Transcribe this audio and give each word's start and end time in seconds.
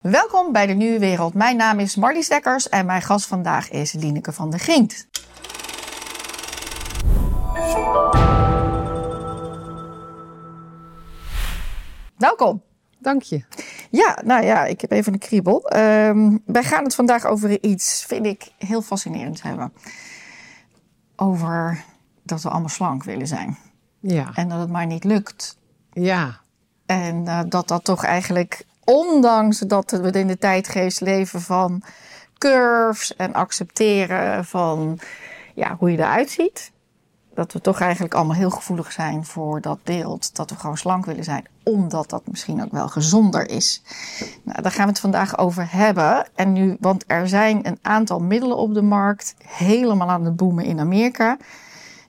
Welkom 0.00 0.52
bij 0.52 0.66
de 0.66 0.72
Nieuwe 0.72 0.98
Wereld. 0.98 1.34
Mijn 1.34 1.56
naam 1.56 1.78
is 1.78 1.96
Marlies 1.96 2.28
Dekkers 2.28 2.68
en 2.68 2.86
mijn 2.86 3.02
gast 3.02 3.26
vandaag 3.26 3.70
is 3.70 3.92
Lineke 3.92 4.32
van 4.32 4.50
der 4.50 4.60
Gient. 4.60 5.08
Welkom. 12.16 12.62
Dank 12.98 13.22
je. 13.22 13.44
Ja, 13.90 14.18
nou 14.24 14.44
ja, 14.44 14.64
ik 14.64 14.80
heb 14.80 14.90
even 14.90 15.12
een 15.12 15.18
kriebel. 15.18 15.68
Ehm, 15.68 16.36
wij 16.44 16.64
gaan 16.64 16.84
het 16.84 16.94
vandaag 16.94 17.24
over 17.24 17.62
iets, 17.62 18.04
vind 18.04 18.26
ik, 18.26 18.52
heel 18.58 18.82
fascinerends 18.82 19.42
hebben. 19.42 19.72
Over 21.16 21.84
dat 22.22 22.42
we 22.42 22.48
allemaal 22.48 22.68
slank 22.68 23.04
willen 23.04 23.26
zijn. 23.26 23.58
Ja. 24.00 24.30
En 24.34 24.48
dat 24.48 24.60
het 24.60 24.70
maar 24.70 24.86
niet 24.86 25.04
lukt. 25.04 25.58
Ja. 25.92 26.40
En 26.86 27.24
uh, 27.24 27.40
dat 27.48 27.68
dat 27.68 27.84
toch 27.84 28.04
eigenlijk, 28.04 28.64
ondanks 28.90 29.58
dat 29.58 29.90
we 29.90 30.10
in 30.10 30.26
de 30.26 30.38
tijdgeest 30.38 31.00
leven 31.00 31.40
van 31.40 31.82
curves 32.38 33.16
en 33.16 33.32
accepteren 33.32 34.44
van 34.44 34.98
ja, 35.54 35.76
hoe 35.78 35.90
je 35.90 35.98
eruit 35.98 36.30
ziet. 36.30 36.72
Dat 37.34 37.52
we 37.52 37.60
toch 37.60 37.80
eigenlijk 37.80 38.14
allemaal 38.14 38.36
heel 38.36 38.50
gevoelig 38.50 38.92
zijn 38.92 39.24
voor 39.24 39.60
dat 39.60 39.82
beeld. 39.82 40.36
Dat 40.36 40.50
we 40.50 40.56
gewoon 40.56 40.76
slank 40.76 41.04
willen 41.04 41.24
zijn. 41.24 41.44
Omdat 41.64 42.10
dat 42.10 42.22
misschien 42.24 42.62
ook 42.62 42.72
wel 42.72 42.88
gezonder 42.88 43.48
is. 43.48 43.82
Nou, 44.42 44.62
daar 44.62 44.72
gaan 44.72 44.84
we 44.84 44.90
het 44.90 45.00
vandaag 45.00 45.38
over 45.38 45.66
hebben. 45.70 46.28
En 46.34 46.52
nu, 46.52 46.76
want 46.80 47.04
er 47.06 47.28
zijn 47.28 47.66
een 47.66 47.78
aantal 47.82 48.20
middelen 48.20 48.56
op 48.56 48.74
de 48.74 48.82
markt. 48.82 49.34
Helemaal 49.46 50.08
aan 50.08 50.24
het 50.24 50.36
boomen 50.36 50.64
in 50.64 50.80
Amerika. 50.80 51.36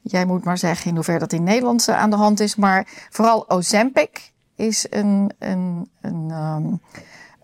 Jij 0.01 0.25
moet 0.25 0.43
maar 0.43 0.57
zeggen 0.57 0.89
in 0.89 0.95
hoeverre 0.95 1.19
dat 1.19 1.33
in 1.33 1.43
Nederland 1.43 1.89
aan 1.89 2.09
de 2.09 2.15
hand 2.15 2.39
is. 2.39 2.55
Maar 2.55 2.87
vooral 3.09 3.49
Ozempic 3.49 4.30
is 4.61 4.87
een, 4.89 5.31
een, 5.39 5.89
een, 6.01 6.31
um, 6.31 6.79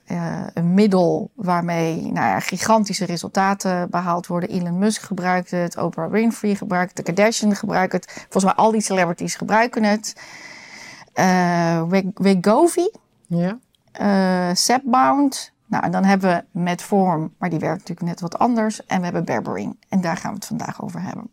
uh, 0.08 0.48
een 0.54 0.74
middel 0.74 1.32
waarmee 1.36 2.02
nou 2.02 2.28
ja, 2.28 2.40
gigantische 2.40 3.06
resultaten 3.06 3.90
behaald 3.90 4.28
worden. 4.28 4.50
Elon 4.50 4.78
Musk 4.78 5.02
gebruikt 5.02 5.52
het, 5.52 5.78
Oprah 5.78 6.12
Winfrey 6.12 6.56
gebruikt 6.56 6.98
het, 6.98 7.06
de 7.06 7.14
Kardashian 7.14 7.56
gebruikt 7.56 7.94
het. 7.94 8.12
Volgens 8.12 8.44
mij 8.44 8.54
al 8.54 8.72
die 8.72 8.82
celebrities 8.82 9.36
gebruiken 9.36 9.84
het. 9.84 10.16
Uh, 11.16 11.84
Wegovy, 12.14 12.90
ja. 13.28 13.58
uh, 14.02 14.56
Zepbound. 14.56 15.54
Nou, 15.66 15.84
en 15.84 15.92
dan 15.92 16.04
hebben 16.04 16.30
we 16.30 16.60
Metform, 16.60 17.34
maar 17.38 17.50
die 17.50 17.60
werkt 17.60 17.78
natuurlijk 17.78 18.08
net 18.08 18.22
wat 18.22 18.40
anders. 18.40 18.86
En 18.86 18.98
we 18.98 19.04
hebben 19.04 19.26
Berberine. 19.26 19.76
En 19.90 20.02
daar 20.02 20.18
gaan 20.18 20.30
we 20.30 20.36
het 20.36 20.46
vandaag 20.46 20.82
over 20.84 21.02
hebben. 21.02 21.30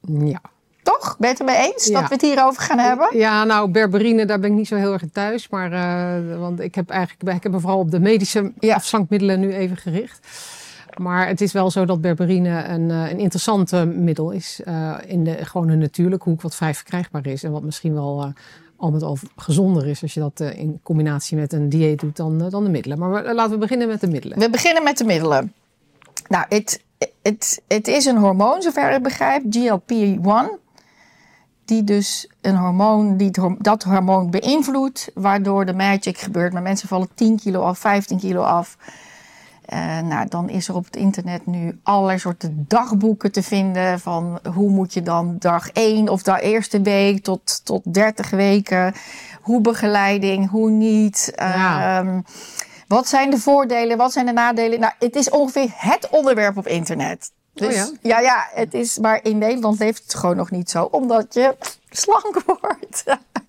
Ja. 0.00 0.40
Toch? 0.86 1.16
Ben 1.18 1.28
je 1.28 1.36
het 1.36 1.38
ermee 1.48 1.72
eens 1.72 1.86
Ja. 1.86 2.00
dat 2.00 2.08
we 2.08 2.14
het 2.14 2.22
hierover 2.24 2.62
gaan 2.62 2.78
hebben? 2.78 3.18
Ja, 3.18 3.44
nou, 3.44 3.70
berberine, 3.70 4.24
daar 4.26 4.38
ben 4.40 4.50
ik 4.50 4.56
niet 4.56 4.68
zo 4.68 4.76
heel 4.76 4.92
erg 4.92 5.02
in 5.02 5.10
thuis. 5.12 5.48
Maar, 5.48 5.72
uh, 5.72 6.38
want 6.38 6.60
ik 6.60 6.74
heb 6.74 6.90
eigenlijk, 6.90 7.36
ik 7.36 7.42
heb 7.42 7.52
me 7.52 7.60
vooral 7.60 7.78
op 7.78 7.90
de 7.90 8.00
medische 8.00 8.52
Ja. 8.60 8.74
afslankmiddelen 8.74 9.40
nu 9.40 9.52
even 9.54 9.76
gericht. 9.76 10.26
Maar 10.96 11.26
het 11.28 11.40
is 11.40 11.52
wel 11.52 11.70
zo 11.70 11.84
dat 11.84 12.00
berberine 12.00 12.64
een, 12.64 12.88
uh, 12.88 13.10
een 13.10 13.18
interessant 13.18 13.72
middel 13.96 14.30
is. 14.30 14.60
uh, 14.64 14.94
in 15.06 15.24
de 15.24 15.44
gewoon 15.44 15.68
een 15.68 15.78
natuurlijke 15.78 16.28
hoek, 16.28 16.42
wat 16.42 16.54
vrij 16.54 16.74
verkrijgbaar 16.74 17.26
is. 17.26 17.42
En 17.42 17.50
wat 17.52 17.62
misschien 17.62 17.94
wel 17.94 18.22
uh, 18.24 18.28
al 18.76 18.90
met 18.90 19.02
al 19.02 19.18
gezonder 19.36 19.86
is 19.86 20.02
als 20.02 20.14
je 20.14 20.20
dat 20.20 20.40
uh, 20.40 20.58
in 20.58 20.80
combinatie 20.82 21.36
met 21.36 21.52
een 21.52 21.68
dieet 21.68 22.00
doet 22.00 22.16
dan, 22.16 22.38
dan 22.50 22.64
de 22.64 22.70
middelen. 22.70 22.98
Maar 22.98 23.10
we, 23.24 23.34
laten 23.34 23.52
we 23.52 23.58
beginnen 23.58 23.88
met 23.88 24.00
de 24.00 24.08
middelen. 24.08 24.38
We 24.38 24.50
beginnen 24.50 24.82
met 24.82 24.98
de 24.98 25.04
middelen. 25.04 25.52
Nou, 26.28 26.44
het, 26.48 26.82
het, 27.22 27.62
het 27.68 27.88
is 27.88 28.04
een 28.04 28.16
hormoon, 28.18 28.62
zover 28.62 28.92
ik 28.94 29.02
begrijp, 29.02 29.42
GLP-1. 29.42 30.64
Die 31.66 31.84
dus 31.84 32.30
een 32.40 32.56
hormoon, 32.56 33.16
die 33.16 33.30
dat 33.58 33.82
hormoon 33.82 34.30
beïnvloedt, 34.30 35.10
waardoor 35.14 35.64
de 35.64 35.74
magic 35.74 36.18
gebeurt. 36.18 36.52
Maar 36.52 36.62
mensen 36.62 36.88
vallen 36.88 37.08
10 37.14 37.38
kilo 37.38 37.60
af, 37.60 37.78
15 37.78 38.18
kilo 38.18 38.42
af. 38.42 38.76
Uh, 39.72 40.00
nou, 40.00 40.28
dan 40.28 40.48
is 40.48 40.68
er 40.68 40.74
op 40.74 40.84
het 40.84 40.96
internet 40.96 41.46
nu 41.46 41.78
allerlei 41.82 42.18
soorten 42.18 42.64
dagboeken 42.68 43.32
te 43.32 43.42
vinden. 43.42 44.00
Van 44.00 44.38
hoe 44.54 44.70
moet 44.70 44.92
je 44.94 45.02
dan 45.02 45.36
dag 45.38 45.70
1 45.70 46.08
of 46.08 46.22
de 46.22 46.40
eerste 46.40 46.80
week 46.80 47.22
tot, 47.22 47.64
tot 47.64 47.94
30 47.94 48.30
weken. 48.30 48.94
Hoe 49.40 49.60
begeleiding, 49.60 50.50
hoe 50.50 50.70
niet. 50.70 51.32
Ja. 51.36 52.04
Uh, 52.04 52.18
wat 52.88 53.08
zijn 53.08 53.30
de 53.30 53.38
voordelen, 53.38 53.96
wat 53.96 54.12
zijn 54.12 54.26
de 54.26 54.32
nadelen? 54.32 54.80
Nou, 54.80 54.92
het 54.98 55.16
is 55.16 55.30
ongeveer 55.30 55.72
het 55.74 56.08
onderwerp 56.10 56.56
op 56.56 56.66
internet. 56.66 57.30
Dus 57.56 57.68
oh 57.68 57.74
ja? 57.74 57.90
ja, 58.02 58.20
ja, 58.20 58.48
het 58.50 58.74
is, 58.74 58.98
maar 58.98 59.20
in 59.22 59.38
Nederland 59.38 59.78
leeft 59.78 60.02
het 60.02 60.14
gewoon 60.14 60.36
nog 60.36 60.50
niet 60.50 60.70
zo, 60.70 60.82
omdat 60.82 61.34
je 61.34 61.56
slank 61.90 62.42
wordt. 62.46 63.04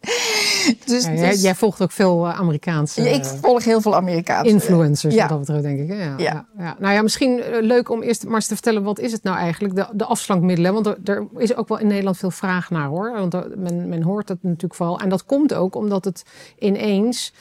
dus, 0.86 1.06
ja, 1.06 1.14
jij, 1.14 1.30
dus, 1.30 1.42
jij, 1.42 1.56
volgt 1.56 1.82
ook 1.82 1.92
veel 1.92 2.28
uh, 2.28 2.40
Amerikaanse. 2.40 3.02
Ja, 3.02 3.10
ik 3.10 3.26
volg 3.26 3.64
heel 3.64 3.82
veel 3.82 3.96
Amerikaanse 3.96 4.52
influencers, 4.52 5.14
ja. 5.14 5.20
wat 5.20 5.30
dat 5.30 5.40
betreft, 5.40 5.64
denk 5.64 5.80
ik. 5.80 5.98
Ja, 6.18 6.46
ja. 6.58 6.76
Nou 6.80 6.94
ja, 6.94 7.02
misschien 7.02 7.38
uh, 7.38 7.62
leuk 7.62 7.90
om 7.90 8.02
eerst 8.02 8.26
maar 8.26 8.36
eens 8.36 8.48
te 8.48 8.54
vertellen 8.54 8.84
wat 8.84 9.00
is 9.00 9.12
het 9.12 9.24
nou 9.24 9.38
eigenlijk, 9.38 9.76
de, 9.76 9.88
de 9.94 10.06
afslankmiddelen. 10.06 10.74
Want 10.74 10.86
er, 10.86 10.98
er, 11.04 11.28
is 11.38 11.56
ook 11.56 11.68
wel 11.68 11.80
in 11.80 11.88
Nederland 11.88 12.18
veel 12.18 12.32
vraag 12.32 12.70
naar 12.70 12.88
hoor. 12.88 13.14
Want 13.14 13.34
er, 13.34 13.52
men, 13.58 13.90
men 13.90 14.02
hoort 14.02 14.30
het 14.30 14.44
natuurlijk 14.44 14.76
vooral. 14.76 15.00
En 15.00 15.10
dat 15.10 15.26
komt 15.26 15.54
ook 15.54 15.76
omdat 15.76 16.06
het 16.06 16.24
ineens 16.60 17.34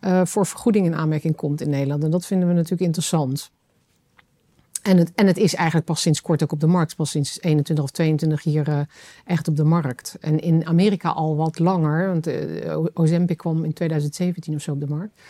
uh, 0.00 0.20
voor 0.24 0.46
vergoeding 0.46 0.86
in 0.86 0.94
aanmerking 0.94 1.36
komt 1.36 1.60
in 1.60 1.70
Nederland. 1.70 2.04
En 2.04 2.10
dat 2.10 2.26
vinden 2.26 2.48
we 2.48 2.54
natuurlijk 2.54 2.82
interessant. 2.82 3.50
En 4.84 4.96
het, 4.96 5.12
en 5.14 5.26
het 5.26 5.36
is 5.36 5.54
eigenlijk 5.54 5.86
pas 5.86 6.00
sinds 6.00 6.20
kort 6.20 6.42
ook 6.42 6.52
op 6.52 6.60
de 6.60 6.66
markt. 6.66 6.96
Pas 6.96 7.10
sinds 7.10 7.40
21 7.40 7.84
of 7.84 7.90
22 7.90 8.42
hier 8.42 8.68
uh, 8.68 8.78
echt 9.24 9.48
op 9.48 9.56
de 9.56 9.64
markt. 9.64 10.16
En 10.20 10.40
in 10.40 10.66
Amerika 10.66 11.08
al 11.08 11.36
wat 11.36 11.58
langer. 11.58 12.06
Want 12.08 12.28
uh, 12.28 12.78
Ozempic 12.94 13.36
kwam 13.36 13.64
in 13.64 13.72
2017 13.72 14.54
of 14.54 14.62
zo 14.62 14.70
op 14.70 14.80
de 14.80 14.86
markt. 14.86 15.20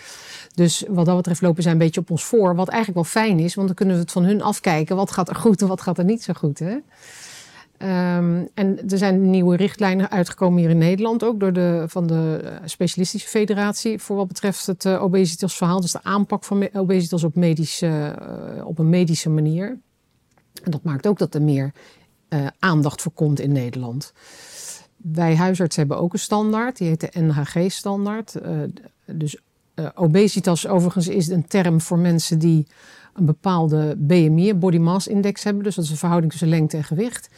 Dus 0.54 0.84
wat 0.88 1.06
dat 1.06 1.16
betreft 1.16 1.40
lopen 1.40 1.62
zij 1.62 1.72
een 1.72 1.78
beetje 1.78 2.00
op 2.00 2.10
ons 2.10 2.24
voor. 2.24 2.54
Wat 2.54 2.68
eigenlijk 2.68 2.94
wel 2.94 3.22
fijn 3.22 3.38
is. 3.38 3.54
Want 3.54 3.66
dan 3.66 3.76
kunnen 3.76 3.94
we 3.94 4.00
het 4.00 4.12
van 4.12 4.24
hun 4.24 4.42
afkijken. 4.42 4.96
Wat 4.96 5.10
gaat 5.10 5.28
er 5.28 5.34
goed 5.34 5.62
en 5.62 5.68
wat 5.68 5.80
gaat 5.80 5.98
er 5.98 6.04
niet 6.04 6.22
zo 6.22 6.32
goed. 6.32 6.58
Hè? 6.58 6.76
Um, 7.84 8.48
en 8.54 8.90
er 8.90 8.98
zijn 8.98 9.30
nieuwe 9.30 9.56
richtlijnen 9.56 10.10
uitgekomen 10.10 10.60
hier 10.60 10.70
in 10.70 10.78
Nederland 10.78 11.24
ook 11.24 11.40
door 11.40 11.52
de, 11.52 11.84
van 11.86 12.06
de 12.06 12.52
Specialistische 12.64 13.28
Federatie 13.28 13.98
voor 13.98 14.16
wat 14.16 14.28
betreft 14.28 14.66
het 14.66 14.84
uh, 14.84 15.02
obesitasverhaal. 15.02 15.80
Dus 15.80 15.92
de 15.92 16.02
aanpak 16.02 16.44
van 16.44 16.68
obesitas 16.72 17.24
op, 17.24 17.34
medische, 17.34 18.18
uh, 18.56 18.66
op 18.66 18.78
een 18.78 18.88
medische 18.88 19.30
manier. 19.30 19.78
En 20.62 20.70
dat 20.70 20.82
maakt 20.82 21.06
ook 21.06 21.18
dat 21.18 21.34
er 21.34 21.42
meer 21.42 21.72
aandacht 22.58 23.02
voor 23.02 23.12
komt 23.12 23.40
in 23.40 23.52
Nederland. 23.52 24.12
Wij 24.96 25.36
huisartsen 25.36 25.80
hebben 25.80 26.02
ook 26.02 26.12
een 26.12 26.18
standaard, 26.18 26.76
die 26.76 26.88
heet 26.88 27.00
de 27.00 27.20
NHG-standaard. 27.20 28.36
dus 29.06 29.36
obesitas 29.94 30.66
overigens 30.66 31.08
is 31.08 31.28
een 31.28 31.46
term 31.46 31.80
voor 31.80 31.98
mensen 31.98 32.38
die 32.38 32.66
een 33.14 33.24
bepaalde 33.24 33.94
BMI, 33.98 34.54
body 34.54 34.78
mass 34.78 35.06
index 35.06 35.44
hebben. 35.44 35.62
Dus 35.62 35.74
dat 35.74 35.84
is 35.84 35.90
een 35.90 35.96
verhouding 35.96 36.30
tussen 36.30 36.48
lengte 36.48 36.76
en 36.76 36.84
gewicht. 36.84 37.28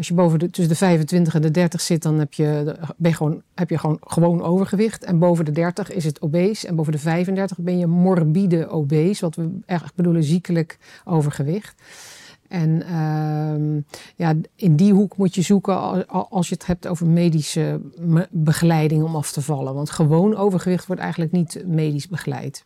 Als 0.00 0.08
je 0.08 0.14
boven 0.14 0.38
de, 0.38 0.50
tussen 0.50 0.72
de 0.72 0.78
25 0.78 1.34
en 1.34 1.42
de 1.42 1.50
30 1.50 1.80
zit, 1.80 2.02
dan 2.02 2.18
heb 2.18 2.32
je, 2.32 2.76
ben 2.96 3.10
je 3.10 3.16
gewoon, 3.16 3.42
heb 3.54 3.70
je 3.70 3.78
gewoon, 3.78 3.98
gewoon 4.00 4.42
overgewicht. 4.42 5.04
En 5.04 5.18
boven 5.18 5.44
de 5.44 5.52
30 5.52 5.92
is 5.92 6.04
het 6.04 6.20
obese. 6.22 6.66
En 6.66 6.74
boven 6.74 6.92
de 6.92 6.98
35 6.98 7.58
ben 7.58 7.78
je 7.78 7.86
morbide 7.86 8.68
obese, 8.68 9.20
wat 9.20 9.34
we 9.34 9.50
echt 9.66 9.94
bedoelen 9.94 10.24
ziekelijk 10.24 10.78
overgewicht. 11.04 11.82
En 12.48 12.82
uh, 12.90 13.82
ja, 14.16 14.34
in 14.54 14.76
die 14.76 14.92
hoek 14.92 15.16
moet 15.16 15.34
je 15.34 15.42
zoeken 15.42 16.06
als 16.30 16.48
je 16.48 16.54
het 16.54 16.66
hebt 16.66 16.86
over 16.86 17.06
medische 17.06 17.80
begeleiding 18.30 19.02
om 19.02 19.16
af 19.16 19.32
te 19.32 19.42
vallen. 19.42 19.74
Want 19.74 19.90
gewoon 19.90 20.36
overgewicht 20.36 20.86
wordt 20.86 21.02
eigenlijk 21.02 21.32
niet 21.32 21.62
medisch 21.66 22.08
begeleid. 22.08 22.64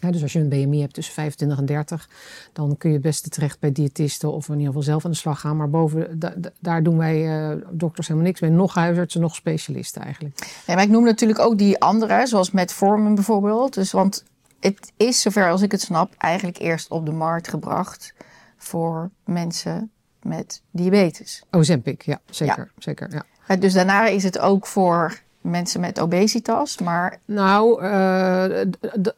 Ja, 0.00 0.10
dus 0.10 0.22
als 0.22 0.32
je 0.32 0.38
een 0.38 0.48
BMI 0.48 0.80
hebt 0.80 0.94
tussen 0.94 1.14
25 1.14 1.58
en 1.58 1.66
30, 1.66 2.08
dan 2.52 2.76
kun 2.76 2.88
je 2.88 2.94
het 2.94 3.04
beste 3.04 3.28
terecht 3.28 3.60
bij 3.60 3.72
diëtisten 3.72 4.32
of 4.32 4.46
in 4.46 4.52
ieder 4.52 4.66
geval 4.66 4.82
zelf 4.82 5.04
aan 5.04 5.10
de 5.10 5.16
slag 5.16 5.40
gaan. 5.40 5.56
Maar 5.56 5.70
boven, 5.70 6.18
da, 6.18 6.34
daar 6.60 6.82
doen 6.82 6.98
wij 6.98 7.50
uh, 7.50 7.62
dokters 7.70 8.06
helemaal 8.06 8.28
niks 8.28 8.40
mee. 8.40 8.50
Nog 8.50 8.74
huisartsen, 8.74 9.20
nog 9.20 9.34
specialisten 9.34 10.02
eigenlijk. 10.02 10.62
Ja, 10.66 10.74
maar 10.74 10.84
ik 10.84 10.90
noem 10.90 11.04
natuurlijk 11.04 11.38
ook 11.38 11.58
die 11.58 11.80
andere, 11.80 12.26
zoals 12.26 12.50
Metformin 12.50 13.14
bijvoorbeeld. 13.14 13.74
Dus, 13.74 13.92
want 13.92 14.24
het 14.60 14.92
is, 14.96 15.20
zover 15.20 15.50
als 15.50 15.62
ik 15.62 15.72
het 15.72 15.80
snap, 15.80 16.14
eigenlijk 16.18 16.58
eerst 16.58 16.90
op 16.90 17.06
de 17.06 17.12
markt 17.12 17.48
gebracht 17.48 18.14
voor 18.56 19.10
mensen 19.24 19.90
met 20.22 20.62
diabetes. 20.70 21.42
Ozempic, 21.50 22.02
ja, 22.02 22.20
zeker. 22.30 22.58
Ja. 22.58 22.82
zeker 22.82 23.22
ja. 23.46 23.56
Dus 23.56 23.72
daarna 23.72 24.06
is 24.06 24.22
het 24.22 24.38
ook 24.38 24.66
voor 24.66 25.20
mensen 25.50 25.80
met 25.80 26.00
obesitas, 26.00 26.78
maar... 26.78 27.18
Nou, 27.24 27.82
uh, 27.82 28.44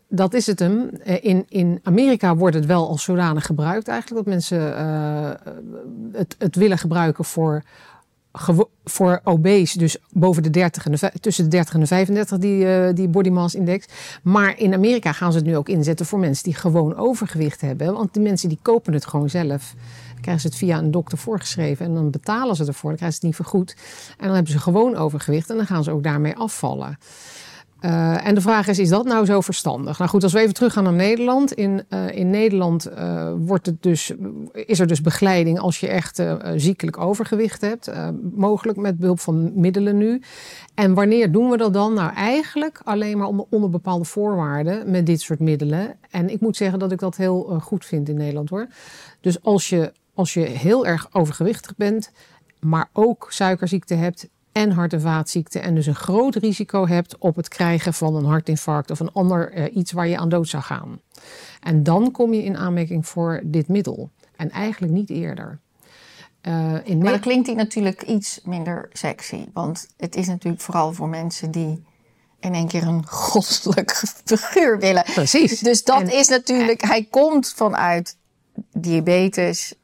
dat 0.09 0.35
is 0.35 0.47
het 0.47 0.59
hem. 0.59 0.91
In, 1.21 1.45
in 1.49 1.81
Amerika 1.83 2.37
wordt 2.37 2.55
het 2.55 2.67
wel 2.67 2.89
als 2.89 3.03
zodanig 3.03 3.47
gebruikt 3.47 3.89
eigenlijk. 3.89 4.25
Dat 4.25 4.35
mensen 4.35 4.59
uh, 4.59 5.31
het, 6.13 6.37
het 6.39 6.57
willen 6.57 6.79
gebruiken 6.79 7.25
voor, 7.25 7.63
voor 8.85 9.21
obese, 9.25 9.79
dus 9.79 9.97
boven 10.13 10.43
de 10.43 10.51
30 10.51 10.87
en 10.87 10.93
de, 10.93 11.13
tussen 11.21 11.45
de 11.45 11.51
30 11.51 11.75
en 11.75 11.81
de 11.81 11.87
35, 11.87 12.39
die, 12.39 12.93
die 12.93 13.09
body 13.09 13.31
mass 13.31 13.55
index. 13.55 13.87
Maar 14.23 14.59
in 14.59 14.75
Amerika 14.75 15.13
gaan 15.13 15.33
ze 15.33 15.39
het 15.39 15.47
nu 15.47 15.57
ook 15.57 15.69
inzetten 15.69 16.07
voor 16.07 16.19
mensen 16.19 16.45
die 16.45 16.55
gewoon 16.55 16.97
overgewicht 16.97 17.61
hebben. 17.61 17.93
Want 17.93 18.15
die 18.15 18.23
mensen 18.23 18.49
die 18.49 18.59
kopen 18.63 18.93
het 18.93 19.07
gewoon 19.07 19.31
zelf 19.31 19.75
krijgen 20.20 20.43
ze 20.43 20.49
het 20.49 20.56
via 20.56 20.79
een 20.79 20.91
dokter 20.91 21.19
voorgeschreven 21.19 21.87
en 21.87 21.94
dan 21.94 22.11
betalen 22.11 22.56
ze 22.56 22.65
ervoor, 22.65 22.88
dan 22.88 22.99
krijgen 22.99 23.20
ze 23.20 23.26
het 23.26 23.38
niet 23.38 23.49
vergoed. 23.49 23.76
En 24.19 24.26
dan 24.26 24.35
hebben 24.35 24.53
ze 24.53 24.59
gewoon 24.59 24.97
overgewicht 24.97 25.50
en 25.50 25.56
dan 25.56 25.67
gaan 25.67 25.85
ze 25.85 25.91
ook 25.91 26.03
daarmee 26.03 26.37
afvallen. 26.37 26.99
Uh, 27.81 28.26
en 28.26 28.35
de 28.35 28.41
vraag 28.41 28.67
is, 28.67 28.79
is 28.79 28.88
dat 28.88 29.05
nou 29.05 29.25
zo 29.25 29.41
verstandig? 29.41 29.99
Nou 29.99 30.11
goed, 30.11 30.23
als 30.23 30.32
we 30.32 30.41
even 30.41 30.55
teruggaan 30.55 30.85
naar 30.85 30.93
Nederland. 30.93 31.53
In, 31.53 31.85
uh, 31.88 32.17
in 32.17 32.31
Nederland 32.31 32.91
uh, 32.91 33.32
wordt 33.38 33.67
het 33.67 33.82
dus, 33.82 34.12
is 34.53 34.81
er 34.81 34.87
dus 34.87 35.00
begeleiding 35.00 35.59
als 35.59 35.81
je 35.81 35.88
echt 35.88 36.23
ziekelijk 36.56 36.99
overgewicht 36.99 37.61
hebt. 37.61 37.91
mogelijk 38.35 38.79
met 38.79 38.99
behulp 38.99 39.21
van 39.21 39.61
middelen 39.61 39.97
nu. 39.97 40.23
En 40.75 40.94
wanneer 40.94 41.32
doen 41.32 41.50
we 41.50 41.56
dat 41.56 41.73
dan? 41.73 41.94
Nou 41.94 42.12
eigenlijk 42.14 42.81
alleen 42.85 43.19
maar 43.19 43.29
onder 43.29 43.71
bepaalde 43.71 44.05
voorwaarden 44.05 44.91
met 44.91 45.06
dit 45.06 45.21
soort 45.21 45.41
middelen. 45.41 45.97
En 46.11 46.31
ik 46.31 46.41
moet 46.41 46.56
zeggen 46.56 46.79
dat 46.79 46.93
ik 46.93 46.99
dat 46.99 47.17
heel 47.17 47.59
goed 47.62 47.85
vind 47.85 48.09
in 48.09 48.17
Nederland 48.17 48.50
hoor. 48.50 48.67
Dus 49.21 49.43
als 49.43 49.69
je, 49.69 49.93
als 50.19 50.35
je 50.35 50.41
heel 50.41 50.87
erg 50.87 51.09
overgewichtig 51.12 51.76
bent, 51.76 52.11
maar 52.61 52.88
ook 52.93 53.26
suikerziekte 53.29 53.94
hebt 53.94 54.29
en 54.53 54.70
hart- 54.70 54.93
en 54.93 55.00
vaatziekten 55.00 55.62
en 55.62 55.75
dus 55.75 55.87
een 55.87 55.94
groot 55.94 56.35
risico 56.35 56.87
hebt 56.87 57.19
op 57.19 57.37
het 57.37 57.49
krijgen 57.49 57.94
van 57.94 58.17
een 58.17 58.25
hartinfarct 58.25 58.91
of 58.91 59.00
een 59.00 59.12
ander 59.12 59.56
uh, 59.56 59.76
iets 59.76 59.93
waar 59.93 60.09
je 60.09 60.19
aan 60.19 60.29
dood 60.29 60.49
zou 60.49 60.62
gaan. 60.62 61.00
En 61.61 61.82
dan 61.82 62.11
kom 62.11 62.35
je 62.35 62.43
in 62.43 62.56
aanmerking 62.56 63.06
voor 63.06 63.41
dit 63.44 63.69
middel 63.69 64.11
en 64.37 64.50
eigenlijk 64.50 64.93
niet 64.93 65.11
eerder. 65.11 65.59
Uh, 66.43 66.75
in 66.85 66.99
maar 66.99 67.11
dan 67.11 67.21
klinkt 67.21 67.47
die 67.47 67.55
natuurlijk 67.55 68.03
iets 68.03 68.41
minder 68.44 68.88
sexy, 68.93 69.47
want 69.53 69.88
het 69.97 70.17
is 70.17 70.26
natuurlijk 70.26 70.62
vooral 70.62 70.93
voor 70.93 71.09
mensen 71.09 71.50
die 71.50 71.85
in 72.41 72.55
één 72.55 72.69
keer 72.69 72.82
een 72.82 73.06
goddelijk 73.06 73.91
figuur 74.25 74.79
willen. 74.79 75.05
Precies. 75.14 75.61
Dus 75.61 75.85
dat 75.85 76.12
is 76.12 76.29
natuurlijk, 76.29 76.82
hij 76.82 77.06
komt 77.11 77.53
vanuit 77.56 78.17
diabetes, 78.73 79.75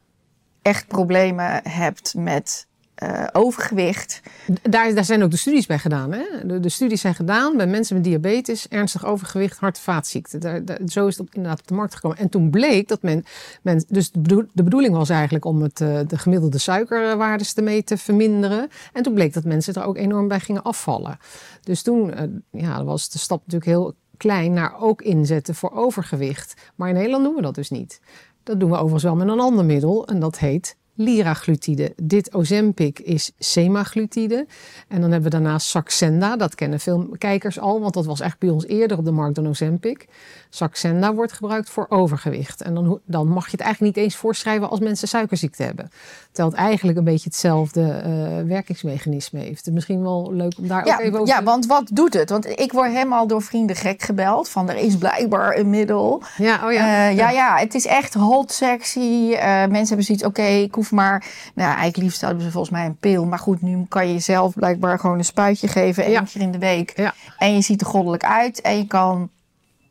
echt 0.65 0.87
problemen 0.87 1.61
hebt 1.63 2.13
met 2.17 2.67
uh, 3.03 3.23
overgewicht. 3.31 4.21
Daar, 4.61 4.93
daar 4.93 5.05
zijn 5.05 5.23
ook 5.23 5.31
de 5.31 5.37
studies 5.37 5.65
bij 5.65 5.79
gedaan. 5.79 6.11
Hè? 6.11 6.59
De, 6.59 6.69
studies 6.69 7.01
zijn 7.01 7.15
gedaan 7.15 7.57
bij 7.57 7.67
mensen 7.67 7.95
met 7.95 8.03
diabetes, 8.03 8.67
ernstig 8.67 9.05
overgewicht, 9.05 9.57
hart- 9.57 9.77
en 9.77 9.83
vaatziekten. 9.83 10.39
Daar, 10.39 10.77
zo 10.87 11.07
is 11.07 11.17
het 11.17 11.27
inderdaad 11.31 11.59
op 11.59 11.67
de 11.67 11.73
markt 11.73 11.95
gekomen. 11.95 12.17
En 12.17 12.29
toen 12.29 12.49
bleek 12.49 12.87
dat 12.87 13.01
men. 13.01 13.23
men 13.61 13.85
dus 13.87 14.11
de, 14.11 14.19
bedoel, 14.19 14.43
de 14.53 14.63
bedoeling 14.63 14.93
was 14.95 15.09
eigenlijk 15.09 15.45
om 15.45 15.61
het, 15.61 15.79
uh, 15.79 15.99
de 16.07 16.17
gemiddelde 16.17 16.57
suikerwaardes 16.57 17.53
ermee 17.53 17.83
te 17.83 17.97
verminderen. 17.97 18.69
En 18.93 19.03
toen 19.03 19.13
bleek 19.13 19.33
dat 19.33 19.43
mensen 19.43 19.73
er 19.73 19.85
ook 19.85 19.97
enorm 19.97 20.27
bij 20.27 20.39
gingen 20.39 20.63
afvallen. 20.63 21.17
Dus 21.61 21.81
toen 21.81 22.13
ja, 22.51 22.83
was 22.83 23.09
de 23.09 23.19
stap 23.19 23.39
natuurlijk 23.39 23.71
heel 23.71 23.95
klein 24.17 24.53
naar 24.53 24.79
ook 24.79 25.01
inzetten 25.01 25.55
voor 25.55 25.71
overgewicht. 25.71 26.53
Maar 26.75 26.89
in 26.89 26.95
Nederland 26.95 27.23
doen 27.23 27.35
we 27.35 27.41
dat 27.41 27.55
dus 27.55 27.69
niet. 27.69 27.99
Dat 28.45 28.59
doen 28.59 28.69
we 28.69 28.75
overigens 28.75 29.03
wel 29.03 29.15
met 29.15 29.27
een 29.27 29.39
ander 29.39 29.65
middel 29.65 30.07
en 30.07 30.19
dat 30.19 30.39
heet 30.39 30.77
liraglutide. 30.95 31.93
Dit 32.01 32.33
Ozempic 32.33 32.99
is 32.99 33.31
semaglutide. 33.39 34.45
En 34.87 35.01
dan 35.01 35.11
hebben 35.11 35.31
we 35.31 35.37
daarnaast 35.37 35.67
Saxenda. 35.67 36.35
Dat 36.35 36.55
kennen 36.55 36.79
veel 36.79 37.07
kijkers 37.17 37.59
al, 37.59 37.81
want 37.81 37.93
dat 37.93 38.05
was 38.05 38.19
echt 38.19 38.39
bij 38.39 38.49
ons 38.49 38.65
eerder 38.65 38.97
op 38.97 39.05
de 39.05 39.11
markt 39.11 39.35
dan 39.35 39.47
Ozempic. 39.47 40.07
Saxenda 40.49 41.13
wordt 41.13 41.31
gebruikt 41.31 41.69
voor 41.69 41.85
overgewicht. 41.89 42.61
En 42.61 42.73
dan, 42.73 42.99
dan 43.05 43.27
mag 43.27 43.45
je 43.45 43.51
het 43.51 43.61
eigenlijk 43.61 43.95
niet 43.95 44.05
eens 44.05 44.15
voorschrijven 44.15 44.69
als 44.69 44.79
mensen 44.79 45.07
suikerziekte 45.07 45.63
hebben. 45.63 45.89
Terwijl 46.31 46.55
het 46.55 46.65
eigenlijk 46.65 46.97
een 46.97 47.03
beetje 47.03 47.29
hetzelfde 47.29 47.81
uh, 47.81 48.47
werkingsmechanisme 48.47 49.39
heeft. 49.39 49.71
Misschien 49.71 50.01
wel 50.01 50.33
leuk 50.33 50.53
om 50.57 50.67
daar 50.67 50.85
ja, 50.85 50.93
ook 50.93 50.99
even 50.99 51.19
over 51.19 51.33
Ja, 51.33 51.43
want 51.43 51.65
wat 51.65 51.89
doet 51.93 52.13
het? 52.13 52.29
Want 52.29 52.59
ik 52.59 52.71
word 52.71 52.91
helemaal 52.91 53.27
door 53.27 53.41
vrienden 53.41 53.75
gek 53.75 54.01
gebeld 54.01 54.49
van 54.49 54.69
er 54.69 54.75
is 54.75 54.97
blijkbaar 54.97 55.57
een 55.57 55.69
middel. 55.69 56.21
Ja, 56.37 56.65
oh 56.65 56.73
ja. 56.73 57.09
Uh, 57.09 57.17
ja, 57.17 57.29
ja, 57.29 57.57
het 57.57 57.75
is 57.75 57.85
echt 57.85 58.13
hot, 58.13 58.51
sexy. 58.51 58.99
Uh, 58.99 59.37
mensen 59.37 59.87
hebben 59.87 60.05
zoiets, 60.05 60.23
oké, 60.23 60.41
okay, 60.41 60.61
ik 60.61 60.75
hoef 60.75 60.84
maar... 60.91 61.25
Nou, 61.55 61.67
eigenlijk 61.67 61.97
liefst 61.97 62.21
hebben 62.21 62.43
ze 62.43 62.51
volgens 62.51 62.73
mij 62.73 62.85
een 62.85 62.97
pil. 62.97 63.25
Maar 63.25 63.39
goed, 63.39 63.61
nu 63.61 63.85
kan 63.87 64.07
je 64.07 64.13
jezelf 64.13 64.53
blijkbaar 64.53 64.99
gewoon 64.99 65.17
een 65.17 65.25
spuitje 65.25 65.67
geven 65.67 66.03
één 66.03 66.11
ja. 66.11 66.21
keer 66.21 66.41
in 66.41 66.51
de 66.51 66.57
week. 66.57 66.93
Ja. 66.95 67.13
En 67.37 67.53
je 67.53 67.61
ziet 67.61 67.81
er 67.81 67.87
goddelijk 67.87 68.23
uit 68.23 68.61
en 68.61 68.77
je 68.77 68.87
kan 68.87 69.29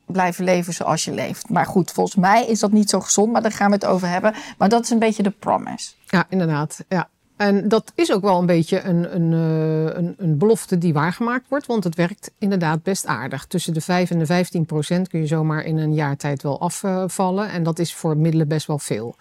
blijven 0.07 0.45
leven 0.45 0.73
zoals 0.73 1.05
je 1.05 1.13
leeft. 1.13 1.49
Maar 1.49 1.67
goed, 1.67 1.91
volgens 1.91 2.17
mij 2.17 2.47
is 2.47 2.61
dat 2.61 2.73
niet 2.73 2.91
zo 2.91 3.01
gezond, 3.01 3.33
maar 3.33 3.43
daar 3.43 3.53
gaan 3.53 3.69
we 3.69 3.75
het 3.75 3.87
over 3.87 4.09
hebben. 4.09 4.35
Maar 4.59 4.69
dat 4.69 4.85
is 4.85 4.91
een 4.91 4.99
beetje 4.99 5.23
de 5.23 5.31
promise. 5.31 5.93
Ja, 6.07 6.27
inderdaad. 6.29 6.85
Ja. 6.89 7.09
En 7.37 7.69
dat 7.69 7.93
is 7.95 8.13
ook 8.13 8.23
wel 8.23 8.39
een 8.39 8.47
beetje 8.47 8.81
een, 8.81 9.15
een, 9.15 9.33
een, 9.33 10.15
een 10.19 10.39
belofte 10.39 10.79
die 10.79 10.93
waargemaakt 10.93 11.49
wordt, 11.49 11.67
want 11.67 11.85
het 11.85 11.95
werkt 11.95 12.31
inderdaad 12.39 12.83
best 12.83 13.07
aardig. 13.07 13.47
Tussen 13.47 13.75
de 13.75 13.81
5 13.81 14.11
en 14.11 14.19
de 14.19 14.27
15 14.27 14.67
procent 14.67 15.09
kun 15.09 15.21
je 15.21 15.27
zomaar 15.27 15.65
in 15.65 15.77
een 15.77 15.95
jaar 15.95 16.17
tijd 16.17 16.43
wel 16.43 16.61
afvallen. 16.61 17.51
En 17.51 17.63
dat 17.63 17.79
is 17.79 17.95
voor 17.95 18.17
middelen 18.17 18.49
best 18.49 18.67
wel 18.67 18.79
veel. 18.79 19.17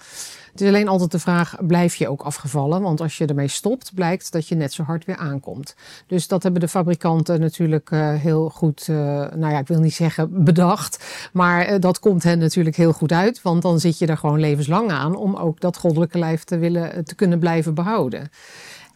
Het 0.54 0.62
is 0.62 0.68
alleen 0.68 0.88
altijd 0.88 1.12
de 1.12 1.20
vraag, 1.20 1.56
blijf 1.68 1.96
je 1.96 2.08
ook 2.10 2.22
afgevallen? 2.22 2.82
Want 2.82 3.02
als 3.02 3.18
je 3.18 3.26
ermee 3.26 3.48
stopt, 3.48 3.94
blijkt 3.94 4.32
dat 4.32 4.48
je 4.48 4.56
net 4.56 4.74
zo 4.74 4.84
hard 4.84 5.06
weer 5.06 5.18
aankomt. 5.18 5.76
Dus 6.08 6.28
dat 6.28 6.44
hebben 6.44 6.62
de 6.62 6.68
fabrikanten 6.68 7.40
natuurlijk 7.40 7.92
uh, 7.92 8.14
heel 8.14 8.50
goed, 8.50 8.88
uh, 8.90 8.98
nou 9.36 9.52
ja, 9.52 9.60
ik 9.60 9.68
wil 9.68 9.80
niet 9.80 9.94
zeggen 9.94 10.44
bedacht. 10.44 11.04
Maar 11.32 11.74
uh, 11.74 11.80
dat 11.80 12.00
komt 12.00 12.24
hen 12.24 12.40
natuurlijk 12.40 12.76
heel 12.76 12.94
goed 12.94 13.12
uit. 13.12 13.42
Want 13.42 13.62
dan 13.62 13.80
zit 13.80 13.98
je 13.98 14.06
er 14.06 14.18
gewoon 14.18 14.40
levenslang 14.40 14.92
aan 14.92 15.16
om 15.16 15.36
ook 15.36 15.60
dat 15.60 15.78
goddelijke 15.78 16.20
lijf 16.20 16.44
te 16.44 16.58
willen, 16.58 17.06
te 17.06 17.16
kunnen 17.16 17.40
blijven 17.40 17.74
behouden. 17.74 18.30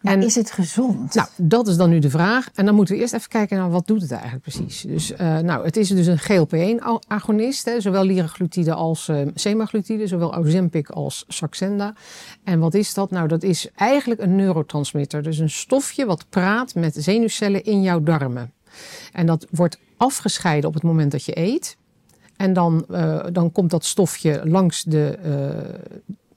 Maar 0.00 0.12
en, 0.12 0.22
is 0.22 0.34
het 0.34 0.50
gezond? 0.50 1.14
Nou, 1.14 1.28
dat 1.36 1.68
is 1.68 1.76
dan 1.76 1.90
nu 1.90 1.98
de 1.98 2.10
vraag. 2.10 2.48
En 2.54 2.64
dan 2.64 2.74
moeten 2.74 2.94
we 2.94 3.00
eerst 3.00 3.14
even 3.14 3.28
kijken 3.28 3.56
naar 3.56 3.70
wat 3.70 3.86
doet 3.86 4.00
het 4.00 4.10
eigenlijk 4.10 4.42
precies. 4.42 4.80
Dus, 4.80 5.12
uh, 5.12 5.38
nou, 5.38 5.64
het 5.64 5.76
is 5.76 5.88
dus 5.88 6.06
een 6.06 6.18
GLP-1-agonist, 6.18 7.70
zowel 7.78 8.04
liraglutide 8.04 8.74
als 8.74 9.08
uh, 9.08 9.26
semaglutide, 9.34 10.06
zowel 10.06 10.36
Ozempic 10.36 10.90
als 10.90 11.24
Saxenda. 11.28 11.94
En 12.44 12.58
wat 12.58 12.74
is 12.74 12.94
dat? 12.94 13.10
Nou, 13.10 13.28
dat 13.28 13.42
is 13.42 13.70
eigenlijk 13.74 14.20
een 14.20 14.36
neurotransmitter, 14.36 15.22
dus 15.22 15.38
een 15.38 15.50
stofje 15.50 16.06
wat 16.06 16.28
praat 16.28 16.74
met 16.74 16.94
zenuwcellen 16.98 17.64
in 17.64 17.82
jouw 17.82 18.02
darmen. 18.02 18.52
En 19.12 19.26
dat 19.26 19.46
wordt 19.50 19.78
afgescheiden 19.96 20.68
op 20.68 20.74
het 20.74 20.82
moment 20.82 21.12
dat 21.12 21.24
je 21.24 21.38
eet. 21.38 21.76
En 22.36 22.52
dan, 22.52 22.84
uh, 22.90 23.24
dan 23.32 23.52
komt 23.52 23.70
dat 23.70 23.84
stofje 23.84 24.40
langs 24.44 24.82
de. 24.82 25.18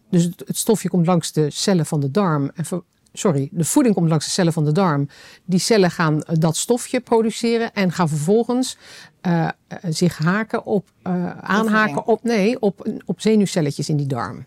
dus 0.09 0.23
het 0.23 0.57
stofje 0.57 0.89
komt 0.89 1.05
langs 1.05 1.31
de 1.31 1.49
cellen 1.49 1.85
van 1.85 1.99
de 1.99 2.11
darm 2.11 2.51
en 2.55 2.65
sorry, 3.13 3.49
de 3.51 3.65
voeding 3.65 3.95
komt 3.95 4.09
langs 4.09 4.25
de 4.25 4.31
cellen 4.31 4.53
van 4.53 4.65
de 4.65 4.71
darm. 4.71 5.09
Die 5.45 5.59
cellen 5.59 5.91
gaan 5.91 6.23
eh, 6.23 6.35
dat 6.39 6.57
stofje 6.57 6.99
produceren 6.99 7.73
en 7.73 7.91
gaan 7.91 8.09
vervolgens 8.09 8.77
uh, 9.27 9.49
zich 9.89 10.17
haken 10.17 10.65
op, 10.65 10.89
uh, 11.07 11.31
aanhaken 11.39 12.05
op, 12.05 12.23
nee, 12.23 12.59
op, 12.59 12.87
op 13.05 13.21
zenuwcelletjes 13.21 13.89
in 13.89 13.97
die 13.97 14.07
darm. 14.07 14.45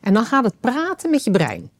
En 0.00 0.14
dan 0.14 0.24
gaat 0.24 0.44
het 0.44 0.60
praten 0.60 1.10
met 1.10 1.24
je 1.24 1.30
brein. 1.30 1.70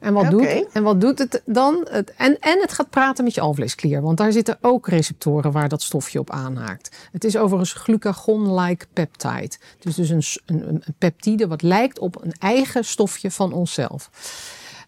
En 0.00 0.12
wat, 0.12 0.34
okay. 0.34 0.58
doet, 0.58 0.72
en 0.72 0.82
wat 0.82 1.00
doet 1.00 1.18
het 1.18 1.42
dan? 1.44 1.86
Het, 1.90 2.14
en, 2.14 2.38
en 2.40 2.60
het 2.60 2.72
gaat 2.72 2.90
praten 2.90 3.24
met 3.24 3.34
je 3.34 3.40
alvleesklier. 3.40 4.02
Want 4.02 4.16
daar 4.16 4.32
zitten 4.32 4.58
ook 4.60 4.88
receptoren 4.88 5.52
waar 5.52 5.68
dat 5.68 5.82
stofje 5.82 6.18
op 6.18 6.30
aanhaakt. 6.30 6.96
Het 7.12 7.24
is 7.24 7.36
overigens 7.36 7.72
glucagon-like 7.72 8.86
peptide. 8.92 9.50
Dus, 9.78 9.94
dus 9.94 10.10
een, 10.10 10.22
een, 10.46 10.68
een 10.68 10.94
peptide 10.98 11.46
wat 11.46 11.62
lijkt 11.62 11.98
op 11.98 12.24
een 12.24 12.34
eigen 12.38 12.84
stofje 12.84 13.30
van 13.30 13.52
onszelf 13.52 14.10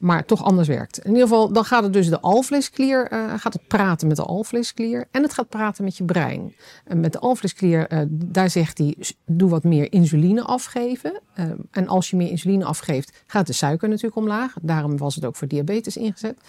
maar 0.01 0.25
toch 0.25 0.45
anders 0.45 0.69
werkt. 0.69 0.99
In 0.99 1.11
ieder 1.11 1.23
geval, 1.23 1.53
dan 1.53 1.65
gaat 1.65 1.83
het 1.83 1.93
dus 1.93 2.09
de 2.09 2.21
alvleesklier, 2.21 3.13
uh, 3.13 3.35
gaat 3.37 3.53
het 3.53 3.67
praten 3.67 4.09
met 4.09 4.17
de 4.17 4.23
alvleesklier 4.23 5.09
en 5.11 5.23
het 5.23 5.35
gaat 5.35 5.49
praten 5.49 5.85
met 5.85 5.97
je 5.97 6.05
brein. 6.05 6.55
En 6.85 7.01
met 7.01 7.13
de 7.13 7.19
alvleesklier, 7.19 7.93
uh, 7.93 8.01
daar 8.11 8.51
zegt 8.51 8.79
hij, 8.79 8.97
doe 9.27 9.51
wat 9.51 9.65
meer 9.65 9.93
insuline 9.93 10.43
afgeven. 10.43 11.21
Uh, 11.39 11.45
en 11.71 11.89
als 11.89 12.11
je 12.11 12.17
meer 12.17 12.31
insuline 12.31 12.65
afgeeft, 12.65 13.23
gaat 13.27 13.47
de 13.47 13.53
suiker 13.53 13.89
natuurlijk 13.89 14.17
omlaag. 14.17 14.55
Daarom 14.63 14.97
was 14.97 15.15
het 15.15 15.25
ook 15.25 15.37
voor 15.37 15.49
diabetes 15.49 15.97
ingezet. 15.97 16.41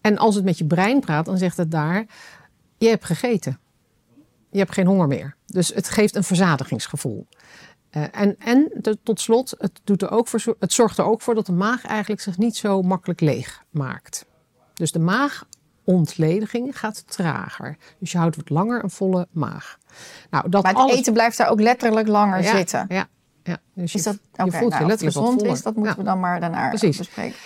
En 0.00 0.18
als 0.18 0.34
het 0.34 0.44
met 0.44 0.58
je 0.58 0.66
brein 0.66 1.00
praat, 1.00 1.24
dan 1.24 1.38
zegt 1.38 1.56
het 1.56 1.70
daar, 1.70 2.06
je 2.78 2.88
hebt 2.88 3.04
gegeten. 3.04 3.58
Je 4.50 4.58
hebt 4.58 4.72
geen 4.72 4.86
honger 4.86 5.08
meer. 5.08 5.36
Dus 5.46 5.68
het 5.74 5.88
geeft 5.88 6.16
een 6.16 6.24
verzadigingsgevoel. 6.24 7.26
Uh, 7.96 8.02
en 8.10 8.36
en 8.38 8.70
de, 8.74 8.98
tot 9.02 9.20
slot, 9.20 9.54
het, 9.58 9.80
doet 9.84 10.02
er 10.02 10.10
ook 10.10 10.28
voor, 10.28 10.56
het 10.58 10.72
zorgt 10.72 10.98
er 10.98 11.04
ook 11.04 11.20
voor 11.20 11.34
dat 11.34 11.46
de 11.46 11.52
maag 11.52 11.84
eigenlijk 11.84 12.20
zich 12.20 12.38
niet 12.38 12.56
zo 12.56 12.82
makkelijk 12.82 13.20
leeg 13.20 13.64
maakt. 13.70 14.26
Dus 14.74 14.92
de 14.92 14.98
maagontlediging 14.98 16.78
gaat 16.78 17.04
trager. 17.06 17.76
Dus 17.98 18.12
je 18.12 18.18
houdt 18.18 18.36
wat 18.36 18.50
langer 18.50 18.84
een 18.84 18.90
volle 18.90 19.28
maag. 19.30 19.78
Nou, 20.30 20.48
dat 20.48 20.62
maar 20.62 20.72
het 20.72 20.80
alles... 20.80 20.96
eten 20.96 21.12
blijft 21.12 21.36
daar 21.36 21.50
ook 21.50 21.60
letterlijk 21.60 22.08
langer 22.08 22.42
ja, 22.42 22.56
zitten. 22.56 22.86
Ja, 22.88 23.08
ja. 23.42 23.58
Dus 23.74 23.94
is 23.94 24.04
je, 24.04 24.10
dat, 24.10 24.18
okay, 24.32 24.46
je 24.46 24.52
voelt 24.52 24.70
nou, 24.70 24.82
je 24.82 24.88
letterlijk 24.88 25.16
gezond 25.16 25.42
is, 25.42 25.62
dat 25.62 25.74
moeten 25.74 25.94
ja. 25.94 25.98
we 25.98 26.04
dan 26.04 26.20
maar 26.20 26.40
daarna 26.40 26.70
bespreken. 26.70 27.36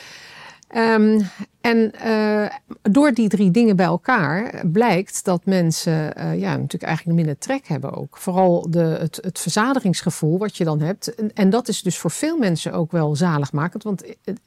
Um, 0.77 1.21
en 1.61 1.93
uh, 2.07 2.47
door 2.83 3.13
die 3.13 3.29
drie 3.29 3.51
dingen 3.51 3.77
bij 3.77 3.87
elkaar 3.87 4.67
blijkt 4.67 5.25
dat 5.25 5.45
mensen 5.45 6.13
uh, 6.19 6.41
ja, 6.41 6.51
natuurlijk 6.51 6.83
eigenlijk 6.83 7.17
minder 7.17 7.39
trek 7.39 7.69
hebben 7.69 7.93
ook. 7.93 8.17
Vooral 8.17 8.71
de, 8.71 9.09
het, 9.21 9.39
verzadigingsgevoel 9.39 10.39
wat 10.39 10.57
je 10.57 10.65
dan 10.65 10.81
hebt. 10.81 11.15
En, 11.15 11.31
en, 11.35 11.51
dat 11.51 11.69
is 11.69 11.83
dus 11.83 11.99
voor 11.99 12.11
veel 12.11 12.39
mensen 12.39 12.73
ook 12.73 12.93
wel 12.93 13.17
zaligmakend. 13.17 13.83
Want 13.83 14.03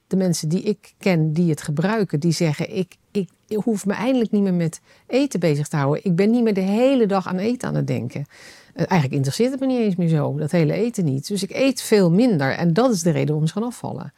de 0.08 0.16
mensen 0.16 0.50
die 0.50 0.62
ik 0.62 0.94
ken 0.98 1.34
die 1.34 1.50
het 1.50 1.62
gebruiken, 1.62 2.20
die 2.20 2.32
zeggen 2.32 2.76
ik, 2.78 2.96
ik, 3.12 3.30
hoef 3.64 3.86
me 3.86 3.94
eindelijk 3.94 4.32
niet 4.32 4.44
meer 4.44 4.54
met 4.54 4.82
eten 5.08 5.40
bezig 5.40 5.68
te 5.68 5.76
houden. 5.76 6.06
Ik 6.06 6.16
ben 6.16 6.32
niet 6.32 6.44
meer 6.44 6.54
de 6.54 6.62
hele 6.62 7.06
dag 7.06 7.28
aan 7.28 7.38
eten 7.38 7.68
aan 7.68 7.76
het 7.76 7.88
denken. 7.88 8.26
Eigenlijk 8.74 9.14
interesseert 9.14 9.52
het 9.52 9.60
me 9.60 9.66
niet 9.66 9.80
eens 9.80 9.96
meer 9.96 10.10
zo, 10.10 10.38
dat 10.38 10.52
hele 10.52 10.74
eten 10.74 11.06
niet. 11.06 11.28
Dus 11.28 11.44
ik 11.44 11.52
eet 11.52 11.82
veel 11.82 12.12
minder 12.12 12.52
en 12.52 12.74
dat 12.74 12.92
is 12.92 13.02
de 13.02 13.12
reden 13.12 13.28
waarom 13.28 13.48
ze 13.48 13.54
gaan 13.54 13.64
afvallen. 13.64 14.14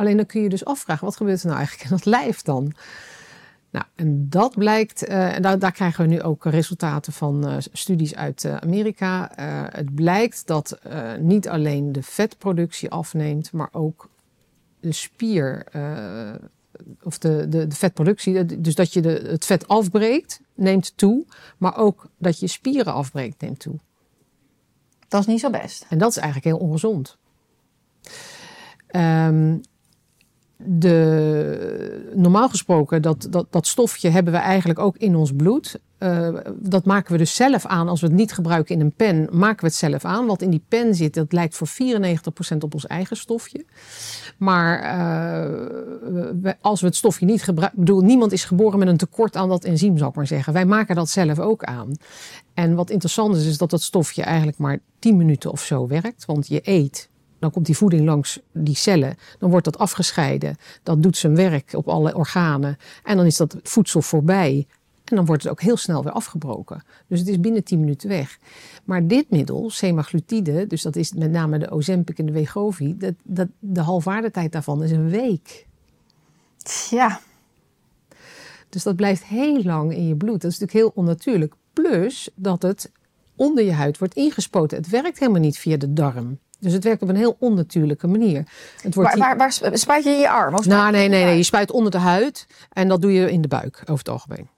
Alleen 0.00 0.16
dan 0.16 0.26
kun 0.26 0.42
je 0.42 0.48
dus 0.48 0.64
afvragen, 0.64 1.04
wat 1.04 1.16
gebeurt 1.16 1.40
er 1.40 1.46
nou 1.46 1.58
eigenlijk 1.58 1.90
in 1.90 1.96
dat 1.96 2.04
lijf 2.04 2.42
dan? 2.42 2.72
Nou, 3.70 3.84
en 3.94 4.28
dat 4.28 4.54
blijkt, 4.54 5.08
uh, 5.08 5.36
daar, 5.40 5.58
daar, 5.58 5.72
krijgen 5.72 6.04
we 6.04 6.10
nu 6.10 6.22
ook 6.22 6.44
resultaten 6.44 7.12
van 7.12 7.48
uh, 7.48 7.56
studies 7.72 8.14
uit 8.14 8.44
uh, 8.44 8.56
Amerika. 8.56 9.30
het 9.72 9.94
blijkt 9.94 10.46
dat 10.46 10.78
niet 11.18 11.48
alleen 11.48 11.92
de 11.92 12.02
vetproductie 12.02 12.90
afneemt, 12.90 13.52
maar 13.52 13.68
ook 13.72 14.08
de 14.80 14.92
spier, 14.92 15.64
of 17.02 17.18
de, 17.18 17.48
de, 17.48 17.66
de, 17.66 17.76
vetproductie, 17.76 18.60
dus 18.60 18.74
dat 18.74 18.92
je 18.92 19.00
de, 19.00 19.24
het 19.26 19.44
vet 19.44 19.68
afbreekt, 19.68 20.40
neemt 20.54 20.92
toe, 20.96 21.24
maar 21.58 21.76
ook 21.76 22.06
dat 22.18 22.40
je 22.40 22.46
spieren 22.46 22.92
afbreekt, 22.92 23.40
neemt 23.40 23.60
toe. 23.60 23.74
Dat 25.08 25.20
is 25.20 25.26
niet 25.26 25.40
zo 25.40 25.50
best. 25.50 25.86
En 25.88 25.98
dat 25.98 26.10
is 26.10 26.16
eigenlijk 26.16 26.46
heel 26.46 26.66
ongezond. 26.66 27.18
Um, 28.96 29.60
de, 30.64 32.12
normaal 32.14 32.48
gesproken, 32.48 33.02
dat, 33.02 33.28
dat, 33.50 33.66
stofje 33.66 34.08
hebben 34.08 34.32
we 34.32 34.38
eigenlijk 34.38 34.78
ook 34.78 34.96
in 34.96 35.16
ons 35.16 35.32
bloed. 35.36 35.80
Uh, 35.98 36.28
dat 36.54 36.84
maken 36.84 37.12
we 37.12 37.18
dus 37.18 37.34
zelf 37.34 37.66
aan. 37.66 37.88
Als 37.88 38.00
we 38.00 38.06
het 38.06 38.16
niet 38.16 38.32
gebruiken 38.32 38.74
in 38.74 38.80
een 38.80 38.92
pen, 38.92 39.28
maken 39.30 39.60
we 39.60 39.66
het 39.66 39.74
zelf 39.74 40.04
aan. 40.04 40.26
Wat 40.26 40.42
in 40.42 40.50
die 40.50 40.64
pen 40.68 40.94
zit, 40.94 41.14
dat 41.14 41.32
lijkt 41.32 41.56
voor 41.56 41.68
94% 41.68 42.56
op 42.58 42.74
ons 42.74 42.86
eigen 42.86 43.16
stofje. 43.16 43.64
Maar 44.36 44.82
uh, 46.42 46.52
als 46.60 46.80
we 46.80 46.86
het 46.86 46.96
stofje 46.96 47.26
niet 47.26 47.42
gebruiken... 47.42 47.78
bedoel, 47.78 48.00
niemand 48.00 48.32
is 48.32 48.44
geboren 48.44 48.78
met 48.78 48.88
een 48.88 48.96
tekort 48.96 49.36
aan 49.36 49.48
dat 49.48 49.64
enzym, 49.64 49.98
zal 49.98 50.08
ik 50.08 50.14
maar 50.14 50.26
zeggen. 50.26 50.52
Wij 50.52 50.66
maken 50.66 50.94
dat 50.94 51.08
zelf 51.08 51.38
ook 51.38 51.64
aan. 51.64 51.96
En 52.54 52.74
wat 52.74 52.90
interessant 52.90 53.36
is, 53.36 53.46
is 53.46 53.58
dat 53.58 53.70
dat 53.70 53.82
stofje 53.82 54.22
eigenlijk 54.22 54.58
maar 54.58 54.78
10 54.98 55.16
minuten 55.16 55.50
of 55.50 55.62
zo 55.62 55.86
werkt. 55.86 56.24
Want 56.24 56.48
je 56.48 56.60
eet 56.62 57.09
dan 57.40 57.50
komt 57.50 57.66
die 57.66 57.76
voeding 57.76 58.04
langs 58.04 58.40
die 58.52 58.74
cellen. 58.74 59.16
Dan 59.38 59.50
wordt 59.50 59.64
dat 59.64 59.78
afgescheiden. 59.78 60.56
Dat 60.82 61.02
doet 61.02 61.16
zijn 61.16 61.36
werk 61.36 61.72
op 61.72 61.88
alle 61.88 62.14
organen. 62.14 62.78
En 63.04 63.16
dan 63.16 63.26
is 63.26 63.36
dat 63.36 63.56
voedsel 63.62 64.02
voorbij. 64.02 64.66
En 65.04 65.16
dan 65.16 65.24
wordt 65.24 65.42
het 65.42 65.52
ook 65.52 65.60
heel 65.60 65.76
snel 65.76 66.02
weer 66.02 66.12
afgebroken. 66.12 66.82
Dus 67.06 67.18
het 67.18 67.28
is 67.28 67.40
binnen 67.40 67.64
10 67.64 67.80
minuten 67.80 68.08
weg. 68.08 68.38
Maar 68.84 69.06
dit 69.06 69.30
middel, 69.30 69.70
semaglutide, 69.70 70.66
dus 70.66 70.82
dat 70.82 70.96
is 70.96 71.12
met 71.12 71.30
name 71.30 71.58
de 71.58 71.70
Ozempic 71.70 72.18
en 72.18 72.26
de 72.26 72.32
Wegovy, 72.32 72.94
dat, 72.98 73.14
dat, 73.22 73.48
de 73.58 73.80
halfwaardetijd 73.80 74.52
daarvan 74.52 74.82
is 74.82 74.90
een 74.90 75.10
week. 75.10 75.66
Ja. 76.90 77.20
Dus 78.68 78.82
dat 78.82 78.96
blijft 78.96 79.24
heel 79.24 79.62
lang 79.62 79.94
in 79.94 80.08
je 80.08 80.16
bloed. 80.16 80.40
Dat 80.40 80.50
is 80.50 80.58
natuurlijk 80.58 80.86
heel 80.86 81.02
onnatuurlijk. 81.02 81.54
Plus 81.72 82.30
dat 82.34 82.62
het 82.62 82.90
onder 83.36 83.64
je 83.64 83.72
huid 83.72 83.98
wordt 83.98 84.14
ingespoten. 84.14 84.76
Het 84.76 84.88
werkt 84.88 85.18
helemaal 85.18 85.40
niet 85.40 85.58
via 85.58 85.76
de 85.76 85.92
darm. 85.92 86.38
Dus 86.60 86.72
het 86.72 86.84
werkt 86.84 87.02
op 87.02 87.08
een 87.08 87.16
heel 87.16 87.36
onnatuurlijke 87.38 88.06
manier. 88.06 88.44
Het 88.82 88.94
wordt 88.94 89.18
waar, 89.18 89.36
waar, 89.36 89.58
waar 89.60 89.78
spuit 89.78 90.04
je 90.04 90.10
in 90.10 90.18
je 90.18 90.30
arm? 90.30 90.54
Of 90.54 90.66
nou, 90.66 90.92
nee, 90.92 91.08
nee, 91.08 91.24
nee. 91.24 91.36
Je 91.36 91.42
spuit 91.42 91.70
onder 91.70 91.90
de 91.90 91.98
huid 91.98 92.46
en 92.72 92.88
dat 92.88 93.02
doe 93.02 93.12
je 93.12 93.30
in 93.30 93.40
de 93.40 93.48
buik 93.48 93.80
over 93.80 93.98
het 93.98 94.08
algemeen. 94.08 94.48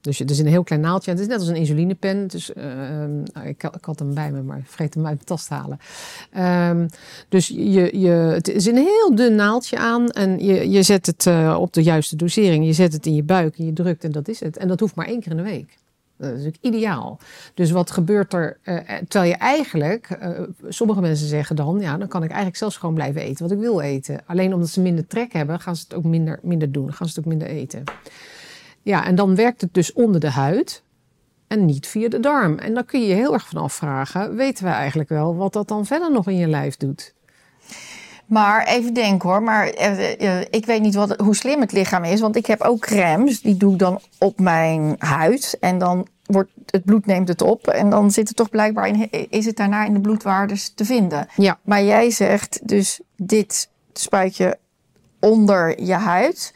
Dus 0.00 0.18
het 0.18 0.30
is 0.30 0.38
een 0.38 0.46
heel 0.46 0.62
klein 0.62 0.80
naaldje. 0.80 1.10
Het 1.10 1.20
is 1.20 1.26
net 1.26 1.38
als 1.38 1.48
een 1.48 1.56
insulinepen. 1.56 2.26
Dus, 2.26 2.50
uh, 2.56 3.44
ik, 3.44 3.62
ik, 3.62 3.84
had 3.84 3.98
hem 3.98 4.14
bij 4.14 4.30
me, 4.30 4.42
maar 4.42 4.58
ik 4.58 4.66
vergeet 4.66 4.94
hem 4.94 5.06
uit 5.06 5.18
de 5.18 5.24
tas 5.24 5.46
te 5.46 5.54
halen. 5.54 5.78
Um, 6.78 6.88
dus 7.28 7.48
je, 7.48 7.98
je, 7.98 8.08
het 8.08 8.48
is 8.48 8.66
een 8.66 8.76
heel 8.76 9.14
dun 9.14 9.34
naaldje 9.34 9.78
aan. 9.78 10.10
En 10.10 10.44
je, 10.44 10.70
je 10.70 10.82
zet 10.82 11.06
het 11.06 11.26
uh, 11.26 11.56
op 11.60 11.72
de 11.72 11.82
juiste 11.82 12.16
dosering. 12.16 12.66
Je 12.66 12.72
zet 12.72 12.92
het 12.92 13.06
in 13.06 13.14
je 13.14 13.22
buik 13.22 13.58
en 13.58 13.66
je 13.66 13.72
drukt 13.72 14.04
en 14.04 14.12
dat 14.12 14.28
is 14.28 14.40
het. 14.40 14.56
En 14.56 14.68
dat 14.68 14.80
hoeft 14.80 14.94
maar 14.94 15.06
één 15.06 15.20
keer 15.20 15.30
in 15.30 15.36
de 15.36 15.42
week. 15.42 15.78
Dat 16.20 16.30
is 16.30 16.44
natuurlijk 16.44 16.64
ideaal. 16.64 17.18
Dus 17.54 17.70
wat 17.70 17.90
gebeurt 17.90 18.32
er? 18.32 18.58
Uh, 18.64 18.76
terwijl 19.08 19.30
je 19.30 19.36
eigenlijk, 19.36 20.18
uh, 20.22 20.40
sommige 20.68 21.00
mensen 21.00 21.26
zeggen 21.26 21.56
dan, 21.56 21.80
ja, 21.80 21.96
dan 21.96 22.08
kan 22.08 22.22
ik 22.22 22.28
eigenlijk 22.28 22.58
zelfs 22.58 22.76
gewoon 22.76 22.94
blijven 22.94 23.22
eten 23.22 23.42
wat 23.42 23.52
ik 23.52 23.58
wil 23.58 23.80
eten. 23.80 24.20
Alleen 24.26 24.54
omdat 24.54 24.68
ze 24.68 24.80
minder 24.80 25.06
trek 25.06 25.32
hebben, 25.32 25.60
gaan 25.60 25.76
ze 25.76 25.84
het 25.88 25.94
ook 25.94 26.04
minder, 26.04 26.38
minder 26.42 26.72
doen, 26.72 26.92
gaan 26.92 27.08
ze 27.08 27.14
het 27.14 27.24
ook 27.24 27.30
minder 27.30 27.48
eten. 27.48 27.84
Ja, 28.82 29.04
en 29.04 29.14
dan 29.14 29.34
werkt 29.34 29.60
het 29.60 29.74
dus 29.74 29.92
onder 29.92 30.20
de 30.20 30.30
huid 30.30 30.82
en 31.46 31.64
niet 31.64 31.86
via 31.86 32.08
de 32.08 32.20
darm. 32.20 32.58
En 32.58 32.74
dan 32.74 32.84
kun 32.84 33.00
je 33.00 33.06
je 33.06 33.14
heel 33.14 33.32
erg 33.32 33.48
van 33.48 33.62
afvragen, 33.62 34.34
weten 34.34 34.64
we 34.64 34.70
eigenlijk 34.70 35.08
wel 35.08 35.36
wat 35.36 35.52
dat 35.52 35.68
dan 35.68 35.86
verder 35.86 36.12
nog 36.12 36.28
in 36.28 36.36
je 36.36 36.48
lijf 36.48 36.76
doet? 36.76 37.14
Maar 38.30 38.66
even 38.66 38.94
denken 38.94 39.28
hoor, 39.28 39.42
maar 39.42 39.74
uh, 39.80 40.40
ik 40.40 40.66
weet 40.66 40.80
niet 40.80 40.94
wat, 40.94 41.16
hoe 41.16 41.36
slim 41.36 41.60
het 41.60 41.72
lichaam 41.72 42.04
is. 42.04 42.20
Want 42.20 42.36
ik 42.36 42.46
heb 42.46 42.60
ook 42.60 42.80
crèmes, 42.80 43.40
die 43.40 43.56
doe 43.56 43.72
ik 43.72 43.78
dan 43.78 44.00
op 44.18 44.40
mijn 44.40 44.94
huid. 44.98 45.56
En 45.60 45.78
dan 45.78 46.06
wordt 46.24 46.50
het 46.66 46.84
bloed 46.84 47.06
neemt 47.06 47.28
het 47.28 47.42
op. 47.42 47.66
En 47.66 47.90
dan 47.90 48.10
zit 48.10 48.28
het 48.28 48.36
toch 48.36 48.50
blijkbaar 48.50 48.88
in, 48.88 49.10
is 49.30 49.46
het 49.46 49.56
daarna 49.56 49.84
in 49.84 49.92
de 49.92 50.00
bloedwaardes 50.00 50.72
te 50.74 50.84
vinden. 50.84 51.26
Ja. 51.36 51.58
Maar 51.62 51.82
jij 51.82 52.10
zegt 52.10 52.68
dus 52.68 53.00
dit 53.16 53.68
spuit 53.92 54.36
je 54.36 54.58
onder 55.20 55.82
je 55.82 55.94
huid. 55.94 56.54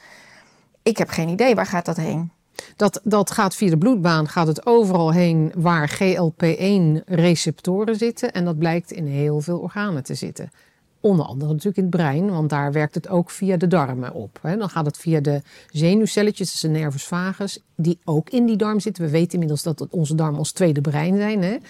Ik 0.83 0.97
heb 0.97 1.09
geen 1.09 1.29
idee, 1.29 1.55
waar 1.55 1.67
gaat 1.67 1.85
dat 1.85 1.97
heen? 1.97 2.33
Dat, 2.77 3.01
dat 3.03 3.31
gaat 3.31 3.55
via 3.55 3.71
de 3.71 3.79
bloedbaan, 3.79 4.29
gaat 4.29 4.47
het 4.47 4.67
overal 4.67 5.13
heen 5.13 5.53
waar 5.57 5.91
GLP-1 5.91 7.05
receptoren 7.07 7.97
zitten. 7.97 8.33
En 8.33 8.45
dat 8.45 8.59
blijkt 8.59 8.91
in 8.91 9.07
heel 9.07 9.41
veel 9.41 9.59
organen 9.59 10.05
te 10.05 10.15
zitten. 10.15 10.51
Onder 11.05 11.27
andere 11.27 11.51
natuurlijk 11.51 11.77
in 11.77 11.83
het 11.83 11.93
brein, 11.93 12.31
want 12.31 12.51
daar 12.51 12.73
werkt 12.73 12.95
het 12.95 13.09
ook 13.09 13.31
via 13.31 13.57
de 13.57 13.67
darmen 13.67 14.13
op. 14.13 14.41
Dan 14.43 14.69
gaat 14.69 14.87
het 14.87 14.97
via 14.97 15.21
de 15.21 15.43
zenuwcelletjes, 15.71 16.51
dus 16.51 16.61
de 16.61 16.69
nervus 16.69 17.05
vagus, 17.05 17.59
die 17.77 17.99
ook 18.05 18.31
in 18.31 18.47
die 18.47 18.57
darm 18.57 18.81
zitten. 18.81 19.05
We 19.05 19.11
weten 19.11 19.33
inmiddels 19.33 19.63
dat 19.63 19.89
onze 19.91 20.15
darmen 20.15 20.39
ons 20.39 20.53
tweede 20.53 20.81
brein 20.81 21.17
zijn. 21.17 21.43
Er 21.43 21.61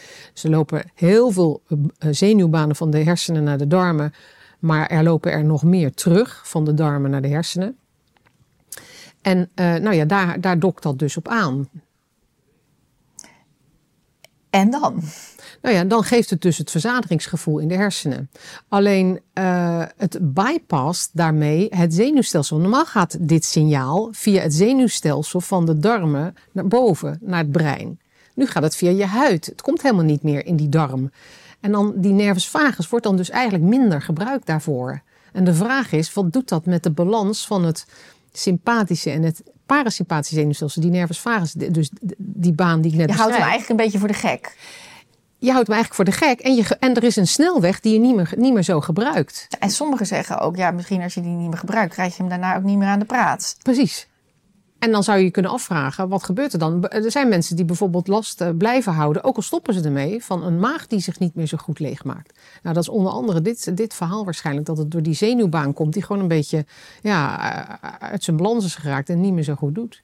lopen 0.43 0.85
heel 0.95 1.31
veel 1.31 1.63
eh, 1.69 2.09
zenuwbanen 2.11 2.77
van 2.77 2.91
de 2.91 2.99
hersenen 2.99 3.45
naar 3.45 3.59
de 3.59 3.67
darmen, 3.67 4.13
maar 4.59 4.87
er 4.87 5.03
lopen 5.03 5.33
er 5.33 5.45
nog 5.45 5.63
meer 5.63 5.95
terug 5.95 6.49
van 6.49 6.65
de 6.65 6.75
darmen 6.75 7.11
naar 7.11 7.23
de 7.23 7.29
hersenen. 7.29 7.77
En 9.23 9.39
uh, 9.39 9.75
nou 9.75 9.95
ja, 9.95 10.05
daar, 10.05 10.41
daar 10.41 10.59
dokt 10.59 10.83
dat 10.83 10.99
dus 10.99 11.17
op 11.17 11.29
aan. 11.29 11.69
En 14.51 14.71
dan? 14.71 15.03
Nou 15.65 15.77
ja, 15.77 15.85
dan 15.85 16.05
geeft 16.05 16.31
het 16.31 16.43
dus 16.43 16.59
het 16.59 16.71
verzadigingsgevoel 16.71 17.59
in 17.59 17.69
de 17.69 17.75
hersenen. 17.75 18.31
Alleen 18.69 19.21
uh, 19.35 19.83
het 19.97 20.19
bypast 20.21 21.11
daarmee 21.13 21.67
het 21.71 21.95
zenuwstelsel. 21.95 22.59
Normaal 22.59 22.87
gaat 22.87 23.17
dit 23.21 23.45
signaal 23.45 24.09
via 24.13 24.43
het 24.43 24.55
zenuwstelsel 24.55 25.41
van 25.41 25.67
de 25.67 25.79
darmen 25.79 26.35
naar 26.53 26.67
boven, 26.67 27.19
naar 27.21 27.39
het 27.39 27.53
brein. 27.53 28.01
Nu 28.35 28.47
gaat 28.47 28.63
het 28.63 28.77
via 28.77 28.91
je 28.91 29.05
huid. 29.05 29.47
Het 29.47 29.63
komt 29.63 29.83
helemaal 29.83 30.05
niet 30.05 30.23
meer 30.23 30.47
in 30.47 30.57
die 30.57 30.69
darm. 30.69 31.11
En 31.61 31.73
dan 31.73 31.93
die 31.97 32.13
nervus 32.13 32.49
vagus 32.49 32.89
wordt 32.89 33.05
dan 33.05 33.17
dus 33.17 33.31
eigenlijk 33.31 33.65
minder 33.65 34.03
gebruikt 34.03 34.47
daarvoor. 34.47 35.03
En 35.33 35.45
de 35.45 35.55
vraag 35.55 35.93
is, 35.93 36.13
wat 36.13 36.33
doet 36.33 36.49
dat 36.49 36.67
met 36.67 36.83
de 36.83 36.91
balans 36.91 37.47
van 37.47 37.65
het 37.65 37.87
sympathische 38.33 39.11
en 39.11 39.23
het 39.23 39.43
parasympathische 39.67 40.35
zenuwstelsel, 40.35 40.83
die 40.83 40.91
nervus 40.91 41.19
vagus, 41.19 41.53
dus 41.53 41.91
die 42.17 42.53
baan 42.53 42.81
die 42.81 42.93
ik 42.93 42.99
net 42.99 43.11
Je 43.11 43.17
houdt 43.17 43.33
hem 43.33 43.43
eigenlijk 43.43 43.71
een 43.71 43.85
beetje 43.85 43.99
voor 43.99 44.09
de 44.09 44.15
gek 44.15 44.57
je 45.45 45.53
houdt 45.53 45.69
me 45.69 45.75
eigenlijk 45.75 45.95
voor 45.95 46.05
de 46.05 46.27
gek. 46.27 46.41
En, 46.41 46.55
je, 46.55 46.77
en 46.79 46.95
er 46.95 47.05
is 47.05 47.17
een 47.17 47.27
snelweg 47.27 47.81
die 47.81 47.93
je 47.93 47.99
niet 47.99 48.15
meer, 48.15 48.33
niet 48.37 48.53
meer 48.53 48.63
zo 48.63 48.81
gebruikt. 48.81 49.47
En 49.59 49.71
sommigen 49.71 50.07
zeggen 50.07 50.39
ook, 50.39 50.57
ja, 50.57 50.71
misschien 50.71 51.03
als 51.03 51.15
je 51.15 51.21
die 51.21 51.31
niet 51.31 51.49
meer 51.49 51.59
gebruikt, 51.59 51.93
krijg 51.93 52.17
je 52.17 52.21
hem 52.21 52.31
daarna 52.31 52.57
ook 52.57 52.63
niet 52.63 52.79
meer 52.79 52.89
aan 52.89 52.99
de 52.99 53.05
praat. 53.05 53.57
Precies. 53.63 54.09
En 54.79 54.93
dan 54.93 55.03
zou 55.03 55.19
je 55.19 55.25
je 55.25 55.31
kunnen 55.31 55.51
afvragen, 55.51 56.09
wat 56.09 56.25
gebeurt 56.25 56.53
er 56.53 56.59
dan? 56.59 56.89
Er 56.89 57.11
zijn 57.11 57.29
mensen 57.29 57.57
die 57.57 57.65
bijvoorbeeld 57.65 58.09
last 58.09 58.41
eh, 58.41 58.49
blijven 58.59 58.93
houden, 58.93 59.25
ook 59.25 59.37
al 59.37 59.43
stoppen 59.43 59.75
ze 59.75 59.83
ermee, 59.83 60.25
van 60.25 60.45
een 60.45 60.59
maag 60.59 60.87
die 60.87 61.01
zich 61.01 61.19
niet 61.19 61.35
meer 61.35 61.47
zo 61.47 61.57
goed 61.57 61.79
leegmaakt. 61.79 62.39
Nou, 62.63 62.75
dat 62.75 62.83
is 62.83 62.89
onder 62.89 63.13
andere 63.13 63.41
dit, 63.41 63.77
dit 63.77 63.95
verhaal 63.95 64.25
waarschijnlijk, 64.25 64.67
dat 64.67 64.79
het 64.79 64.91
door 64.91 65.03
die 65.03 65.15
zenuwbaan 65.15 65.73
komt, 65.73 65.93
die 65.93 66.03
gewoon 66.03 66.23
een 66.23 66.29
beetje 66.29 66.67
ja, 67.03 67.39
eh, 67.81 68.09
uit 68.11 68.25
zijn 68.25 68.37
balans 68.37 68.65
is 68.65 68.75
geraakt 68.75 69.09
en 69.09 69.21
niet 69.21 69.33
meer 69.33 69.45
zo 69.45 69.55
goed 69.55 69.75
doet. 69.75 70.03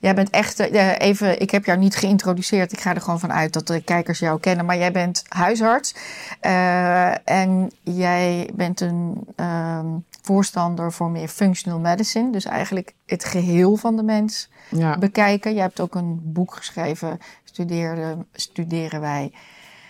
Jij 0.00 0.14
bent 0.14 0.30
echt, 0.30 0.60
uh, 0.60 0.98
even, 0.98 1.40
ik 1.40 1.50
heb 1.50 1.64
jou 1.64 1.78
niet 1.78 1.96
geïntroduceerd. 1.96 2.72
Ik 2.72 2.80
ga 2.80 2.94
er 2.94 3.00
gewoon 3.00 3.20
van 3.20 3.32
uit 3.32 3.52
dat 3.52 3.66
de 3.66 3.82
kijkers 3.82 4.18
jou 4.18 4.40
kennen. 4.40 4.64
Maar 4.64 4.78
jij 4.78 4.92
bent 4.92 5.24
huisarts. 5.28 5.94
Uh, 6.42 7.28
en 7.28 7.70
jij 7.82 8.50
bent 8.54 8.80
een 8.80 9.26
uh, 9.36 9.84
voorstander 10.22 10.92
voor 10.92 11.10
meer 11.10 11.28
functional 11.28 11.78
medicine. 11.78 12.32
Dus 12.32 12.44
eigenlijk 12.44 12.94
het 13.06 13.24
geheel 13.24 13.76
van 13.76 13.96
de 13.96 14.02
mens 14.02 14.50
ja. 14.68 14.98
bekijken. 14.98 15.54
Je 15.54 15.60
hebt 15.60 15.80
ook 15.80 15.94
een 15.94 16.20
boek 16.22 16.54
geschreven, 16.54 17.18
Studeren, 17.44 18.26
studeren 18.32 19.00
wij. 19.00 19.32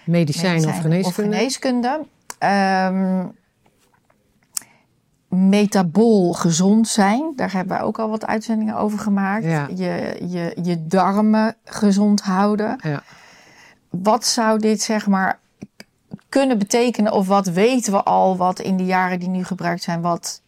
Medicijn, 0.05 0.53
medicijn 0.53 0.75
of 0.75 0.81
geneeskunde. 0.81 1.29
Of 1.29 1.35
geneeskunde. 1.35 2.07
Um, 2.39 3.39
metabool 5.31 6.33
gezond 6.33 6.89
zijn. 6.89 7.33
Daar 7.37 7.53
hebben 7.53 7.77
we 7.77 7.83
ook 7.83 7.99
al 7.99 8.09
wat 8.09 8.27
uitzendingen 8.27 8.77
over 8.77 8.99
gemaakt. 8.99 9.45
Je, 9.45 10.17
je, 10.29 10.57
je 10.63 10.87
darmen 10.87 11.57
gezond 11.65 12.21
houden. 12.21 12.79
Ja. 12.83 13.03
Wat 13.91 14.27
zou 14.27 14.59
dit 14.59 14.83
zeg 14.83 15.07
maar 15.07 15.39
kunnen 16.29 16.59
betekenen? 16.59 17.13
Of 17.13 17.27
wat 17.27 17.47
weten 17.47 17.93
we 17.93 18.03
al 18.03 18.37
wat 18.37 18.61
in 18.61 18.77
de 18.77 18.85
jaren 18.85 19.19
die 19.19 19.29
nu 19.29 19.45
gebruikt 19.45 19.83
zijn, 19.83 20.01
wat 20.01 20.43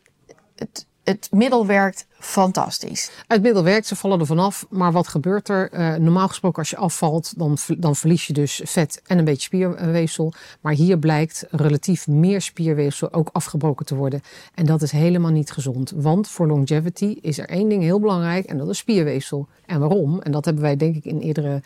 het 0.56 0.86
het 1.04 1.28
middel 1.30 1.66
werkt 1.66 2.06
fantastisch. 2.18 3.10
Het 3.26 3.42
middel 3.42 3.62
werkt, 3.62 3.86
ze 3.86 3.96
vallen 3.96 4.20
er 4.20 4.26
vanaf. 4.26 4.66
Maar 4.70 4.92
wat 4.92 5.08
gebeurt 5.08 5.48
er? 5.48 5.72
Uh, 5.72 5.94
normaal 5.94 6.28
gesproken 6.28 6.58
als 6.58 6.70
je 6.70 6.76
afvalt, 6.76 7.38
dan, 7.38 7.58
dan 7.78 7.96
verlies 7.96 8.26
je 8.26 8.32
dus 8.32 8.60
vet 8.64 9.02
en 9.06 9.18
een 9.18 9.24
beetje 9.24 9.42
spierweefsel. 9.42 10.32
Maar 10.60 10.72
hier 10.72 10.98
blijkt 10.98 11.46
relatief 11.50 12.06
meer 12.06 12.40
spierweefsel 12.40 13.12
ook 13.12 13.28
afgebroken 13.32 13.86
te 13.86 13.94
worden. 13.94 14.22
En 14.54 14.66
dat 14.66 14.82
is 14.82 14.92
helemaal 14.92 15.30
niet 15.30 15.50
gezond. 15.50 15.92
Want 15.96 16.28
voor 16.28 16.46
longevity 16.46 17.18
is 17.20 17.38
er 17.38 17.48
één 17.48 17.68
ding 17.68 17.82
heel 17.82 18.00
belangrijk 18.00 18.44
en 18.44 18.58
dat 18.58 18.68
is 18.68 18.78
spierweefsel. 18.78 19.48
En 19.66 19.80
waarom? 19.80 20.20
En 20.20 20.32
dat 20.32 20.44
hebben 20.44 20.62
wij 20.62 20.76
denk 20.76 20.96
ik 20.96 21.04
in 21.04 21.20
eerdere 21.20 21.62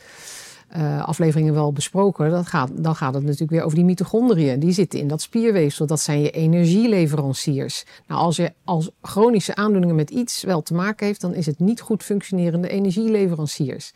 uh, 0.77 1.05
afleveringen 1.05 1.55
wel 1.55 1.73
besproken. 1.73 2.31
Dat 2.31 2.47
gaat, 2.47 2.71
dan 2.75 2.97
gaat 2.97 3.15
het 3.15 3.23
natuurlijk 3.23 3.51
weer 3.51 3.63
over 3.63 3.77
die 3.77 3.85
mitochondriën. 3.85 4.61
Die 4.61 4.73
zitten 4.73 4.99
in 4.99 5.09
dat 5.09 5.21
spierweefsel. 5.21 5.87
Dat 5.87 6.01
zijn 6.01 6.21
je 6.21 6.31
energieleveranciers. 6.31 7.85
Nou, 8.07 8.21
als 8.21 8.37
je 8.37 8.53
als 8.65 8.91
chronische 9.03 9.55
aandoeningen 9.55 9.97
met 9.97 10.11
iets 10.11 10.43
wel 10.43 10.63
te 10.63 10.75
maken 10.75 11.07
heeft, 11.07 11.21
dan 11.21 11.35
is 11.35 11.47
het 11.47 11.59
niet 11.59 11.81
goed 11.81 12.03
functionerende 12.03 12.69
energieleveranciers. 12.69 13.93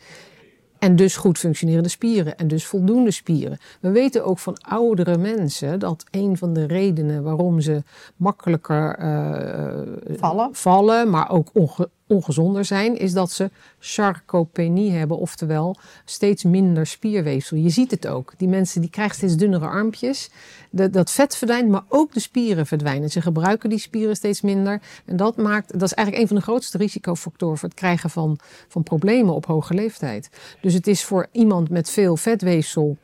En 0.79 0.95
dus 0.95 1.15
goed 1.15 1.37
functionerende 1.37 1.89
spieren 1.89 2.37
en 2.37 2.47
dus 2.47 2.65
voldoende 2.65 3.11
spieren. 3.11 3.57
We 3.81 3.91
weten 3.91 4.25
ook 4.25 4.39
van 4.39 4.57
oudere 4.57 5.17
mensen 5.17 5.79
dat 5.79 6.03
een 6.11 6.37
van 6.37 6.53
de 6.53 6.65
redenen 6.65 7.23
waarom 7.23 7.59
ze 7.59 7.83
makkelijker 8.15 8.99
uh, 8.99 10.17
vallen. 10.17 10.49
vallen, 10.51 11.09
maar 11.09 11.29
ook 11.29 11.49
onge 11.53 11.89
ongezonder 12.11 12.65
zijn, 12.65 12.97
is 12.97 13.13
dat 13.13 13.31
ze 13.31 13.49
sarcopenie 13.79 14.91
hebben, 14.91 15.17
oftewel 15.17 15.75
steeds 16.05 16.43
minder 16.43 16.87
spierweefsel. 16.87 17.57
Je 17.57 17.69
ziet 17.69 17.91
het 17.91 18.07
ook. 18.07 18.33
Die 18.37 18.47
mensen 18.47 18.81
die 18.81 18.89
krijgen 18.89 19.15
steeds 19.15 19.35
dunnere 19.35 19.67
armpjes. 19.67 20.29
De, 20.69 20.89
dat 20.89 21.11
vet 21.11 21.35
verdwijnt, 21.35 21.69
maar 21.69 21.83
ook 21.87 22.13
de 22.13 22.19
spieren 22.19 22.65
verdwijnen. 22.65 23.09
Ze 23.09 23.21
gebruiken 23.21 23.69
die 23.69 23.79
spieren 23.79 24.15
steeds 24.15 24.41
minder. 24.41 24.81
En 25.05 25.17
dat 25.17 25.37
maakt, 25.37 25.71
dat 25.71 25.81
is 25.81 25.93
eigenlijk 25.93 26.17
een 26.17 26.27
van 26.27 26.37
de 26.37 26.51
grootste 26.51 26.77
risicofactoren 26.77 27.57
voor 27.57 27.69
het 27.69 27.77
krijgen 27.77 28.09
van, 28.09 28.39
van 28.67 28.83
problemen 28.83 29.33
op 29.33 29.45
hoge 29.45 29.73
leeftijd. 29.73 30.29
Dus 30.61 30.73
het 30.73 30.87
is 30.87 31.03
voor 31.03 31.27
iemand 31.31 31.69
met 31.69 31.89
veel 31.89 32.17
vetweefsel 32.17 32.97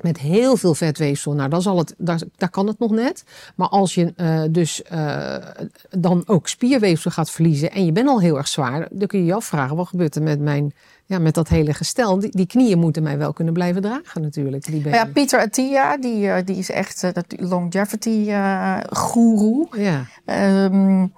met 0.00 0.18
heel 0.18 0.56
veel 0.56 0.74
vetweefsel, 0.74 1.32
nou, 1.32 1.48
dan 1.48 1.62
zal 1.62 1.78
het, 1.78 1.94
daar, 1.98 2.20
daar 2.36 2.50
kan 2.50 2.66
het 2.66 2.78
nog 2.78 2.90
net. 2.90 3.24
Maar 3.54 3.68
als 3.68 3.94
je 3.94 4.12
uh, 4.16 4.42
dus 4.50 4.82
uh, 4.92 5.36
dan 5.90 6.22
ook 6.26 6.48
spierweefsel 6.48 7.10
gaat 7.10 7.30
verliezen 7.30 7.72
en 7.72 7.84
je 7.84 7.92
bent 7.92 8.08
al 8.08 8.20
heel 8.20 8.36
erg 8.36 8.48
zwaar, 8.48 8.88
dan 8.90 9.06
kun 9.06 9.18
je 9.18 9.24
je 9.24 9.34
afvragen: 9.34 9.76
wat 9.76 9.88
gebeurt 9.88 10.14
er 10.14 10.22
met 10.22 10.40
mijn, 10.40 10.72
ja, 11.04 11.18
met 11.18 11.34
dat 11.34 11.48
hele 11.48 11.74
gestel? 11.74 12.18
Die, 12.18 12.30
die 12.30 12.46
knieën 12.46 12.78
moeten 12.78 13.02
mij 13.02 13.18
wel 13.18 13.32
kunnen 13.32 13.54
blijven 13.54 13.82
dragen, 13.82 14.22
natuurlijk. 14.22 14.64
Die 14.64 14.88
ja, 14.88 15.04
Pieter 15.04 15.40
Attia, 15.40 15.96
die, 15.96 16.24
uh, 16.24 16.36
die 16.44 16.56
is 16.56 16.70
echt 16.70 17.00
de 17.00 17.24
longevity-goeroe. 17.38 19.68
ja. 19.76 20.04
Um, 20.64 21.12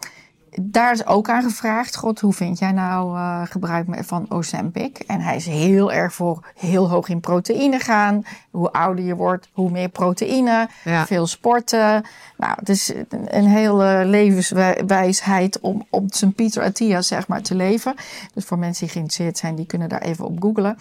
daar 0.61 0.93
is 0.93 1.07
ook 1.07 1.29
aan 1.29 1.43
gevraagd: 1.43 1.97
God, 1.97 2.21
hoe 2.21 2.33
vind 2.33 2.59
jij 2.59 2.73
nou 2.73 3.17
uh, 3.17 3.43
gebruik 3.45 3.87
van 4.05 4.27
Ozempic? 4.29 4.99
En 4.99 5.21
hij 5.21 5.37
is 5.37 5.47
heel 5.47 5.93
erg 5.93 6.15
voor 6.15 6.47
heel 6.55 6.89
hoog 6.89 7.09
in 7.09 7.21
proteïne 7.21 7.79
gaan. 7.79 8.23
Hoe 8.51 8.71
ouder 8.73 9.05
je 9.05 9.15
wordt, 9.15 9.49
hoe 9.53 9.71
meer 9.71 9.89
proteïne. 9.89 10.69
Veel 11.07 11.27
sporten. 11.27 12.05
Nou, 12.37 12.53
het 12.57 12.69
is 12.69 12.93
een 13.27 13.47
hele 13.47 14.03
levenswijsheid 14.05 15.61
om 15.61 15.87
op 15.91 16.15
zijn 16.15 16.33
Pieter 16.33 16.63
Attia 16.63 17.03
zeg 17.03 17.29
maar 17.29 17.43
te 17.43 17.55
leven. 17.55 17.95
Dus 18.35 18.45
voor 18.45 18.59
mensen 18.59 18.85
die 18.85 18.93
geïnteresseerd 18.93 19.39
zijn, 19.39 19.55
die 19.55 19.67
kunnen 19.67 19.89
daar 19.89 20.03
even 20.03 20.25
op 20.25 20.43
googlen. 20.43 20.77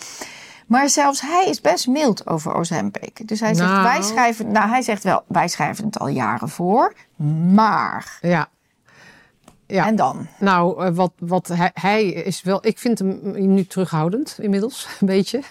Maar 0.67 0.89
zelfs 0.89 1.21
hij 1.21 1.45
is 1.45 1.61
best 1.61 1.87
mild 1.87 2.27
over 2.27 2.53
Ozempic. 2.53 3.27
Dus 3.27 3.39
hij 3.39 3.53
zegt, 3.53 3.69
nou. 3.69 3.83
wij 3.83 4.01
schrijven, 4.01 4.51
nou 4.51 4.69
hij 4.69 4.81
zegt 4.81 5.03
wel, 5.03 5.23
wij 5.27 5.47
schrijven 5.47 5.85
het 5.85 5.99
al 5.99 6.07
jaren 6.07 6.49
voor, 6.49 6.93
maar. 7.53 8.17
Ja. 8.21 8.47
Ja. 9.67 9.87
En 9.87 9.95
dan? 9.95 10.27
Nou, 10.39 10.85
eh, 10.85 10.95
wat, 10.95 11.11
wat 11.19 11.47
hij, 11.47 11.71
hij, 11.73 12.05
is 12.05 12.41
wel. 12.41 12.65
Ik 12.65 12.77
vind 12.77 12.99
hem 12.99 13.19
nu 13.53 13.65
terughoudend 13.65 14.37
inmiddels, 14.41 14.87
een 14.99 15.07
beetje. 15.07 15.41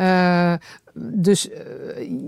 Uh, 0.00 0.54
dus 0.94 1.48
uh, 1.48 1.56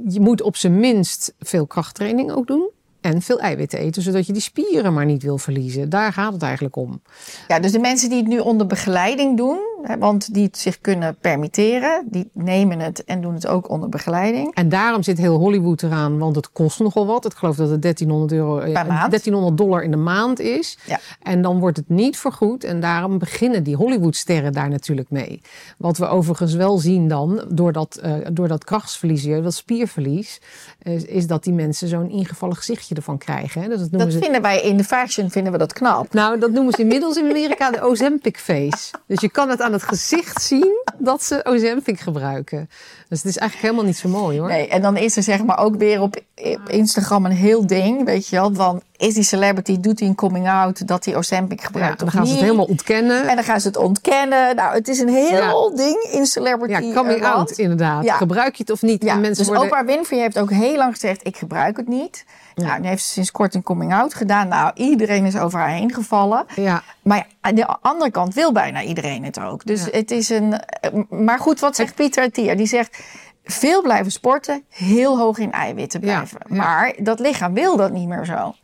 je 0.08 0.20
moet 0.20 0.42
op 0.42 0.56
zijn 0.56 0.80
minst 0.80 1.34
veel 1.38 1.66
krachttraining 1.66 2.32
ook 2.32 2.46
doen. 2.46 2.70
En 3.00 3.22
veel 3.22 3.40
eiwitten 3.40 3.78
eten, 3.78 4.02
zodat 4.02 4.26
je 4.26 4.32
die 4.32 4.42
spieren 4.42 4.92
maar 4.92 5.04
niet 5.04 5.22
wil 5.22 5.38
verliezen. 5.38 5.88
Daar 5.88 6.12
gaat 6.12 6.32
het 6.32 6.42
eigenlijk 6.42 6.76
om. 6.76 7.02
Ja, 7.48 7.60
dus 7.60 7.72
de 7.72 7.78
mensen 7.78 8.08
die 8.08 8.18
het 8.18 8.28
nu 8.28 8.38
onder 8.38 8.66
begeleiding 8.66 9.36
doen, 9.36 9.58
want 9.98 10.34
die 10.34 10.44
het 10.44 10.58
zich 10.58 10.80
kunnen 10.80 11.16
permitteren, 11.20 12.06
die 12.10 12.30
nemen 12.32 12.78
het 12.78 13.04
en 13.04 13.20
doen 13.20 13.34
het 13.34 13.46
ook 13.46 13.70
onder 13.70 13.88
begeleiding. 13.88 14.54
En 14.54 14.68
daarom 14.68 15.02
zit 15.02 15.18
heel 15.18 15.38
Hollywood 15.38 15.82
eraan, 15.82 16.18
want 16.18 16.36
het 16.36 16.52
kost 16.52 16.78
nogal 16.78 17.06
wat. 17.06 17.24
Ik 17.24 17.32
geloof 17.32 17.56
dat 17.56 17.70
het 17.70 17.82
1300, 17.82 18.32
euro, 18.32 18.72
1300 18.72 19.56
dollar 19.56 19.82
in 19.82 19.90
de 19.90 19.96
maand 19.96 20.40
is. 20.40 20.78
Ja. 20.86 21.00
En 21.22 21.42
dan 21.42 21.58
wordt 21.58 21.76
het 21.76 21.88
niet 21.88 22.16
vergoed. 22.18 22.64
En 22.64 22.80
daarom 22.80 23.18
beginnen 23.18 23.62
die 23.62 23.76
Hollywoodsterren 23.76 24.52
daar 24.52 24.68
natuurlijk 24.68 25.10
mee. 25.10 25.40
Wat 25.78 25.98
we 25.98 26.06
overigens 26.06 26.54
wel 26.54 26.78
zien 26.78 27.08
dan, 27.08 27.44
door 27.48 27.72
dat, 27.72 28.00
uh, 28.04 28.14
door 28.32 28.48
dat 28.48 28.64
krachtsverlies, 28.64 29.24
dat 29.24 29.54
spierverlies, 29.54 30.40
is, 30.82 31.04
is 31.04 31.26
dat 31.26 31.44
die 31.44 31.52
mensen 31.52 31.88
zo'n 31.88 32.10
ingevallen 32.10 32.56
gezichtje 32.56 32.94
ervan 32.94 33.18
krijgen. 33.18 33.62
Hè? 33.62 33.68
Dus 33.68 33.78
dat, 33.78 34.00
dat 34.00 34.14
vinden 34.14 34.42
wij 34.42 34.60
in 34.62 34.76
de 34.76 34.84
fashion 34.84 35.30
vinden 35.30 35.52
we 35.52 35.58
dat 35.58 35.72
knap. 35.72 36.12
Nou, 36.12 36.38
dat 36.38 36.50
noemen 36.50 36.72
ze 36.72 36.80
inmiddels 36.80 37.16
in 37.16 37.28
Amerika 37.30 37.70
de 37.70 37.82
Ozempic 37.82 38.38
face. 38.38 38.94
Dus 39.06 39.20
je 39.20 39.30
kan 39.30 39.48
het 39.48 39.60
aan 39.60 39.71
het 39.72 39.82
gezicht 39.82 40.42
zien 40.42 40.82
dat 40.98 41.22
ze 41.22 41.44
Ozempic 41.44 42.00
gebruiken. 42.00 42.70
Dus 43.08 43.18
het 43.18 43.30
is 43.30 43.36
eigenlijk 43.36 43.70
helemaal 43.70 43.90
niet 43.92 43.98
zo 43.98 44.08
mooi 44.08 44.38
hoor. 44.38 44.48
Nee, 44.48 44.68
en 44.68 44.82
dan 44.82 44.96
is 44.96 45.16
er 45.16 45.22
zeg 45.22 45.44
maar 45.44 45.58
ook 45.58 45.76
weer 45.76 46.00
op 46.00 46.20
Instagram 46.66 47.24
een 47.24 47.32
heel 47.32 47.66
ding, 47.66 48.04
weet 48.04 48.28
je 48.28 48.36
wel, 48.36 48.54
van 48.54 48.82
is 48.96 49.14
die 49.14 49.22
celebrity, 49.22 49.80
doet 49.80 49.98
hij 49.98 50.08
een 50.08 50.14
coming 50.14 50.48
out 50.48 50.88
dat 50.88 51.04
hij 51.04 51.16
Ozempic 51.16 51.62
gebruikt 51.62 52.00
ja, 52.00 52.04
dan 52.04 52.10
gaan 52.14 52.26
ze 52.26 52.32
het 52.32 52.42
helemaal 52.42 52.64
ontkennen. 52.64 53.28
En 53.28 53.34
dan 53.34 53.44
gaan 53.44 53.60
ze 53.60 53.66
het 53.66 53.76
ontkennen. 53.76 54.56
Nou, 54.56 54.74
het 54.74 54.88
is 54.88 54.98
een 54.98 55.08
heel 55.08 55.76
ding 55.76 56.02
in 56.10 56.26
celebrity. 56.26 56.84
Ja, 56.84 56.94
coming 56.94 57.24
out 57.24 57.50
inderdaad. 57.50 58.10
Gebruik 58.10 58.54
je 58.54 58.62
het 58.62 58.72
of 58.72 58.82
niet? 58.82 59.02
Ja, 59.02 59.14
mensen 59.14 59.36
dus 59.36 59.46
worden... 59.46 59.64
Oprah 59.64 59.86
Winfrey 59.86 60.18
heeft 60.18 60.38
ook 60.38 60.50
heel 60.50 60.76
lang 60.76 60.92
gezegd, 60.92 61.26
ik 61.26 61.36
gebruik 61.36 61.76
het 61.76 61.88
niet. 61.88 62.24
Nou, 62.54 62.80
nu 62.80 62.88
heeft 62.88 63.04
ze 63.04 63.10
sinds 63.10 63.30
kort 63.30 63.54
een 63.54 63.62
coming 63.62 63.94
out 63.94 64.14
gedaan. 64.14 64.48
Nou, 64.48 64.70
iedereen 64.74 65.26
is 65.26 65.36
over 65.36 65.58
haar 65.58 65.68
heen 65.68 65.92
gevallen. 65.92 66.44
Ja. 66.54 66.82
Maar 67.02 67.26
aan 67.40 67.54
de 67.54 67.66
andere 67.66 68.10
kant 68.10 68.34
wil 68.34 68.52
bijna 68.52 68.82
iedereen 68.82 69.24
het 69.24 69.40
ook. 69.40 69.64
Dus 69.64 69.88
het 69.90 70.10
is 70.10 70.28
een. 70.28 70.60
Maar 71.08 71.38
goed, 71.38 71.60
wat 71.60 71.76
zegt 71.76 71.94
Pieter 71.94 72.30
Tier? 72.30 72.56
Die 72.56 72.66
zegt. 72.66 72.98
Veel 73.44 73.82
blijven 73.82 74.12
sporten, 74.12 74.64
heel 74.68 75.18
hoog 75.18 75.38
in 75.38 75.52
eiwitten 75.52 76.00
blijven. 76.00 76.40
Maar 76.46 76.94
dat 76.98 77.18
lichaam 77.18 77.54
wil 77.54 77.76
dat 77.76 77.92
niet 77.92 78.08
meer 78.08 78.24
zo. 78.24 78.54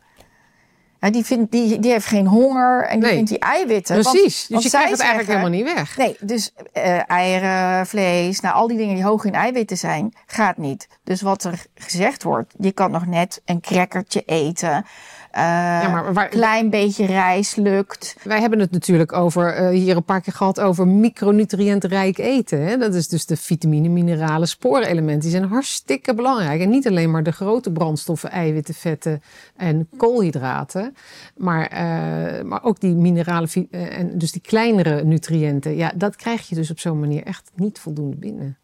Ja, 0.99 1.09
die, 1.09 1.25
vindt, 1.25 1.51
die, 1.51 1.79
die 1.79 1.91
heeft 1.91 2.05
geen 2.05 2.27
honger 2.27 2.85
en 2.85 2.99
die 2.99 3.09
vindt 3.09 3.29
die 3.29 3.39
eiwitten. 3.39 4.01
Precies, 4.01 4.47
want, 4.47 4.61
dus 4.61 4.71
je 4.71 4.77
krijgt 4.77 4.91
het 4.91 4.99
eigenlijk 4.99 5.29
helemaal 5.29 5.49
niet 5.49 5.73
weg. 5.73 5.97
Nee, 5.97 6.17
dus 6.19 6.53
uh, 6.73 7.09
eieren, 7.09 7.87
vlees, 7.87 8.39
nou 8.39 8.55
al 8.55 8.67
die 8.67 8.77
dingen 8.77 8.95
die 8.95 9.03
hoog 9.03 9.25
in 9.25 9.33
eiwitten 9.33 9.77
zijn, 9.77 10.13
gaat 10.25 10.57
niet. 10.57 10.87
Dus 11.09 11.21
wat 11.21 11.43
er 11.43 11.65
gezegd 11.75 12.23
wordt, 12.23 12.53
je 12.59 12.71
kan 12.71 12.91
nog 12.91 13.05
net 13.05 13.41
een 13.45 13.61
crackertje 13.61 14.23
eten. 14.25 14.71
Uh, 14.71 15.41
ja, 15.81 15.89
maar 15.89 16.13
waar, 16.13 16.27
klein 16.27 16.69
beetje 16.69 17.05
rijst 17.05 17.57
lukt. 17.57 18.15
Wij 18.23 18.39
hebben 18.39 18.59
het 18.59 18.71
natuurlijk 18.71 19.13
over, 19.13 19.61
uh, 19.61 19.69
hier 19.69 19.95
een 19.95 20.03
paar 20.03 20.21
keer 20.21 20.33
gehad 20.33 20.59
over 20.59 20.87
micronutriëntrijk 20.87 22.17
eten. 22.17 22.61
Hè? 22.61 22.77
Dat 22.77 22.93
is 22.93 23.07
dus 23.07 23.25
de 23.25 23.37
vitamine, 23.37 23.89
mineralen, 23.89 24.47
sporenelementen. 24.47 25.19
Die 25.19 25.37
zijn 25.37 25.49
hartstikke 25.49 26.13
belangrijk. 26.13 26.61
En 26.61 26.69
niet 26.69 26.87
alleen 26.87 27.11
maar 27.11 27.23
de 27.23 27.31
grote 27.31 27.71
brandstoffen, 27.71 28.31
eiwitten, 28.31 28.73
vetten 28.73 29.21
en 29.55 29.89
koolhydraten. 29.97 30.95
Maar, 31.37 31.71
uh, 31.73 32.43
maar 32.43 32.63
ook 32.63 32.79
die 32.79 32.95
mineralen 32.95 33.49
en 33.71 34.17
dus 34.17 34.31
die 34.31 34.41
kleinere 34.41 35.03
nutriënten. 35.03 35.75
Ja, 35.75 35.91
dat 35.95 36.15
krijg 36.15 36.49
je 36.49 36.55
dus 36.55 36.71
op 36.71 36.79
zo'n 36.79 36.99
manier 36.99 37.23
echt 37.23 37.51
niet 37.55 37.79
voldoende 37.79 38.15
binnen. 38.15 38.58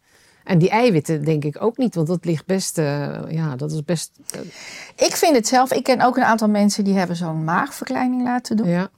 En 0.46 0.58
die 0.58 0.70
eiwitten 0.70 1.26
denk 1.26 1.44
ik 1.44 1.62
ook 1.64 1.78
niet, 1.78 1.96
want 1.96 2.08
dat 2.08 2.26
ligt 2.26 2.46
best, 2.46 2.78
uh, 2.78 3.20
ja, 3.28 3.56
dat 3.56 3.72
is 3.72 3.84
best... 3.84 4.12
Uh... 4.36 4.42
Ik 5.08 5.16
vind 5.16 5.36
het 5.36 5.48
zelf, 5.48 5.74
ik 5.74 5.84
ken 5.84 6.02
ook 6.02 6.18
een 6.18 6.24
aantal 6.24 6.50
mensen 6.50 6.84
die 6.84 6.94
hebben 6.94 7.16
zo'n 7.16 7.44
maagverkleining 7.44 8.24
laten 8.24 8.58
doen. 8.58 8.68
Ja. 8.68 8.90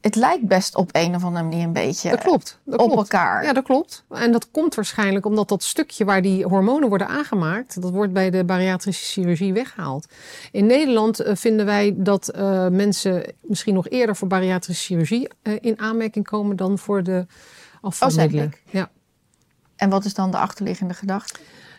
Het 0.00 0.14
lijkt 0.14 0.46
best 0.46 0.76
op 0.76 0.88
een 0.92 1.14
of 1.14 1.24
andere 1.24 1.44
manier 1.44 1.64
een 1.64 1.72
beetje 1.72 2.10
dat 2.10 2.18
klopt, 2.18 2.58
dat 2.64 2.80
op 2.80 2.90
klopt. 2.90 3.12
elkaar. 3.12 3.44
Ja, 3.44 3.52
dat 3.52 3.64
klopt. 3.64 4.04
En 4.10 4.32
dat 4.32 4.50
komt 4.50 4.74
waarschijnlijk 4.74 5.26
omdat 5.26 5.48
dat 5.48 5.62
stukje 5.62 6.04
waar 6.04 6.22
die 6.22 6.44
hormonen 6.44 6.88
worden 6.88 7.08
aangemaakt, 7.08 7.82
dat 7.82 7.90
wordt 7.90 8.12
bij 8.12 8.30
de 8.30 8.44
bariatrische 8.44 9.04
chirurgie 9.04 9.52
weggehaald. 9.52 10.06
In 10.52 10.66
Nederland 10.66 11.20
uh, 11.20 11.34
vinden 11.34 11.66
wij 11.66 11.94
dat 11.96 12.32
mensen 12.70 13.34
misschien 13.40 13.74
nog 13.74 13.88
eerder 13.88 14.16
voor 14.16 14.28
bariatrische 14.28 14.84
chirurgie 14.84 15.28
in 15.60 15.78
aanmerking 15.78 16.26
komen 16.28 16.56
dan 16.56 16.78
voor 16.78 17.02
de 17.02 17.26
afvalmiddelen. 17.80 18.44
Oh, 18.44 18.72
ja. 18.72 18.90
En 19.78 19.90
wat 19.90 20.04
is 20.04 20.14
dan 20.14 20.30
de 20.30 20.38
achterliggende 20.38 20.94
gedachte? 20.94 21.34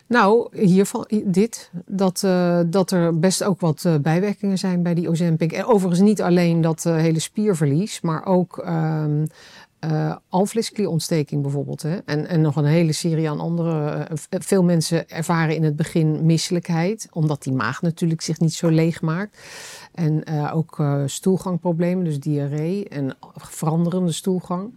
Nou, 0.06 0.58
hiervan, 0.66 1.08
dit. 1.24 1.70
Dat, 1.86 2.22
uh, 2.24 2.60
dat 2.66 2.90
er 2.90 3.18
best 3.18 3.44
ook 3.44 3.60
wat 3.60 3.84
uh, 3.86 3.94
bijwerkingen 4.02 4.58
zijn 4.58 4.82
bij 4.82 4.94
die 4.94 5.08
Ozempic. 5.08 5.52
En 5.52 5.64
overigens 5.64 6.00
niet 6.00 6.22
alleen 6.22 6.60
dat 6.60 6.84
uh, 6.84 6.96
hele 6.96 7.18
spierverlies, 7.18 8.00
maar 8.00 8.26
ook... 8.26 8.64
Uh, 8.64 10.14
alvleesklierontsteking 10.28 11.42
bijvoorbeeld. 11.42 11.82
Hè? 11.82 11.96
En, 11.96 12.26
en 12.26 12.40
nog 12.40 12.56
een 12.56 12.64
hele 12.64 12.92
serie 12.92 13.30
aan 13.30 13.40
andere. 13.40 14.06
Veel 14.28 14.62
mensen 14.62 15.08
ervaren 15.08 15.54
in 15.54 15.64
het 15.64 15.76
begin 15.76 16.26
misselijkheid, 16.26 17.08
omdat 17.12 17.42
die 17.42 17.52
maag 17.52 17.82
natuurlijk 17.82 18.20
zich 18.20 18.38
niet 18.40 18.54
zo 18.54 18.68
leeg 18.68 19.00
maakt. 19.00 19.38
En 19.94 20.24
ook 20.52 20.82
stoelgangproblemen, 21.06 22.04
dus 22.04 22.20
diarree 22.20 22.88
en 22.88 23.16
veranderende 23.36 24.12
stoelgang. 24.12 24.72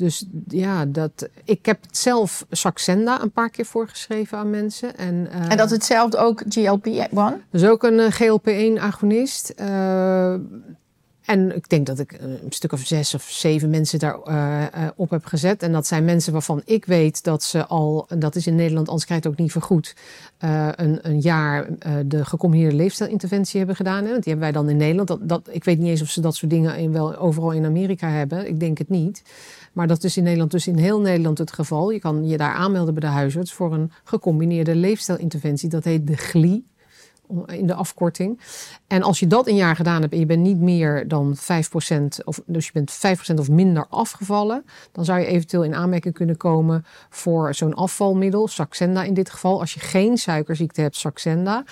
Dus 0.00 0.24
ja, 0.48 0.84
dat, 0.86 1.28
ik 1.44 1.66
heb 1.66 1.78
zelf 1.90 2.46
Saxenda 2.50 3.22
een 3.22 3.30
paar 3.30 3.50
keer 3.50 3.64
voorgeschreven 3.64 4.38
aan 4.38 4.50
mensen. 4.50 4.96
En, 4.96 5.28
en 5.48 5.56
dat 5.56 5.70
hetzelfde 5.70 6.18
ook 6.18 6.42
GLP-1? 6.42 7.14
Dus 7.50 7.64
ook 7.64 7.82
een 7.82 8.12
GLP-1-agonist. 8.12 9.52
En 11.30 11.56
ik 11.56 11.68
denk 11.68 11.86
dat 11.86 11.98
ik 11.98 12.18
een 12.20 12.38
stuk 12.48 12.72
of 12.72 12.80
zes 12.80 13.14
of 13.14 13.22
zeven 13.22 13.70
mensen 13.70 13.98
daarop 13.98 14.28
uh, 14.28 14.64
op 14.96 15.10
heb 15.10 15.24
gezet. 15.24 15.62
En 15.62 15.72
dat 15.72 15.86
zijn 15.86 16.04
mensen 16.04 16.32
waarvan 16.32 16.62
ik 16.64 16.84
weet 16.84 17.24
dat 17.24 17.42
ze 17.42 17.66
al, 17.66 18.06
en 18.08 18.18
dat 18.18 18.36
is 18.36 18.46
in 18.46 18.54
Nederland, 18.54 18.86
anders 18.86 19.04
krijg 19.04 19.22
je 19.22 19.28
het 19.28 19.38
ook 19.38 19.44
niet 19.44 19.52
vergoed, 19.52 19.94
uh, 20.44 20.68
een, 20.74 20.98
een 21.02 21.20
jaar 21.20 21.68
uh, 21.68 21.92
de 22.06 22.24
gecombineerde 22.24 22.76
leefstijlinterventie 22.76 23.58
hebben 23.58 23.76
gedaan. 23.76 24.04
Hè? 24.04 24.10
Want 24.10 24.24
die 24.24 24.32
hebben 24.32 24.52
wij 24.52 24.62
dan 24.62 24.70
in 24.70 24.76
Nederland. 24.76 25.08
Dat, 25.08 25.28
dat, 25.28 25.48
ik 25.50 25.64
weet 25.64 25.78
niet 25.78 25.88
eens 25.88 26.02
of 26.02 26.08
ze 26.08 26.20
dat 26.20 26.36
soort 26.36 26.50
dingen 26.50 26.76
in, 26.76 26.92
wel 26.92 27.16
overal 27.16 27.50
in 27.50 27.64
Amerika 27.64 28.08
hebben. 28.08 28.48
Ik 28.48 28.60
denk 28.60 28.78
het 28.78 28.88
niet. 28.88 29.22
Maar 29.72 29.86
dat 29.86 30.04
is 30.04 30.16
in 30.16 30.22
Nederland 30.22 30.50
dus 30.50 30.66
in 30.66 30.78
heel 30.78 31.00
Nederland 31.00 31.38
het 31.38 31.52
geval. 31.52 31.90
Je 31.90 31.98
kan 31.98 32.28
je 32.28 32.36
daar 32.36 32.54
aanmelden 32.54 32.94
bij 32.94 33.08
de 33.08 33.16
huisarts 33.16 33.52
voor 33.52 33.72
een 33.72 33.92
gecombineerde 34.04 34.74
leefstijlinterventie. 34.74 35.68
Dat 35.68 35.84
heet 35.84 36.06
de 36.06 36.16
GLI 36.16 36.64
in 37.46 37.66
de 37.66 37.74
afkorting. 37.74 38.40
En 38.86 39.02
als 39.02 39.20
je 39.20 39.26
dat 39.26 39.48
een 39.48 39.56
jaar 39.56 39.76
gedaan 39.76 40.00
hebt 40.00 40.12
en 40.12 40.18
je 40.18 40.26
bent 40.26 40.42
niet 40.42 40.60
meer 40.60 41.08
dan 41.08 41.36
5%, 41.36 42.24
of, 42.24 42.40
dus 42.46 42.66
je 42.66 42.72
bent 42.72 42.98
5% 43.34 43.34
of 43.38 43.50
minder 43.50 43.86
afgevallen, 43.88 44.64
dan 44.92 45.04
zou 45.04 45.20
je 45.20 45.26
eventueel 45.26 45.64
in 45.64 45.74
aanmerking 45.74 46.14
kunnen 46.14 46.36
komen 46.36 46.84
voor 47.10 47.54
zo'n 47.54 47.74
afvalmiddel, 47.74 48.48
Saxenda 48.48 49.02
in 49.02 49.14
dit 49.14 49.30
geval. 49.30 49.60
Als 49.60 49.74
je 49.74 49.80
geen 49.80 50.18
suikerziekte 50.18 50.80
hebt, 50.80 50.96
Saxenda. 50.96 51.64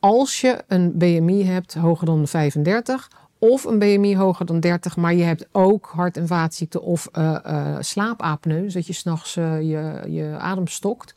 Als 0.00 0.40
je 0.40 0.64
een 0.68 0.98
BMI 0.98 1.44
hebt 1.44 1.74
hoger 1.74 2.06
dan 2.06 2.28
35 2.28 3.08
of 3.38 3.64
een 3.64 3.78
BMI 3.78 4.16
hoger 4.16 4.46
dan 4.46 4.60
30, 4.60 4.96
maar 4.96 5.14
je 5.14 5.22
hebt 5.22 5.46
ook 5.52 5.90
hart- 5.94 6.16
en 6.16 6.26
vaatziekte 6.26 6.82
of 6.82 7.08
uh, 7.18 7.36
uh, 7.46 7.76
slaapapneu, 7.80 8.62
dus 8.62 8.72
dat 8.72 8.86
je 8.86 8.92
s'nachts 8.92 9.36
uh, 9.36 9.60
je, 9.60 10.02
je 10.08 10.36
adem 10.38 10.66
stokt 10.66 11.14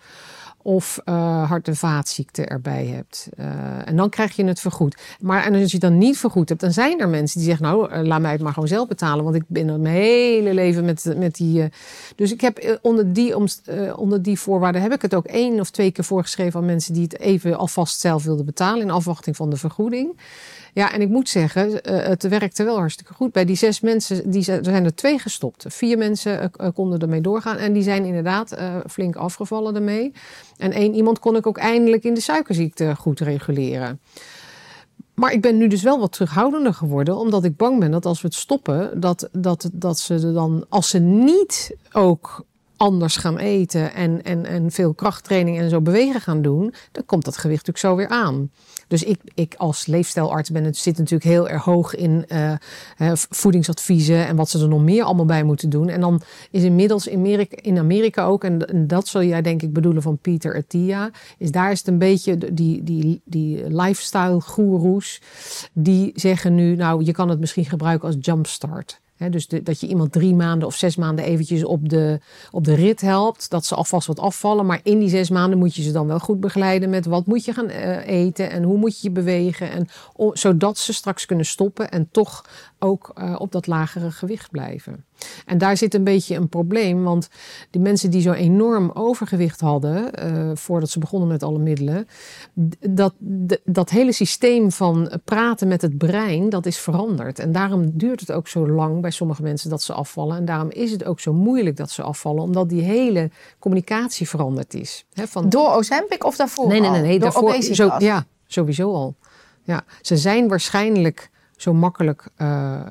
of 0.64 1.00
hart- 1.06 1.68
en 1.68 1.76
vaatziekte 1.76 2.46
erbij 2.46 2.86
hebt. 2.86 3.30
En 3.86 3.96
dan 3.96 4.10
krijg 4.10 4.36
je 4.36 4.44
het 4.44 4.60
vergoed. 4.60 5.02
Maar 5.20 5.44
en 5.44 5.62
als 5.62 5.72
je 5.72 5.80
dan 5.80 5.98
niet 5.98 6.18
vergoed 6.18 6.50
hebt, 6.50 6.62
dan 6.62 6.72
zijn 6.72 7.00
er 7.00 7.10
mensen 7.10 7.40
die 7.40 7.48
zeggen: 7.48 7.66
Nou, 7.66 8.06
laat 8.06 8.22
mij 8.22 8.32
het 8.32 8.42
maar 8.42 8.54
gewoon 8.54 8.68
zelf 8.68 8.88
betalen. 8.88 9.24
Want 9.24 9.36
ik 9.36 9.44
ben 9.48 9.82
mijn 9.82 9.96
hele 9.96 10.54
leven 10.54 10.86
met, 10.86 11.14
met 11.18 11.36
die. 11.36 11.70
dus 12.16 12.32
ik 12.32 12.42
heb 12.42 12.80
onder 12.82 13.14
die, 13.14 13.36
onder 13.96 14.22
die 14.22 14.40
voorwaarden 14.40 14.82
heb 14.82 14.94
ik 14.94 15.02
het 15.02 15.16
ook 15.16 15.26
één 15.26 15.60
of 15.60 15.70
twee 15.70 15.92
keer 15.92 16.04
voorgeschreven 16.04 16.60
aan 16.60 16.66
mensen 16.66 16.94
die 16.94 17.04
het 17.04 17.20
even 17.20 17.58
alvast 17.58 18.00
zelf 18.00 18.24
wilden 18.24 18.46
betalen 18.46 18.82
in 18.82 18.92
afwachting 18.92 19.36
van 19.36 19.50
de 19.50 19.58
vergoeding. 19.58 20.20
Ja, 20.74 20.94
en 20.94 21.02
ik 21.02 21.10
moet 21.10 21.30
zeggen, 21.30 21.70
uh, 21.70 21.80
het 21.84 22.28
werkte 22.28 22.64
wel 22.64 22.78
hartstikke 22.78 23.14
goed. 23.14 23.32
Bij 23.32 23.46
die 23.46 23.56
zes 23.56 23.80
mensen, 23.80 24.32
die, 24.32 24.52
er 24.52 24.64
zijn 24.64 24.86
er 24.86 24.96
twee 24.96 25.20
gestopt. 25.20 25.66
Vier 25.68 25.98
mensen 25.98 26.52
uh, 26.62 26.68
konden 26.74 27.00
ermee 27.00 27.22
doorgaan. 27.22 27.58
En 27.58 27.74
die 27.74 27.84
zijn 27.84 28.06
inderdaad 28.06 28.56
flink 28.90 29.16
afgevallen 29.16 29.76
ermee. 29.76 30.14
En 30.58 30.72
één 30.72 30.94
iemand 30.94 31.20
kon 31.20 31.36
ik 31.36 31.48
ook 31.48 31.58
eindelijk 31.58 32.04
in 32.04 32.14
de 32.14 32.22
suikerziekte 32.22 32.96
goed 32.96 33.20
reguleren. 33.20 34.00
Maar 35.14 35.34
ik 35.34 35.42
ben 35.42 35.58
nu 35.58 35.68
dus 35.68 35.84
wel 35.84 36.00
wat 36.00 36.12
terughoudender 36.12 36.74
geworden, 36.74 37.18
omdat 37.18 37.44
ik 37.44 37.58
bang 37.58 37.80
ben 37.80 37.92
dat 37.92 38.06
als 38.06 38.22
we 38.22 38.28
het 38.28 38.38
stoppen, 38.38 39.00
dat, 39.00 39.30
dat, 39.32 39.70
dat 39.74 40.00
ze 40.00 40.32
dan, 40.34 40.66
als 40.70 40.90
ze 40.90 41.00
niet 41.00 41.76
ook 41.92 42.46
anders 42.82 43.16
gaan 43.16 43.38
eten 43.38 43.94
en, 43.94 44.24
en, 44.24 44.46
en 44.46 44.72
veel 44.72 44.94
krachttraining 44.94 45.60
en 45.60 45.70
zo 45.70 45.82
bewegen 45.82 46.22
gaan 46.22 46.42
doen, 46.42 46.74
dan 46.92 47.06
komt 47.06 47.26
dat 47.26 47.38
gewicht 47.38 47.68
natuurlijk 47.68 47.86
zo 47.86 47.96
weer 47.96 48.20
aan. 48.20 48.52
Dus 48.88 49.04
ik, 49.04 49.20
ik 49.34 49.56
als 49.58 49.86
leefstijlarts 49.86 50.50
ben 50.50 50.64
het, 50.64 50.78
zit 50.78 50.98
natuurlijk 50.98 51.30
heel 51.30 51.50
erg 51.50 51.64
hoog 51.64 51.96
in 51.96 52.26
uh, 52.28 53.12
voedingsadviezen 53.14 54.28
en 54.28 54.36
wat 54.36 54.50
ze 54.50 54.60
er 54.60 54.68
nog 54.68 54.82
meer 54.82 55.04
allemaal 55.04 55.26
bij 55.26 55.44
moeten 55.44 55.70
doen. 55.70 55.90
En 55.90 56.02
dan 56.02 56.22
is 56.52 56.64
inmiddels 56.64 57.08
in 57.08 57.78
Amerika, 57.78 58.26
ook, 58.26 58.44
en, 58.44 58.68
en 58.68 58.88
dat 58.88 59.08
zul 59.08 59.24
jij 59.24 59.42
denk 59.42 59.62
ik 59.62 59.74
bedoelen 59.74 60.02
van 60.02 60.18
Pieter 60.18 60.56
Attia, 60.56 61.12
is 61.38 61.52
daar 61.52 61.72
is 61.72 61.80
het 61.80 61.88
een 61.88 61.98
beetje 61.98 62.54
die, 62.54 62.84
die, 62.84 63.22
die 63.26 63.70
lifestyle 63.70 64.42
goeroes, 64.42 65.22
die 65.74 66.12
zeggen 66.16 66.56
nu, 66.56 66.76
nou 66.76 67.04
je 67.04 67.12
kan 67.12 67.30
het 67.30 67.40
misschien 67.40 67.66
gebruiken 67.66 68.08
als 68.08 68.18
jumpstart 68.20 69.00
dus 69.30 69.48
dat 69.48 69.80
je 69.80 69.88
iemand 69.88 70.12
drie 70.12 70.36
maanden 70.36 70.68
of 70.68 70.76
zes 70.76 70.96
maanden 70.96 71.26
eventjes 71.26 71.64
op 71.64 71.90
de, 71.90 72.20
op 72.52 72.64
de 72.64 72.74
rit 72.74 73.02
helpt. 73.02 73.50
Dat 73.50 73.66
ze 73.66 73.76
alvast 73.76 74.08
wat 74.08 74.20
afvallen. 74.20 74.66
Maar 74.66 74.80
in 74.84 75.00
die 75.00 75.10
zes 75.10 75.30
maanden 75.30 75.60
moet 75.60 75.76
je 75.76 75.82
ze 75.82 75.92
dan 75.92 76.08
wel 76.08 76.20
goed 76.20 76.40
begeleiden 76.40 76.90
met 76.90 77.06
wat 77.06 77.26
moet 77.26 77.46
je 77.46 77.54
gaan 77.54 77.70
uh, 77.70 78.08
eten 78.08 78.50
en 78.50 78.64
hoe 78.64 78.78
moet 78.78 79.02
je 79.02 79.08
je 79.08 79.14
bewegen. 79.14 79.72
En, 79.72 79.88
zodat 80.34 80.78
ze 80.78 80.94
straks 80.94 81.26
kunnen 81.26 81.46
stoppen 81.46 81.92
en 81.92 82.10
toch 82.12 82.46
ook 82.80 83.12
uh, 83.16 83.36
op 83.38 83.52
dat 83.52 83.68
lagere 83.68 84.12
gewicht 84.12 84.52
blijven. 84.52 85.06
En 85.46 85.58
daar 85.58 85.78
zit 85.78 85.94
een 85.94 86.04
beetje 86.04 86.36
een 86.36 86.50
probleem, 86.50 87.04
want 87.04 87.30
die 87.70 87.82
mensen 87.82 88.12
die 88.12 88.22
zo 88.22 88.32
enorm 88.32 88.92
overgewicht 88.94 89.60
hadden 89.60 90.12
uh, 90.24 90.52
voordat 90.54 90.90
ze 90.90 91.00
begonnen 91.00 91.28
met 91.28 91.44
alle 91.44 91.60
middelen, 91.60 92.08
dat, 92.80 93.14
dat 93.64 93.90
hele 93.90 94.12
systeem 94.12 94.72
van 94.72 95.12
praten 95.26 95.68
met 95.68 95.82
het 95.82 95.98
brein, 95.98 96.50
dat 96.50 96.66
is 96.66 96.78
veranderd. 96.78 97.40
En 97.40 97.52
daarom 97.52 97.92
duurt 97.98 98.20
het 98.20 98.32
ook 98.32 98.48
zo 98.48 98.70
lang 98.70 99.02
bij 99.02 99.12
sommige 99.12 99.42
mensen 99.42 99.70
dat 99.70 99.82
ze 99.82 99.94
afvallen. 99.94 100.38
En 100.38 100.46
daarom 100.46 100.70
is 100.70 100.92
het 100.92 101.04
ook 101.04 101.20
zo 101.20 101.34
moeilijk 101.34 101.78
dat 101.78 101.92
ze 101.92 102.02
afvallen, 102.02 102.44
omdat 102.44 102.70
die 102.70 102.82
hele 102.82 103.30
communicatie 103.60 104.30
veranderd 104.30 104.74
is. 104.74 105.06
van... 105.14 105.50
Door 105.50 105.70
Ozempic 105.70 106.24
of 106.26 106.36
daarvoor? 106.36 106.68
Nee, 106.68 106.80
nee, 106.80 106.90
nee, 106.90 107.02
nee 107.02 107.20
daarvoor. 107.20 107.62
Zo, 107.62 107.92
ja, 107.98 108.26
sowieso 108.46 108.94
al. 108.94 109.16
Ja, 109.64 109.84
ze 110.02 110.18
zijn 110.18 110.48
waarschijnlijk 110.48 111.30
zo 111.56 111.74
makkelijk 111.74 112.28
uh, 112.38 112.82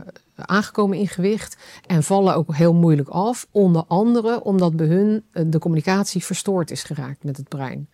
aangekomen 0.48 0.98
in 0.98 1.09
gewicht 1.09 1.57
en 1.87 2.03
vallen 2.03 2.35
ook 2.35 2.55
heel 2.55 2.74
moeilijk 2.74 3.09
af. 3.09 3.46
Onder 3.50 3.85
andere 3.87 4.42
omdat 4.42 4.76
bij 4.76 4.87
hun 4.87 5.24
eh, 5.33 5.44
de 5.46 5.59
communicatie 5.59 6.24
verstoord 6.24 6.70
is 6.70 6.83
geraakt 6.83 7.24
met 7.24 7.37
het 7.37 7.48
brein. 7.48 7.88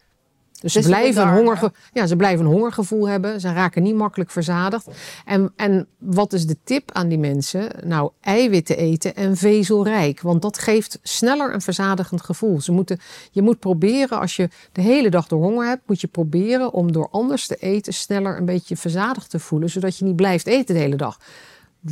Dus, 0.60 0.72
ze, 0.72 0.80
blijven 0.80 1.22
een 1.22 1.34
hongerge 1.34 1.72
ja, 1.92 2.06
ze 2.06 2.16
blijven 2.16 2.46
een 2.46 2.52
hongergevoel 2.52 3.08
hebben. 3.08 3.40
Ze 3.40 3.52
raken 3.52 3.82
niet 3.82 3.94
makkelijk 3.94 4.30
verzadigd. 4.30 4.88
En, 5.24 5.52
en 5.56 5.86
wat 5.98 6.32
is 6.32 6.46
de 6.46 6.56
tip 6.64 6.90
aan 6.92 7.08
die 7.08 7.18
mensen? 7.18 7.70
Nou, 7.84 8.10
eiwitten 8.20 8.76
eten 8.76 9.14
en 9.14 9.36
vezelrijk. 9.36 10.20
Want 10.20 10.42
dat 10.42 10.58
geeft 10.58 10.98
sneller 11.02 11.54
een 11.54 11.60
verzadigend 11.60 12.22
gevoel. 12.22 12.60
Ze 12.60 12.72
moeten, 12.72 12.98
je 13.30 13.42
moet 13.42 13.58
proberen, 13.58 14.20
als 14.20 14.36
je 14.36 14.48
de 14.72 14.80
hele 14.82 15.10
dag 15.10 15.26
door 15.26 15.42
honger 15.42 15.66
hebt, 15.66 15.82
moet 15.86 16.00
je 16.00 16.06
proberen 16.06 16.72
om 16.72 16.92
door 16.92 17.08
anders 17.10 17.46
te 17.46 17.56
eten 17.56 17.92
sneller 17.92 18.36
een 18.36 18.44
beetje 18.44 18.76
verzadigd 18.76 19.30
te 19.30 19.38
voelen. 19.38 19.70
Zodat 19.70 19.98
je 19.98 20.04
niet 20.04 20.16
blijft 20.16 20.46
eten 20.46 20.74
de 20.74 20.80
hele 20.80 20.96
dag. 20.96 21.18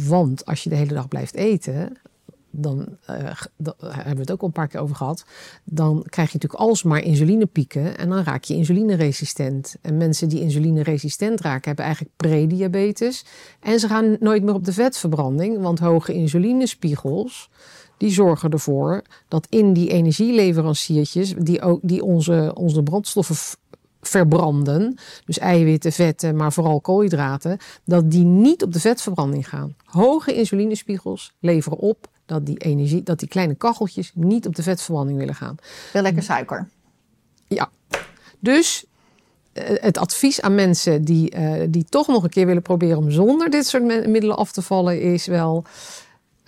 Want 0.07 0.45
als 0.45 0.63
je 0.63 0.69
de 0.69 0.77
hele 0.77 0.95
dag 0.95 1.09
blijft 1.09 1.35
eten, 1.35 1.97
dan, 2.57 2.87
uh, 3.11 3.17
hebben 3.81 4.15
we 4.15 4.21
het 4.21 4.33
ook 4.33 4.41
al 4.41 4.47
een 4.47 4.53
paar 4.53 4.69
keer 4.69 4.81
over 4.81 4.97
gehad. 4.97 5.25
Dan 5.65 6.05
krijg 6.09 6.29
je 6.29 6.35
natuurlijk 6.35 6.63
alsmaar 6.63 7.03
insulinepieken 7.03 7.99
en 7.99 8.09
dan 8.09 8.23
raak 8.23 8.45
je 8.45 8.55
insulineresistent. 8.55 9.77
En 9.81 9.97
mensen 9.97 10.29
die 10.29 10.41
insulineresistent 10.41 11.41
raken, 11.41 11.67
hebben 11.67 11.85
eigenlijk 11.85 12.17
prediabetes. 12.17 13.25
En 13.61 13.81
ze 13.81 13.89
gaan 13.89 14.17
nooit 14.21 14.43
meer 14.43 14.55
op 14.55 14.65
de 14.65 14.73
vetverbranding, 14.73 15.61
want 15.61 15.79
hoge 15.79 16.13
insulinespiegels. 16.13 17.51
Die 17.97 18.11
zorgen 18.11 18.51
ervoor 18.51 19.03
dat 19.29 19.47
in 19.51 19.73
die 19.73 19.91
energieleveranciertjes, 19.91 21.35
die, 21.39 21.63
ook, 21.63 21.81
die 21.83 22.05
onze, 22.05 22.53
onze 22.55 22.83
brandstoffen 22.83 23.37
verbranden, 24.07 24.99
dus 25.25 25.39
eiwitten, 25.39 25.93
vetten, 25.93 26.37
maar 26.37 26.53
vooral 26.53 26.81
koolhydraten, 26.81 27.59
dat 27.85 28.11
die 28.11 28.25
niet 28.25 28.63
op 28.63 28.73
de 28.73 28.81
vetverbranding 28.81 29.49
gaan. 29.49 29.75
Hoge 29.85 30.35
insulinespiegels 30.35 31.33
leveren 31.39 31.79
op 31.79 32.09
dat 32.27 32.47
die 32.47 32.59
energie, 32.59 33.03
dat 33.03 33.19
die 33.19 33.29
kleine 33.29 33.55
kacheltjes 33.55 34.13
niet 34.15 34.47
op 34.47 34.55
de 34.55 34.63
vetverbranding 34.63 35.19
willen 35.19 35.35
gaan. 35.35 35.57
Wel 35.93 36.03
lekker 36.03 36.23
suiker. 36.23 36.69
Ja. 37.47 37.71
Dus 38.39 38.85
eh, 39.53 39.65
het 39.81 39.99
advies 39.99 40.41
aan 40.41 40.55
mensen 40.55 41.05
die, 41.05 41.37
uh, 41.37 41.63
die 41.69 41.85
toch 41.85 42.07
nog 42.07 42.23
een 42.23 42.31
keer 42.31 42.47
willen 42.47 42.63
proberen 42.63 42.99
om 42.99 43.11
zonder 43.11 43.51
dit 43.51 43.67
soort 43.67 43.85
middelen 44.07 44.37
af 44.37 44.53
te 44.53 44.63
vallen, 44.63 45.01
is 45.01 45.27
wel 45.27 45.65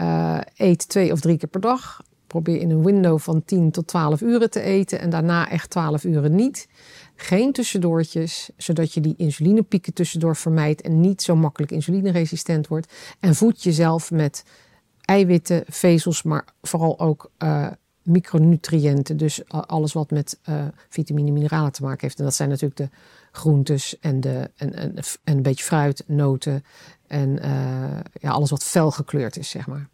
uh, 0.01 0.39
eet 0.57 0.89
twee 0.89 1.13
of 1.13 1.21
drie 1.21 1.39
keer 1.39 1.49
per 1.49 1.61
dag. 1.61 2.03
Probeer 2.27 2.61
in 2.61 2.71
een 2.71 2.85
window 2.85 3.19
van 3.19 3.45
10 3.45 3.71
tot 3.71 3.87
12 3.87 4.21
uren 4.21 4.51
te 4.51 4.61
eten 4.61 5.01
en 5.01 5.11
daarna 5.11 5.51
echt 5.51 5.71
12 5.71 6.05
uren 6.05 6.35
niet. 6.35 6.69
Geen 7.17 7.53
tussendoortjes, 7.53 8.51
zodat 8.57 8.93
je 8.93 9.01
die 9.01 9.15
insulinepieken 9.17 9.93
tussendoor 9.93 10.37
vermijdt 10.37 10.81
en 10.81 11.01
niet 11.01 11.23
zo 11.23 11.37
makkelijk 11.37 11.73
insulineresistent 11.73 12.69
wordt. 12.69 12.93
En 13.21 13.35
voed 13.35 13.63
jezelf 13.63 14.11
met 14.11 14.45
eiwitten, 15.01 15.65
vezels, 15.67 16.23
maar 16.23 16.45
vooral 16.63 16.99
ook 17.01 17.31
uh, 17.39 17.67
micronutriënten. 18.03 19.17
Dus 19.17 19.49
alles 19.49 19.93
wat 19.93 20.11
met 20.11 20.39
uh, 20.49 20.65
vitamine 20.89 21.29
en 21.29 21.33
mineralen 21.33 21.73
te 21.73 21.83
maken 21.83 22.01
heeft. 22.01 22.19
En 22.19 22.25
dat 22.25 22.35
zijn 22.35 22.49
natuurlijk 22.49 22.77
de 22.77 22.89
groentes 23.33 23.99
en, 23.99 24.21
de, 24.21 24.51
en, 24.57 24.75
en, 24.75 24.97
en 24.97 25.37
een 25.37 25.43
beetje 25.43 25.65
fruit, 25.65 26.05
noten 26.07 26.65
en 27.07 27.39
ja, 28.21 28.31
alles 28.31 28.51
wat 28.51 28.65
fel 28.65 28.91
gekleurd 28.91 29.37
is, 29.37 29.49
zeg 29.49 29.67
maar. 29.67 29.89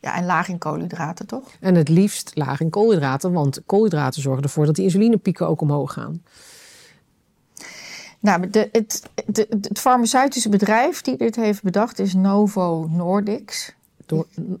Ja, 0.00 0.16
en 0.16 0.24
laag 0.24 0.48
in 0.48 0.58
koolhydraten, 0.58 1.26
toch? 1.26 1.50
En 1.60 1.74
het 1.74 1.88
liefst 1.88 2.30
laag 2.34 2.60
in 2.60 2.70
koolhydraten, 2.70 3.32
want 3.32 3.60
koolhydraten 3.66 4.22
zorgen 4.22 4.42
ervoor 4.42 4.66
dat 4.66 4.74
die 4.74 4.84
insulinepieken 4.84 5.48
ook 5.48 5.60
omhoog 5.60 5.92
gaan. 5.92 6.22
Nou, 8.20 8.50
de, 8.50 8.68
het, 8.72 9.02
de, 9.26 9.46
het 9.48 9.78
farmaceutische 9.78 10.48
bedrijf 10.48 11.02
die 11.02 11.16
dit 11.16 11.36
heeft 11.36 11.62
bedacht 11.62 11.98
is 11.98 12.14
Novo 12.14 12.86
Nordics. 12.90 13.76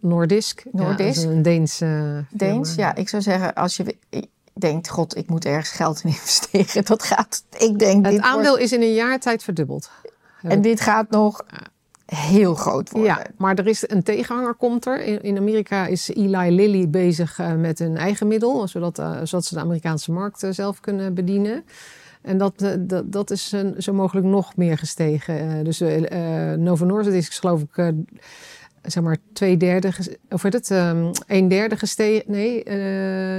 Nordisk. 0.00 0.64
Ja, 0.72 0.88
dat 0.90 1.00
is 1.16 1.22
een 1.22 1.42
Deens. 1.42 1.76
firma. 1.76 2.24
Deens, 2.30 2.74
ja. 2.74 2.94
Ik 2.94 3.08
zou 3.08 3.22
zeggen, 3.22 3.54
als 3.54 3.76
je 3.76 3.96
denkt, 4.52 4.88
god, 4.88 5.16
ik 5.16 5.28
moet 5.28 5.44
ergens 5.44 5.70
geld 5.70 6.00
in 6.04 6.10
investeren. 6.10 6.84
Dat 6.94 7.02
gaat, 7.02 7.44
ik 7.58 7.78
denk, 7.78 8.04
Het 8.04 8.14
dit 8.14 8.22
aandeel 8.22 8.48
wordt- 8.48 8.62
is 8.62 8.72
in 8.72 8.82
een 8.82 8.94
jaar 8.94 9.18
tijd 9.18 9.42
verdubbeld. 9.42 9.90
en 10.42 10.62
dit 10.62 10.80
gaat 10.80 11.10
nog 11.10 11.44
heel 12.14 12.54
groot 12.54 12.90
worden. 12.90 13.10
Ja, 13.10 13.22
maar 13.36 13.54
er 13.58 13.66
is 13.66 13.90
een 13.90 14.02
tegenhanger 14.02 14.54
komt 14.54 14.86
er. 14.86 15.00
In, 15.02 15.22
in 15.22 15.36
Amerika 15.36 15.86
is 15.86 16.08
Eli 16.08 16.50
Lilly 16.54 16.90
bezig 16.90 17.38
eh, 17.38 17.54
met 17.54 17.80
een 17.80 17.96
eigen 17.96 18.26
middel, 18.26 18.68
zodat, 18.68 18.98
eh, 18.98 19.16
zodat 19.22 19.44
ze 19.44 19.54
de 19.54 19.60
Amerikaanse 19.60 20.12
markt 20.12 20.42
eh, 20.42 20.50
zelf 20.52 20.80
kunnen 20.80 21.14
bedienen. 21.14 21.64
En 22.22 22.38
dat, 22.38 22.62
eh, 22.62 22.72
dat, 22.78 23.12
dat 23.12 23.30
is 23.30 23.52
eh, 23.52 23.60
zo 23.78 23.92
mogelijk 23.92 24.26
nog 24.26 24.56
meer 24.56 24.78
gestegen. 24.78 25.38
Eh, 25.38 25.64
dus 25.64 25.80
eh, 25.80 26.52
Novo 26.52 26.84
Nordisk 26.84 27.30
is 27.30 27.38
geloof 27.38 27.62
ik 27.62 27.94
zeg 28.82 29.02
maar 29.02 29.16
twee 29.32 29.56
derde, 29.56 29.92
of 30.30 30.42
weet 30.42 30.52
het, 30.52 30.70
ehm, 30.70 31.12
een 31.26 31.48
derde 31.48 31.76
gestegen. 31.76 32.24
Nee, 32.26 32.64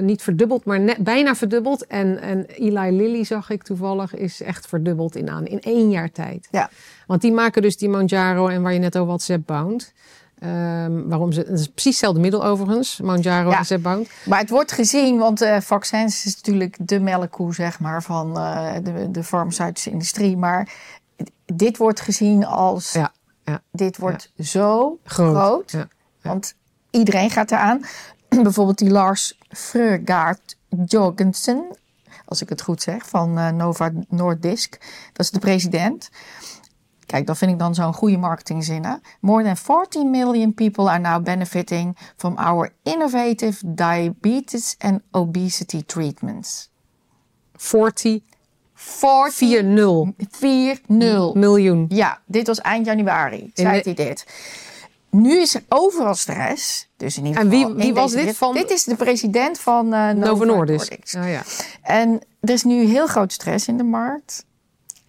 niet 0.02 0.22
verdubbeld, 0.22 0.66
maar 0.66 0.80
net, 0.80 0.98
bijna 0.98 1.36
verdubbeld. 1.36 1.86
En, 1.88 2.22
en 2.22 2.46
Eli 2.46 2.92
Lilly 2.92 3.24
zag 3.24 3.50
ik 3.50 3.64
toevallig 3.64 4.16
is 4.16 4.42
echt 4.42 4.68
verdubbeld 4.68 5.16
in 5.16 5.30
aan 5.30 5.46
in 5.46 5.60
één 5.60 5.90
jaar 5.90 6.12
tijd. 6.12 6.48
Ja. 6.52 6.70
Want 7.08 7.22
die 7.22 7.32
maken 7.32 7.62
dus 7.62 7.78
die 7.78 7.90
Mounjaro 7.90 8.48
en 8.48 8.62
waar 8.62 8.74
je 8.74 8.80
net 8.80 8.98
over 8.98 9.12
had, 9.12 9.22
Zepbound. 9.22 9.94
Ehm 10.40 11.08
waarom 11.08 11.32
ze, 11.32 11.40
het 11.40 11.60
is 11.60 11.68
precies 11.68 11.92
hetzelfde 11.92 12.20
middel 12.20 12.46
overigens, 12.46 13.00
Mounjaro 13.02 13.50
Ja. 13.50 13.58
en 13.58 13.66
Zepbound. 13.66 14.10
Maar 14.26 14.40
het 14.40 14.50
wordt 14.50 14.72
gezien, 14.72 15.18
want 15.18 15.42
eh 15.42 15.60
vaccins 15.60 16.26
is 16.26 16.36
natuurlijk 16.36 16.78
de 16.80 17.00
melkkoe 17.00 17.54
zeg 17.54 17.80
maar, 17.80 18.04
van 18.04 18.38
eh, 18.38 18.74
de, 18.84 19.12
de 19.12 19.24
farmaceutische 19.24 19.90
industrie. 19.90 20.38
Maar 20.38 20.74
dit 21.46 21.78
wordt 21.78 22.00
gezien 22.02 22.46
als, 22.46 22.92
Ja, 22.92 23.12
ja. 23.44 23.62
dit 23.72 23.98
wordt 23.98 24.32
zo 24.40 24.98
Groot. 25.04 25.88
Want 26.22 26.56
iedereen 26.90 27.30
gaat 27.30 27.52
eraan. 27.52 27.82
Bijvoorbeeld 28.44 28.78
die 28.78 28.90
Lars 28.92 29.38
Frøgaard 29.50 30.58
Jorgensen, 30.86 31.66
als 32.26 32.42
ik 32.42 32.50
het 32.50 32.62
goed 32.62 32.82
zeg, 32.82 33.08
van 33.08 33.38
eh, 33.38 33.50
Nova 33.50 33.92
Nordisk. 34.10 34.78
Dat 35.14 35.26
is 35.26 35.32
de 35.32 35.40
president. 35.40 36.10
Kijk, 37.10 37.26
dat 37.28 37.38
vind 37.38 37.52
ik 37.52 37.60
dan 37.60 37.76
zo'n 37.76 37.94
goede 37.94 38.18
marketingzin. 38.18 38.84
Hè? 38.86 38.94
More 39.22 39.44
than 39.44 39.58
40 39.58 40.04
million 40.04 40.54
people 40.54 40.90
are 40.90 41.00
now 41.00 41.24
benefiting 41.24 41.98
from 42.16 42.36
our 42.38 42.70
innovative 42.84 43.74
diabetes 43.74 44.76
and 44.80 45.02
obesity 45.12 45.84
treatments. 45.86 46.70
40, 47.56 48.22
40 48.74 50.14
4-0 50.14 50.14
4-0. 50.28 51.34
miljoen. 51.34 51.86
Ja, 51.88 52.20
dit 52.26 52.48
was 52.48 52.62
eind 52.62 52.86
januari, 52.86 53.52
zei 53.54 53.82
hij 53.84 53.94
dit. 53.94 54.26
Nu 55.10 55.40
is 55.40 55.56
er 55.56 55.64
overal 55.70 56.16
stress. 56.16 56.90
Dus 56.98 57.18
in 57.18 57.26
ieder 57.26 57.42
En 57.42 57.50
geval 57.52 57.74
wie- 57.76 57.84
wie 57.84 57.94
was 57.94 58.12
dit 58.12 58.38
van- 58.38 58.54
Dit 58.54 58.70
is 58.72 58.84
de 58.84 58.96
president 58.96 59.60
van 59.60 59.94
eh 59.94 60.10
Novo 60.10 60.44
Nordisk. 60.44 60.94
Ja, 61.04 61.26
ja. 61.26 61.42
En 61.82 62.20
er 62.42 62.50
is 62.50 62.64
nu 62.64 62.84
heel 62.84 63.08
groot 63.08 63.34
stress 63.34 63.68
in 63.68 63.78
de 63.78 63.84
markt. 63.84 64.46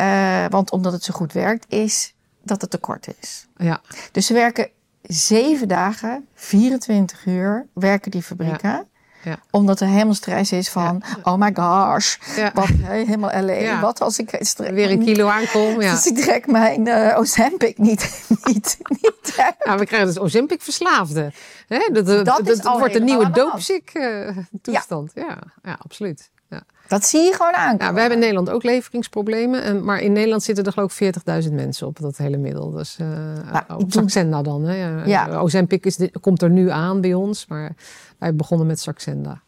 Eh, 0.00 0.44
want 0.48 0.70
omdat 0.70 0.92
het 0.92 1.04
zo 1.04 1.12
goed 1.14 1.32
werkt, 1.32 1.64
is 1.68 2.14
dat 2.42 2.60
het 2.60 2.70
tekort 2.70 3.06
is. 3.20 3.46
ja. 3.56 3.80
Dus 4.12 4.26
ze 4.26 4.32
werken 4.32 4.68
zeven 5.02 5.68
dagen, 5.68 6.26
24 6.34 7.26
uur, 7.26 7.66
werken 7.74 8.10
die 8.10 8.22
fabrieken. 8.22 8.88
Ja. 9.24 9.38
Omdat 9.50 9.80
er 9.80 9.86
helemaal 9.86 10.14
stress 10.14 10.52
is 10.52 10.68
van, 10.68 11.02
oh 11.22 11.34
my 11.34 11.50
gosh, 11.54 12.16
Ja. 12.36 12.50
wat, 12.54 12.66
helemaal. 12.82 13.46
Ja. 13.46 13.80
Wat 13.80 14.00
als 14.00 14.18
ik 14.18 14.54
Weer 14.56 14.90
een 14.90 15.04
kilo 15.04 15.28
aankom. 15.28 15.80
Ja. 15.80 15.90
Dus 15.94 16.06
ik 16.06 16.16
trek 16.16 16.46
mijn 16.46 16.86
eh 16.86 17.18
Ozempic 17.18 17.78
niet, 17.78 18.24
niet, 18.44 18.78
niet. 18.88 19.34
Ja, 19.64 19.78
we 19.78 19.86
krijgen 19.86 20.08
dus 20.08 20.18
Ozempic 20.18 20.62
verslaafden. 20.62 21.32
Hè? 21.68 21.88
Dat, 21.92 22.06
dat, 22.06 22.24
Dat 22.24 22.48
is 22.48 22.56
dat 22.56 22.66
al 22.66 22.78
wordt 22.78 22.94
een 22.94 23.04
nieuwe 23.04 23.30
doopziek 23.30 23.90
eh, 23.92 24.36
toestand. 24.62 25.12
Ja. 25.14 25.38
Ja, 25.62 25.78
absoluut. 25.82 26.30
Ja. 26.50 26.62
Dat 26.88 27.04
zie 27.04 27.20
je 27.20 27.32
gewoon 27.34 27.52
aankomen. 27.54 27.86
Ja, 27.86 27.92
we 27.92 27.98
hebben 28.00 28.16
in 28.18 28.24
Nederland 28.24 28.50
ook 28.50 28.62
leveringsproblemen. 28.62 29.62
En, 29.62 29.84
maar 29.84 30.00
in 30.00 30.12
Nederland 30.12 30.42
zitten 30.42 30.64
er 30.64 30.72
geloof 30.72 31.00
ik 31.00 31.14
40.000 31.44 31.52
mensen 31.52 31.86
op 31.86 31.98
dat 32.00 32.16
hele 32.16 32.36
middel. 32.36 32.70
Dus 32.70 32.96
eh 32.98 33.06
Nou, 33.52 33.64
op 33.68 33.78
doe- 33.92 34.02
Saxenda 34.02 34.42
dan. 34.42 34.62
Hè? 34.64 34.74
Ja. 34.76 35.04
Ja. 35.06 35.38
Ozempic 35.38 35.86
is 35.86 35.96
dit- 35.96 36.20
komt 36.20 36.42
er 36.42 36.50
nu 36.50 36.70
aan 36.70 37.00
bij 37.00 37.14
ons. 37.14 37.46
Maar 37.46 37.74
wij 38.18 38.34
begonnen 38.34 38.66
met 38.66 38.80
Saxenda. 38.80 39.40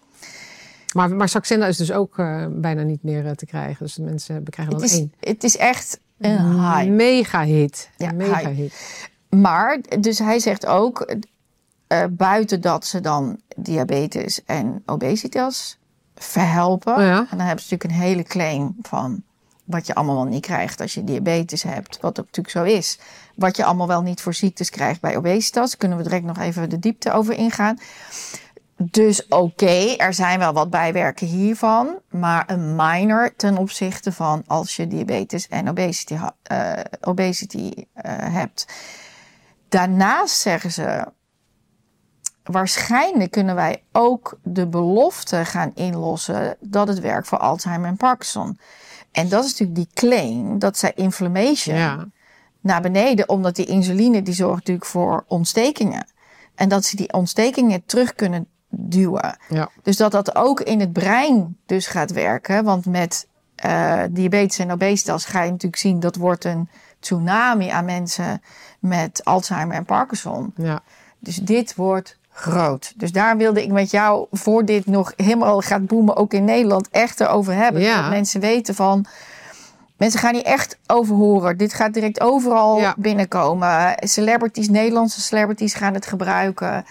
Maar, 0.94 1.10
maar 1.16 1.28
Saxenda 1.28 1.66
is 1.66 1.76
dus 1.76 1.92
ook 1.92 2.18
eh, 2.18 2.46
bijna 2.50 2.82
niet 2.82 3.02
meer 3.02 3.26
eh, 3.26 3.32
te 3.32 3.46
krijgen. 3.46 3.84
Dus 3.86 3.96
mensen 3.98 4.42
krijgen 4.44 4.74
dan 4.74 4.82
het, 4.82 4.92
is, 4.92 4.98
één. 4.98 5.12
het 5.20 5.44
is 5.44 5.56
echt 5.56 6.00
een 6.18 6.60
hype. 6.60 6.90
Mega 6.90 7.44
hit. 7.44 7.90
Ja, 7.96 8.12
mega 8.12 8.36
hype. 8.36 8.48
hit. 8.50 8.74
Maar, 9.28 9.78
dus 10.00 10.18
hij 10.18 10.38
zegt 10.38 10.66
ook, 10.66 11.14
eh, 11.86 12.04
buiten 12.10 12.60
dat 12.60 12.86
ze 12.86 13.00
dan 13.00 13.40
diabetes 13.56 14.44
en 14.44 14.82
obesitas 14.86 15.78
verhelpen. 16.14 16.94
Oh 16.96 17.02
ja. 17.02 17.18
En 17.18 17.36
dan 17.36 17.46
hebben 17.46 17.64
ze 17.64 17.72
natuurlijk 17.72 17.84
een 17.84 18.06
hele 18.06 18.22
claim 18.22 18.76
van 18.82 19.22
wat 19.64 19.86
je 19.86 19.94
allemaal 19.94 20.14
wel 20.14 20.24
niet 20.24 20.46
krijgt 20.46 20.80
als 20.80 20.94
je 20.94 21.04
diabetes 21.04 21.62
hebt. 21.62 21.98
Wat 22.00 22.20
ook 22.20 22.26
natuurlijk 22.26 22.54
zo 22.54 22.62
is. 22.62 22.98
Wat 23.34 23.56
je 23.56 23.64
allemaal 23.64 23.86
wel 23.86 24.02
niet 24.02 24.20
voor 24.20 24.34
ziektes 24.34 24.70
krijgt 24.70 25.00
bij 25.00 25.16
obesitas. 25.16 25.76
Kunnen 25.76 25.98
we 25.98 26.04
direct 26.04 26.24
nog 26.24 26.38
even 26.38 26.68
de 26.68 26.78
diepte 26.78 27.12
over 27.12 27.34
ingaan. 27.34 27.78
Dus 28.76 29.28
oké, 29.28 29.94
er 29.96 30.14
zijn 30.14 30.38
wel 30.38 30.52
wat 30.52 30.70
bijwerken 30.70 31.26
hiervan. 31.26 31.98
Maar 32.10 32.44
een 32.46 32.76
minor 32.76 33.36
ten 33.36 33.56
opzichte 33.56 34.12
van 34.12 34.42
als 34.46 34.76
je 34.76 34.86
diabetes 34.86 35.48
en 35.48 35.68
obesity, 37.00 37.72
eh, 37.92 38.12
hebt. 38.18 38.66
Daarnaast 39.68 40.40
zeggen 40.40 40.72
ze, 40.72 41.06
waarschijnlijk 42.44 43.30
kunnen 43.30 43.54
wij 43.54 43.82
ook 43.92 44.38
de 44.42 44.66
belofte 44.66 45.44
gaan 45.44 45.72
inlossen 45.74 46.56
dat 46.60 46.88
het 46.88 47.00
werkt 47.00 47.28
voor 47.28 47.38
Alzheimer 47.38 47.88
en 47.88 47.96
Parkinson. 47.96 48.58
En 49.12 49.28
dat 49.28 49.44
is 49.44 49.50
natuurlijk 49.50 49.78
die 49.78 49.88
claim 49.94 50.58
dat 50.58 50.78
zij 50.78 50.92
inflammation 50.94 51.76
Ja. 51.76 52.06
naar 52.60 52.80
beneden, 52.82 53.28
omdat 53.28 53.56
die 53.56 53.66
insuline 53.66 54.22
die 54.22 54.34
zorgt 54.34 54.56
natuurlijk 54.56 54.86
voor 54.86 55.24
ontstekingen. 55.28 56.06
En 56.54 56.68
dat 56.68 56.84
ze 56.84 56.96
die 56.96 57.12
ontstekingen 57.12 57.84
terug 57.86 58.14
kunnen 58.14 58.46
duwen. 58.68 59.36
Ja. 59.48 59.68
Dus 59.82 59.96
dat 59.96 60.12
dat 60.12 60.34
ook 60.36 60.60
in 60.60 60.80
het 60.80 60.92
brein 60.92 61.56
dus 61.66 61.86
gaat 61.86 62.10
werken. 62.12 62.64
Want 62.64 62.86
met 62.86 63.26
eh, 63.54 64.02
diabetes 64.10 64.58
en 64.58 64.70
obesitas 64.72 65.24
ga 65.24 65.42
je 65.42 65.50
natuurlijk 65.50 65.82
zien... 65.82 66.00
dat 66.00 66.16
wordt 66.16 66.44
een 66.44 66.68
tsunami 67.00 67.68
aan 67.68 67.84
mensen 67.84 68.42
met 68.78 69.24
Alzheimer 69.24 69.76
en 69.76 69.84
Parkinson. 69.84 70.52
Ja. 70.56 70.80
Dus 71.18 71.36
dit 71.36 71.74
wordt 71.74 72.18
groot. 72.32 72.92
Dus 72.96 73.12
daar 73.12 73.36
wilde 73.36 73.62
ik 73.62 73.72
met 73.72 73.90
jou, 73.90 74.26
voor 74.30 74.64
dit 74.64 74.86
nog 74.86 75.12
helemaal 75.16 75.60
gaat 75.60 75.86
boemen... 75.86 76.16
ook 76.16 76.32
in 76.32 76.44
Nederland, 76.44 76.88
echt 76.90 77.20
erover 77.20 77.54
hebben. 77.54 77.82
Ja. 77.82 78.00
Dat 78.00 78.10
mensen 78.10 78.40
weten 78.40 78.74
van... 78.74 79.06
Mensen 79.96 80.20
gaan 80.20 80.34
hier 80.34 80.44
echt 80.44 80.78
over 80.86 81.14
horen. 81.14 81.56
Dit 81.56 81.74
gaat 81.74 81.94
direct 81.94 82.20
overal 82.20 82.78
Ja. 82.78 82.94
binnenkomen. 82.98 83.94
Celebrities, 83.98 84.68
Nederlandse 84.68 85.20
celebrities 85.20 85.74
gaan 85.74 85.94
het 85.94 86.06
gebruiken. 86.06 86.84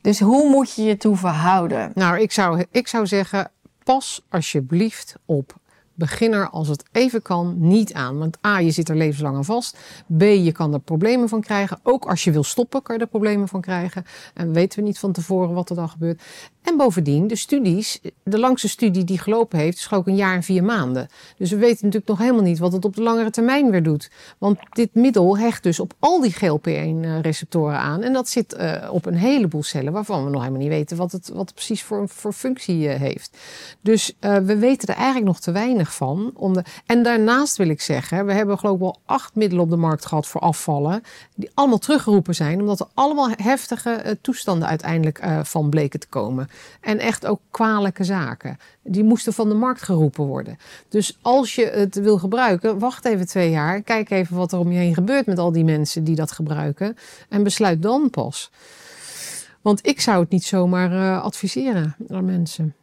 Dus 0.00 0.20
hoe 0.20 0.48
moet 0.50 0.74
je 0.74 0.82
je 0.84 0.96
toe 0.96 1.16
verhouden? 1.16 1.90
Nou, 1.94 2.18
ik 2.20 2.32
zou, 2.32 2.64
ik 2.70 2.88
zou 2.88 3.06
zeggen, 3.06 3.50
pas 3.84 4.24
alsjeblieft 4.30 5.14
op 5.24 5.54
beginner 5.96 6.48
als 6.50 6.68
het 6.68 6.84
even 6.92 7.22
kan 7.22 7.54
niet 7.58 7.92
aan. 7.92 8.18
Want 8.18 8.38
A, 8.46 8.58
je 8.58 8.70
zit 8.70 8.88
er 8.88 8.96
levenslang 8.96 9.36
aan 9.36 9.44
vast. 9.44 9.78
B, 10.16 10.20
je 10.20 10.52
kan 10.52 10.72
er 10.72 10.80
problemen 10.80 11.28
van 11.28 11.40
krijgen. 11.40 11.78
Ook 11.82 12.04
als 12.04 12.24
je 12.24 12.30
wil 12.30 12.44
stoppen, 12.44 12.82
kan 12.82 12.94
je 12.96 13.00
er 13.00 13.08
problemen 13.08 13.48
van 13.48 13.60
krijgen. 13.60 14.04
En 14.34 14.52
weten 14.52 14.78
we 14.78 14.84
niet 14.84 14.98
van 14.98 15.12
tevoren 15.12 15.54
wat 15.54 15.70
er 15.70 15.76
dan 15.76 15.88
gebeurt. 15.88 16.22
En 16.66 16.76
bovendien, 16.76 17.26
de 17.26 17.36
studies, 17.36 18.00
de 18.22 18.38
langste 18.38 18.68
studie 18.68 19.04
die 19.04 19.18
gelopen 19.18 19.58
heeft, 19.58 19.76
is 19.76 19.88
ik 19.90 20.06
een 20.06 20.16
jaar 20.16 20.34
en 20.34 20.42
vier 20.42 20.64
maanden. 20.64 21.08
Dus 21.36 21.50
we 21.50 21.56
weten 21.56 21.84
natuurlijk 21.84 22.06
nog 22.06 22.18
helemaal 22.18 22.42
niet 22.42 22.58
wat 22.58 22.72
het 22.72 22.84
op 22.84 22.94
de 22.94 23.02
langere 23.02 23.30
termijn 23.30 23.70
weer 23.70 23.82
doet. 23.82 24.10
Want 24.38 24.58
dit 24.70 24.94
middel 24.94 25.38
hecht 25.38 25.62
dus 25.62 25.80
op 25.80 25.92
al 25.98 26.20
die 26.20 26.32
GLP-1-receptoren 26.32 27.78
aan. 27.78 28.02
En 28.02 28.12
dat 28.12 28.28
zit 28.28 28.52
eh, 28.52 28.88
op 28.90 29.06
een 29.06 29.14
heleboel 29.14 29.62
cellen 29.62 29.92
waarvan 29.92 30.24
we 30.24 30.30
nog 30.30 30.40
helemaal 30.40 30.62
niet 30.62 30.70
weten 30.70 30.96
wat 30.96 31.12
het, 31.12 31.28
wat 31.28 31.46
het 31.46 31.54
precies 31.54 31.82
voor, 31.82 32.08
voor 32.08 32.32
functie 32.32 32.88
eh, 32.88 33.00
heeft. 33.00 33.36
Dus 33.80 34.14
eh, 34.18 34.36
we 34.36 34.56
weten 34.56 34.88
er 34.88 34.94
eigenlijk 34.94 35.26
nog 35.26 35.40
te 35.40 35.52
weinig 35.52 35.94
van. 35.94 36.34
En 36.86 37.02
daarnaast 37.02 37.56
wil 37.56 37.68
ik 37.68 37.80
zeggen, 37.80 38.26
we 38.26 38.32
hebben 38.32 38.58
geloof 38.58 38.74
ik 38.74 38.80
wel 38.80 38.98
acht 39.04 39.34
middelen 39.34 39.64
op 39.64 39.70
de 39.70 39.76
markt 39.76 40.06
gehad 40.06 40.26
voor 40.26 40.40
afvallen. 40.40 41.02
Die 41.34 41.50
allemaal 41.54 41.78
teruggeroepen 41.78 42.34
zijn, 42.34 42.60
omdat 42.60 42.80
er 42.80 42.86
allemaal 42.94 43.28
heftige 43.36 44.18
toestanden 44.20 44.68
uiteindelijk 44.68 45.20
van 45.42 45.70
bleken 45.70 46.00
te 46.00 46.08
komen. 46.08 46.48
En 46.80 46.98
echt 46.98 47.26
ook 47.26 47.40
kwalijke 47.50 48.04
zaken. 48.04 48.56
Die 48.82 49.04
moesten 49.04 49.32
van 49.32 49.48
de 49.48 49.54
markt 49.54 49.82
geroepen 49.82 50.24
worden. 50.24 50.56
Dus 50.88 51.18
als 51.22 51.54
je 51.54 51.66
het 51.66 51.94
wil 51.94 52.18
gebruiken, 52.18 52.78
wacht 52.78 53.04
even 53.04 53.26
twee 53.26 53.50
jaar. 53.50 53.82
Kijk 53.82 54.10
even 54.10 54.36
wat 54.36 54.52
er 54.52 54.58
om 54.58 54.72
je 54.72 54.78
heen 54.78 54.94
gebeurt 54.94 55.26
met 55.26 55.38
al 55.38 55.52
die 55.52 55.64
mensen 55.64 56.04
die 56.04 56.14
dat 56.14 56.32
gebruiken. 56.32 56.96
En 57.28 57.42
besluit 57.42 57.82
dan 57.82 58.10
pas. 58.10 58.50
Want 59.60 59.86
ik 59.86 60.00
zou 60.00 60.20
het 60.20 60.30
niet 60.30 60.44
zomaar 60.44 60.92
eh, 60.92 61.22
adviseren 61.22 61.96
aan 62.08 62.24
mensen. 62.24 62.74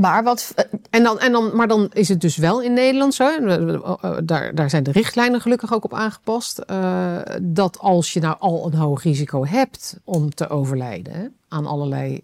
Maar 0.00 0.22
wat. 0.24 0.52
eh, 0.56 0.64
En 0.90 1.02
dan, 1.02 1.18
en 1.18 1.32
dan, 1.32 1.56
maar 1.56 1.68
dan 1.68 1.88
is 1.92 2.08
het 2.08 2.20
dus 2.20 2.36
wel 2.36 2.62
in 2.62 2.72
Nederland 2.72 3.14
zo. 3.14 3.24
eh, 3.46 3.74
eh, 3.74 4.16
Daar, 4.24 4.54
daar 4.54 4.70
zijn 4.70 4.82
de 4.82 4.92
richtlijnen 4.92 5.40
gelukkig 5.40 5.72
ook 5.74 5.84
op 5.84 5.94
aangepast. 5.94 6.62
dat 7.42 7.78
als 7.78 8.12
je 8.12 8.20
nou 8.20 8.36
al 8.38 8.66
een 8.66 8.78
hoog 8.78 9.02
risico 9.02 9.46
hebt 9.46 9.96
om 10.04 10.34
te 10.34 10.48
overlijden 10.48 11.34
aan 11.48 11.66
allerlei 11.66 12.22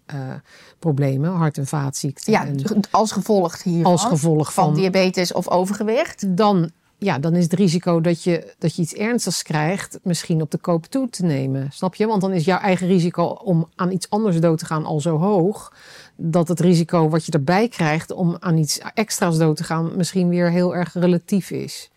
problemen, 0.79 1.31
hart- 1.31 1.57
en 1.57 1.67
vaatziekten. 1.67 2.31
ja, 2.33 2.45
en 2.45 2.59
als 2.91 3.11
gevolg 3.11 3.63
hiervan. 3.63 3.91
als 3.91 4.05
gevolg 4.05 4.53
van 4.53 4.65
van. 4.65 4.73
diabetes 4.75 5.33
of 5.33 5.47
overgewicht. 5.49 6.37
dan, 6.37 6.71
ja, 6.97 7.19
dan 7.19 7.35
is 7.35 7.43
het 7.43 7.53
risico 7.53 8.01
dat 8.01 8.23
je, 8.23 8.53
dat 8.59 8.75
je 8.75 8.81
iets 8.81 8.93
ernstigs 8.93 9.43
krijgt, 9.43 9.99
misschien 10.03 10.41
op 10.41 10.51
de 10.51 10.57
koop 10.57 10.85
toe 10.85 11.09
te 11.09 11.23
nemen. 11.25 11.67
Snap 11.71 11.95
je? 11.95 12.07
Want 12.07 12.21
dan 12.21 12.31
is 12.33 12.45
jouw 12.45 12.59
eigen 12.59 12.87
risico 12.87 13.23
om 13.23 13.69
aan 13.75 13.91
iets 13.91 14.09
anders 14.09 14.39
dood 14.39 14.57
te 14.59 14.65
gaan 14.65 14.85
al 14.85 14.99
zo 14.99 15.17
hoog. 15.17 15.73
Dat 16.17 16.47
het 16.47 16.59
risico 16.59 17.09
wat 17.09 17.25
je 17.25 17.31
erbij 17.31 17.67
krijgt 17.67 18.11
om 18.11 18.37
aan 18.39 18.57
iets 18.57 18.79
extra's 18.93 19.37
dood 19.37 19.57
te 19.57 19.63
gaan, 19.63 19.97
misschien 19.97 20.29
weer 20.29 20.51
heel 20.51 20.75
erg 20.75 20.93
relatief 20.93 21.51
is. 21.51 21.89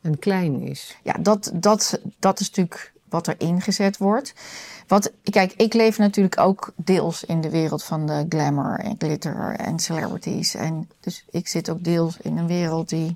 En 0.00 0.18
klein 0.18 0.60
is. 0.60 0.96
Ja, 1.02 1.12
dat, 1.20 1.50
dat, 1.54 2.00
dat 2.18 2.40
is 2.40 2.46
natuurlijk 2.46 2.92
wat 3.08 3.26
er 3.26 3.34
ingezet 3.38 3.96
wordt. 3.96 4.34
Wat, 4.86 5.12
kijk, 5.22 5.52
ik 5.52 5.74
leef 5.74 5.98
natuurlijk 5.98 6.38
ook 6.38 6.72
deels 6.76 7.24
in 7.24 7.40
de 7.40 7.50
wereld 7.50 7.84
van 7.84 8.06
de 8.06 8.26
glamour 8.28 8.78
en 8.78 8.94
glitter 8.98 9.56
en 9.56 9.78
celebrities. 9.78 10.54
En 10.54 10.90
dus 11.00 11.24
ik 11.30 11.48
zit 11.48 11.70
ook 11.70 11.84
deels 11.84 12.16
in 12.16 12.36
een 12.36 12.46
wereld 12.46 12.88
die 12.88 13.06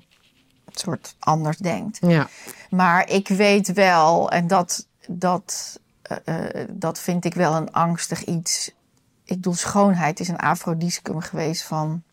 een 0.65 0.73
soort 0.73 1.15
anders 1.19 1.57
denkt. 1.57 1.97
Ja, 2.01 2.29
Maar 2.69 3.09
ik 3.09 3.27
weet 3.27 3.73
wel, 3.73 4.31
en 4.31 4.47
dat, 4.47 4.87
dat, 5.07 5.79
eh, 6.01 6.17
eh, 6.61 6.67
dat 6.71 6.99
vind 6.99 7.25
ik 7.25 7.33
wel 7.33 7.55
een 7.55 7.71
angstig 7.71 8.23
iets. 8.25 8.71
Ik 9.29 9.35
bedoel, 9.35 9.53
schoonheid 9.53 10.19
is 10.19 10.27
een 10.27 10.37
afrodiscum 10.37 11.19
geweest 11.21 11.63
van 11.63 12.03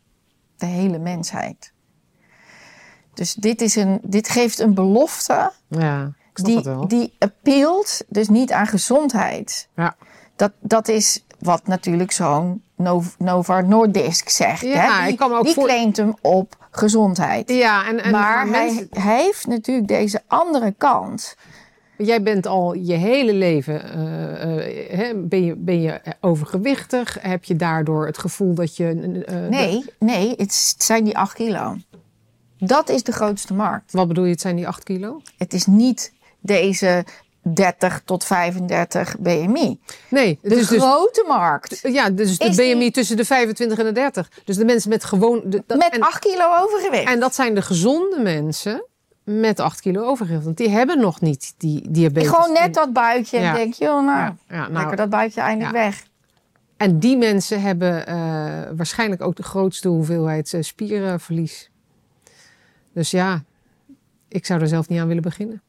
de 0.57 0.67
hele 0.67 0.99
mensheid. 0.99 1.73
Dus 3.15 3.35
dit, 3.35 3.61
is 3.61 3.77
een, 3.77 3.99
dit 4.03 4.29
geeft 4.29 4.59
een 4.59 4.75
belofte 4.75 5.53
ja 5.69 6.13
die, 6.33 6.87
die 6.87 7.15
appealt 7.19 8.03
dus 8.09 8.29
niet 8.29 8.53
aan 8.53 8.67
gezondheid. 8.67 9.69
Ja. 9.77 9.97
Dat, 10.37 10.53
dat 10.61 10.89
is 10.89 11.25
wat 11.39 11.67
natuurlijk 11.67 12.13
zo'n 12.13 12.63
Nov- 12.77 13.15
Nova 13.19 13.61
Nordisk 13.61 14.29
zegt. 14.29 14.61
Ja, 14.61 14.97
hè? 14.97 15.03
Die, 15.03 15.13
ik 15.13 15.19
kan 15.19 15.31
me 15.31 15.37
ook 15.37 15.45
die 15.45 15.55
voor- 15.55 15.65
claimt 15.65 15.97
hem 15.97 16.15
op 16.21 16.69
gezondheid. 16.71 17.51
Ja, 17.51 17.87
en, 17.87 18.03
en 18.03 18.11
maar 18.11 18.41
hij, 18.41 18.51
mensen- 18.51 18.89
hij 18.91 19.23
heeft 19.23 19.47
natuurlijk 19.47 19.89
deze 19.89 20.23
andere 20.27 20.75
kant. 20.79 21.37
Jij 21.99 22.23
bent 22.23 22.47
al 22.47 22.75
je 22.75 22.95
hele 22.95 23.33
leven 23.33 23.83
eh, 23.93 24.97
hè, 24.99 25.15
ben, 25.15 25.45
je, 25.45 25.55
ben 25.57 25.81
je 25.81 26.01
overgewichtig? 26.21 27.19
Heb 27.21 27.45
je 27.45 27.57
daardoor 27.57 28.07
het 28.07 28.19
gevoel 28.19 28.55
dat 28.55 28.77
je. 28.77 29.23
eh, 29.27 29.35
Nee, 29.49 29.85
nee, 29.99 30.35
het 30.37 30.75
zijn 30.79 31.05
die 31.05 31.19
8 31.19 31.35
kilo. 31.35 31.77
Dat 32.59 32.89
is 32.89 33.03
de 33.03 33.13
grootste 33.13 33.55
markt. 33.55 33.93
Wat 33.93 34.09
bedoel 34.09 34.25
je, 34.25 34.31
het 34.31 34.41
zijn 34.41 34.57
die 34.57 34.67
8 34.69 34.83
kilo? 34.83 35.21
Het 35.39 35.53
is 35.53 35.67
niet 35.67 36.13
deze 36.41 37.05
30 37.55 38.03
tot 38.05 38.25
35 38.25 39.17
BMI. 39.19 39.81
Nee, 40.11 40.39
De 40.43 40.49
dus, 40.49 40.69
dus, 40.69 40.79
grote 40.83 41.25
markt. 41.29 41.79
ja, 41.83 42.11
dus 42.11 42.39
de 42.39 42.51
BMI 42.51 42.79
die- 42.79 42.91
tussen 42.91 43.17
de 43.17 43.25
25 43.25 43.79
en 43.79 43.85
de 43.85 43.93
30. 43.93 44.31
Dus 44.45 44.57
de 44.57 44.65
mensen 44.65 44.91
met 44.91 45.05
gewoon. 45.05 45.43
De, 45.45 45.63
dat- 45.67 45.79
Met 45.79 45.93
en, 45.93 46.01
8 46.01 46.19
kilo 46.19 46.45
overgewicht. 46.63 47.09
en 47.09 47.21
dat 47.21 47.35
zijn 47.35 47.55
de 47.55 47.63
gezonde 47.63 48.21
mensen 48.23 48.85
met 49.27 49.61
8 49.61 49.81
kilo 49.81 50.03
overgewicht. 50.03 50.45
Want 50.45 50.57
die 50.57 50.69
hebben 50.69 50.99
nog 51.01 51.21
niet 51.21 51.55
die 51.57 51.91
diabetes. 51.91 52.29
Gewoon 52.29 52.53
net 52.53 52.75
dat 52.75 52.93
buikje 52.93 53.39
Ja. 53.39 53.49
en 53.49 53.55
denk, 53.55 53.75
joh, 53.75 54.05
nou, 54.07 54.33
Ja, 54.49 54.57
nou, 54.61 54.73
lekker 54.73 54.97
dat 54.97 55.11
buikje 55.11 55.41
eindelijk 55.41 55.77
ja. 55.77 55.83
weg. 55.83 56.07
En 56.77 56.99
die 56.99 57.17
mensen 57.17 57.61
hebben 57.61 58.07
eh, 58.07 58.17
waarschijnlijk 58.77 59.23
ook 59.23 59.37
de 59.37 59.43
grootste 59.43 59.89
hoeveelheid 59.89 60.53
eh, 60.55 60.63
spierenverlies. 60.63 61.71
Dus 62.93 63.11
ja, 63.11 63.43
ik 64.29 64.47
zou 64.47 64.61
er 64.61 64.69
zelf 64.69 64.89
niet 64.89 65.01
aan 65.01 65.07
willen 65.07 65.23
beginnen. 65.23 65.63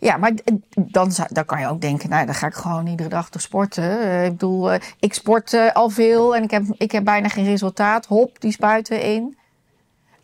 Ja, 0.00 0.16
maar 0.16 0.32
dan, 0.74 1.12
dan 1.28 1.44
kan 1.44 1.60
je 1.60 1.68
ook 1.68 1.80
denken, 1.80 2.08
nou, 2.08 2.26
dan 2.26 2.34
ga 2.34 2.46
ik 2.46 2.54
gewoon 2.54 2.86
iedere 2.86 3.08
dag 3.08 3.30
toch 3.30 3.42
sporten. 3.42 4.00
Eh, 4.00 4.24
ik 4.24 4.30
bedoel, 4.30 4.72
ik 4.98 5.14
sport 5.14 5.74
al 5.74 5.90
veel 5.90 6.36
en 6.36 6.42
ik 6.42 6.50
heb, 6.50 6.64
ik 6.76 6.92
heb 6.92 7.04
bijna 7.04 7.28
geen 7.28 7.44
resultaat. 7.44 8.06
Hop, 8.06 8.40
die 8.40 8.52
spuiten 8.52 9.02
in. 9.02 9.36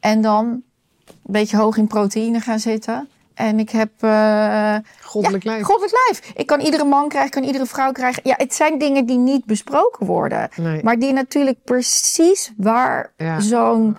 En 0.01 0.21
dan 0.21 0.63
een 1.27 1.33
beetje 1.33 1.57
hoog 1.57 1.77
in 1.77 1.87
proteïne 1.87 2.41
gaan 2.41 2.59
zitten. 2.59 3.09
En 3.35 3.59
ik 3.59 3.71
heb... 3.71 3.91
eh, 4.01 4.77
Goddelijk 5.03 5.43
ja, 5.45 5.51
lijf. 5.51 5.65
Goddelijk 5.65 5.97
lijf. 6.07 6.33
Ik 6.37 6.47
kan 6.47 6.61
iedere 6.61 6.85
man 6.85 7.09
krijgen, 7.09 7.27
ik 7.31 7.35
kan 7.41 7.45
iedere 7.45 7.67
vrouw 7.67 7.93
krijgen. 7.93 8.23
Ja, 8.25 8.35
het 8.37 8.55
zijn 8.55 8.79
dingen 8.79 9.07
die 9.07 9.19
niet 9.19 9.45
besproken 9.45 10.07
worden. 10.07 10.49
Nee. 10.57 10.83
Maar 10.85 10.99
die 10.99 11.13
natuurlijk 11.13 11.65
precies 11.65 12.53
waar 12.57 13.13
Ja. 13.17 13.41
zo'n 13.41 13.97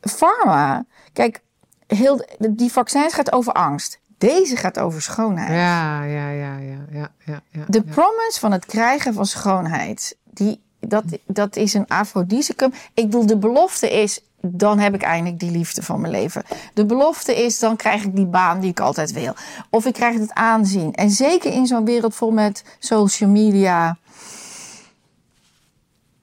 pharma... 0.00 0.84
Kijk, 1.12 1.40
heel, 1.86 2.24
die 2.38 2.72
vaccins 2.72 3.14
gaat 3.14 3.32
over 3.32 3.52
angst. 3.52 4.00
Deze 4.18 4.56
gaat 4.56 4.78
over 4.78 5.02
schoonheid. 5.02 5.50
Ja, 5.50 6.02
ja, 6.04 6.28
ja, 6.30 6.56
ja, 6.58 6.78
ja, 6.92 7.08
ja. 7.24 7.40
ja, 7.50 7.64
De 7.68 7.82
promise 7.82 8.40
van 8.40 8.52
het 8.52 8.66
krijgen 8.66 9.14
van 9.14 9.26
schoonheid, 9.26 10.16
die, 10.24 10.62
dat, 10.80 11.04
dat 11.26 11.56
is 11.56 11.74
een 11.74 11.86
afrodisicum. 11.88 12.72
Ik 12.94 13.04
bedoel, 13.04 13.26
de 13.26 13.36
belofte 13.38 13.90
is, 13.90 14.20
dan 14.46 14.78
heb 14.78 14.94
ik 14.94 15.02
eindelijk 15.02 15.40
die 15.40 15.50
liefde 15.50 15.82
van 15.82 16.00
mijn 16.00 16.12
leven. 16.12 16.42
De 16.74 16.86
belofte 16.86 17.44
is, 17.44 17.58
dan 17.58 17.76
krijg 17.76 18.02
ik 18.04 18.16
die 18.16 18.26
baan 18.26 18.60
die 18.60 18.70
ik 18.70 18.80
altijd 18.80 19.12
wil. 19.12 19.34
Of 19.70 19.86
ik 19.86 19.92
krijg 19.92 20.18
het 20.18 20.32
aanzien. 20.32 20.92
En 20.92 21.10
zeker 21.10 21.52
in 21.52 21.66
zo'n 21.66 21.84
wereld 21.84 22.14
vol 22.14 22.30
met 22.30 22.64
social 22.78 23.30
media. 23.30 23.96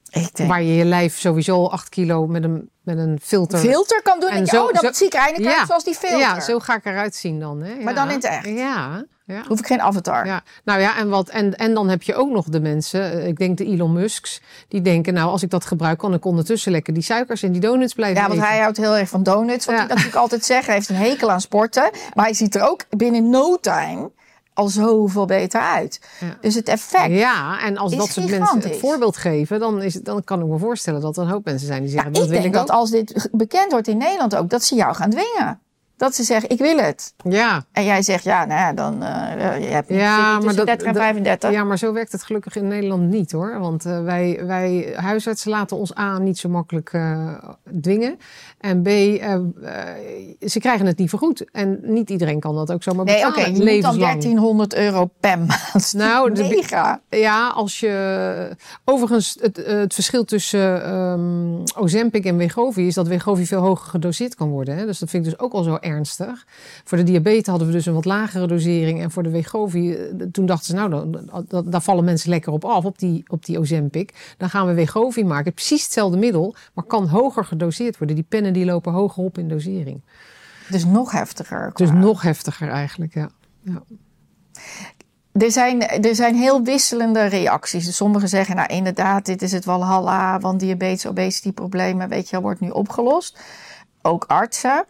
Ik 0.09 0.35
denk, 0.35 0.49
Waar 0.49 0.61
je 0.63 0.75
je 0.75 0.85
lijf 0.85 1.17
sowieso 1.19 1.65
8 1.65 1.89
kilo 1.89 2.27
met 2.27 2.43
een, 2.43 2.69
met 2.81 2.97
een 2.97 3.19
filter... 3.23 3.59
filter 3.59 4.01
kan 4.01 4.19
doen. 4.19 4.29
En 4.29 4.45
zo- 4.45 4.63
oh, 4.65 4.75
zo- 4.79 4.91
zie 4.91 5.05
ik 5.07 5.13
eindelijk 5.13 5.45
uit 5.49 5.59
Ja. 5.59 5.65
zoals 5.65 5.83
die 5.83 5.95
filter. 5.95 6.19
Ja, 6.19 6.39
zo 6.39 6.59
ga 6.59 6.75
ik 6.75 6.85
eruit 6.85 7.15
zien 7.15 7.39
dan. 7.39 7.61
Hè? 7.61 7.75
Maar 7.75 7.93
Ja. 7.93 7.99
dan 7.99 8.07
in 8.09 8.15
het 8.15 8.23
echt. 8.23 8.45
Ja, 8.47 9.03
ja. 9.31 9.43
Hoef 9.47 9.59
ik 9.59 9.65
geen 9.65 9.81
avatar. 9.81 10.25
Ja, 10.25 10.41
nou 10.63 10.79
ja, 10.79 10.97
en, 10.97 11.09
wat, 11.09 11.29
en, 11.29 11.55
en 11.55 11.73
dan 11.73 11.89
heb 11.89 12.01
je 12.03 12.15
ook 12.15 12.29
nog 12.29 12.45
de 12.45 12.59
mensen, 12.59 13.11
eh, 13.11 13.27
ik 13.27 13.37
denk 13.37 13.57
de 13.57 13.65
Elon 13.65 13.93
Musks, 13.93 14.41
die 14.67 14.81
denken, 14.81 15.13
nou, 15.13 15.29
als 15.29 15.43
ik 15.43 15.49
dat 15.49 15.65
gebruik, 15.65 15.97
kan 15.97 16.13
ik 16.13 16.25
ondertussen 16.25 16.71
lekker 16.71 16.93
die 16.93 17.03
suikers 17.03 17.43
en 17.43 17.51
die 17.51 17.61
donuts 17.61 17.93
blijven 17.93 18.21
Ja, 18.21 18.27
want 18.27 18.39
eten. 18.39 18.49
hij 18.51 18.59
houdt 18.61 18.77
heel 18.77 18.97
erg 18.97 19.09
van 19.09 19.23
donuts. 19.23 19.65
Wat 19.65 19.75
Ja. 19.75 19.79
hij 19.81 19.89
natuurlijk 19.89 20.15
altijd 20.25 20.45
zegt. 20.45 20.65
Hij 20.65 20.75
heeft 20.75 20.89
een 20.89 20.95
hekel 20.95 21.31
aan 21.31 21.41
sporten. 21.41 21.89
Maar 22.13 22.25
hij 22.25 22.33
ziet 22.33 22.55
er 22.55 22.69
ook 22.69 22.85
binnen 22.89 23.29
no 23.29 23.57
time 23.59 24.11
al 24.53 24.67
zoveel 24.67 25.25
beter 25.25 25.61
uit. 25.61 25.99
Ja. 26.19 26.37
Dus 26.41 26.55
het 26.55 26.67
effect. 26.67 27.11
Ja, 27.11 27.61
en 27.61 27.77
als 27.77 27.95
dat 27.95 28.07
soort 28.09 28.29
mensen 28.29 28.59
het 28.61 28.77
voorbeeld 28.79 29.17
geven, 29.17 29.59
dan, 29.59 29.81
is, 29.81 29.93
dan 29.93 30.23
kan 30.23 30.39
ik 30.39 30.45
me 30.45 30.57
voorstellen 30.57 31.01
dat 31.01 31.17
er 31.17 31.23
een 31.23 31.29
hoop 31.29 31.45
mensen 31.45 31.67
zijn 31.67 31.79
die 31.83 31.87
Ja, 31.89 31.95
zeggen, 31.95 32.13
dat 32.13 32.23
ik 32.23 32.29
wil 32.29 32.39
denk 32.41 32.53
ik 32.53 32.59
dat 32.59 32.71
ook. 32.71 32.77
als 32.77 32.89
dit 32.89 33.29
bekend 33.31 33.71
wordt 33.71 33.87
in 33.87 33.97
Nederland 33.97 34.35
ook, 34.35 34.49
dat 34.49 34.63
ze 34.63 34.75
jou 34.75 34.95
gaan 34.95 35.09
dwingen. 35.09 35.59
Dat 36.01 36.15
ze 36.15 36.23
zeggen, 36.23 36.49
ik 36.49 36.57
wil 36.59 36.77
het. 36.77 37.13
Ja, 37.23 37.63
En 37.71 37.83
jij 37.85 38.01
zegt, 38.01 38.23
ja, 38.23 38.45
nou 38.45 38.59
ja, 38.59 38.73
dan 38.73 39.03
eh 39.03 39.59
je 39.59 39.65
hebt 39.67 39.89
Ja, 39.89 39.95
ja, 39.97 40.31
maar 40.31 40.39
tussen 40.39 40.55
dat- 40.57 40.65
30 40.65 40.87
en 40.87 40.93
dat- 40.93 41.03
35. 41.03 41.51
ja, 41.51 41.63
maar 41.63 41.77
zo 41.77 41.93
werkt 41.93 42.11
het 42.11 42.23
gelukkig 42.23 42.55
in 42.55 42.67
Nederland 42.67 43.03
niet 43.09 43.31
hoor. 43.31 43.59
Want 43.59 43.85
eh, 43.85 44.03
wij, 44.03 44.39
wij 44.45 44.93
huisartsen 44.95 45.51
laten 45.51 45.77
ons 45.77 45.97
A 45.97 46.17
niet 46.17 46.37
zo 46.37 46.49
makkelijk 46.49 46.89
eh, 46.93 47.27
dwingen. 47.81 48.17
En 48.61 48.81
B, 48.81 48.87
eh, 48.87 49.33
eh, 49.33 49.41
ze 50.47 50.59
krijgen 50.59 50.85
het 50.85 50.97
niet 50.97 51.09
vergoed. 51.09 51.45
En 51.51 51.79
niet 51.83 52.09
iedereen 52.09 52.39
kan 52.39 52.55
dat 52.55 52.71
ook 52.71 52.83
zomaar 52.83 53.05
Nee, 53.05 53.15
betalen. 53.15 53.37
oké, 53.37 53.45
je 53.45 53.49
moet 53.51 53.57
dan 53.57 53.65
levenslang. 53.73 53.99
1300 54.21 54.75
euro 54.75 55.09
per 55.19 55.39
maand. 55.39 55.93
Nou, 55.97 56.33
de- 56.33 56.43
mega. 56.43 57.01
Ja, 57.09 57.47
als 57.47 57.79
je. 57.79 58.55
Overigens, 58.85 59.37
het, 59.39 59.57
het 59.65 59.93
verschil 59.93 60.23
tussen 60.25 60.83
ehm 60.85 61.19
Ozempic 61.75 62.25
en 62.25 62.37
Wegovy 62.37 62.81
is 62.81 62.93
dat 62.93 63.07
Wegovy 63.07 63.45
veel 63.45 63.61
hoger 63.61 63.89
gedoseerd 63.89 64.35
kan 64.35 64.49
worden. 64.49 64.75
Hè? 64.77 64.85
Dus 64.85 64.99
dat 64.99 65.09
vind 65.09 65.25
ik 65.25 65.31
dus 65.31 65.39
ook 65.39 65.53
al 65.53 65.63
zo 65.63 65.77
ernstig. 65.79 66.45
Voor 66.83 66.97
de 66.97 67.03
diabetes 67.03 67.45
hadden 67.47 67.67
we 67.67 67.73
dus 67.73 67.85
een 67.85 67.93
wat 67.93 68.05
lagere 68.05 68.47
dosering. 68.47 69.01
En 69.01 69.11
voor 69.11 69.23
de 69.23 69.29
Wegovy, 69.29 69.91
eh, 69.91 70.25
toen 70.31 70.45
dachten 70.45 70.65
ze, 70.65 70.73
nou, 70.73 70.89
dan, 70.89 71.17
dan, 71.47 71.69
daar 71.69 71.81
vallen 71.81 72.03
mensen 72.03 72.29
lekker 72.29 72.51
op 72.53 72.65
af, 72.65 72.85
op 72.85 72.99
die, 72.99 73.23
op 73.27 73.45
die 73.45 73.59
Ozempic. 73.59 74.35
Dan 74.37 74.49
gaan 74.49 74.67
we 74.67 74.73
Wegovy 74.73 75.21
maken. 75.21 75.53
Precies 75.53 75.83
hetzelfde 75.83 76.17
middel, 76.17 76.55
maar 76.73 76.85
kan 76.85 77.07
hoger 77.07 77.45
gedoseerd 77.45 77.97
worden. 77.97 78.15
Die 78.15 78.25
pennen 78.29 78.50
die 78.53 78.65
lopen 78.65 78.93
hoger 78.93 79.23
op 79.23 79.37
in 79.37 79.47
dosering. 79.47 80.01
Dus 80.69 80.85
nog 80.85 81.11
heftiger. 81.11 81.71
Dus 81.73 81.91
nog 81.91 82.21
heftiger 82.21 82.69
eigenlijk, 82.69 83.13
ja. 83.13 83.29
ja. 83.61 83.83
Er 85.31 85.51
zijn, 85.51 85.87
er 85.87 86.15
zijn 86.15 86.35
heel 86.35 86.63
wisselende 86.63 87.25
reacties. 87.25 87.85
Dus 87.85 87.95
sommigen 87.95 88.29
zeggen, 88.29 88.55
nou 88.55 88.67
inderdaad, 88.67 89.25
dit 89.25 89.41
is 89.41 89.51
het 89.51 89.65
walhalla, 89.65 90.39
want 90.39 90.59
diabetes, 90.59 91.05
obesity 91.05 91.51
problemen, 91.51 92.09
weet 92.09 92.25
je 92.25 92.31
wel, 92.31 92.41
wordt 92.41 92.59
nu 92.59 92.69
opgelost. 92.69 93.39
Ook 94.01 94.23
artsen. 94.27 94.85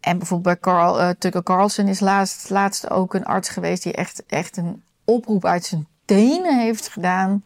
En 0.00 0.18
bijvoorbeeld 0.18 0.60
bij 0.60 0.72
Carl, 0.72 1.00
eh, 1.00 1.08
Tucker 1.18 1.42
Carlson 1.42 1.88
is 1.88 2.00
laatst, 2.00 2.50
laatst 2.50 2.90
ook 2.90 3.14
een 3.14 3.24
arts 3.24 3.48
geweest 3.48 3.82
die 3.82 3.92
echt, 3.92 4.26
echt 4.26 4.56
een 4.56 4.82
oproep 5.04 5.44
uit 5.44 5.64
zijn 5.64 5.86
tenen 6.04 6.58
heeft 6.58 6.88
gedaan. 6.88 7.44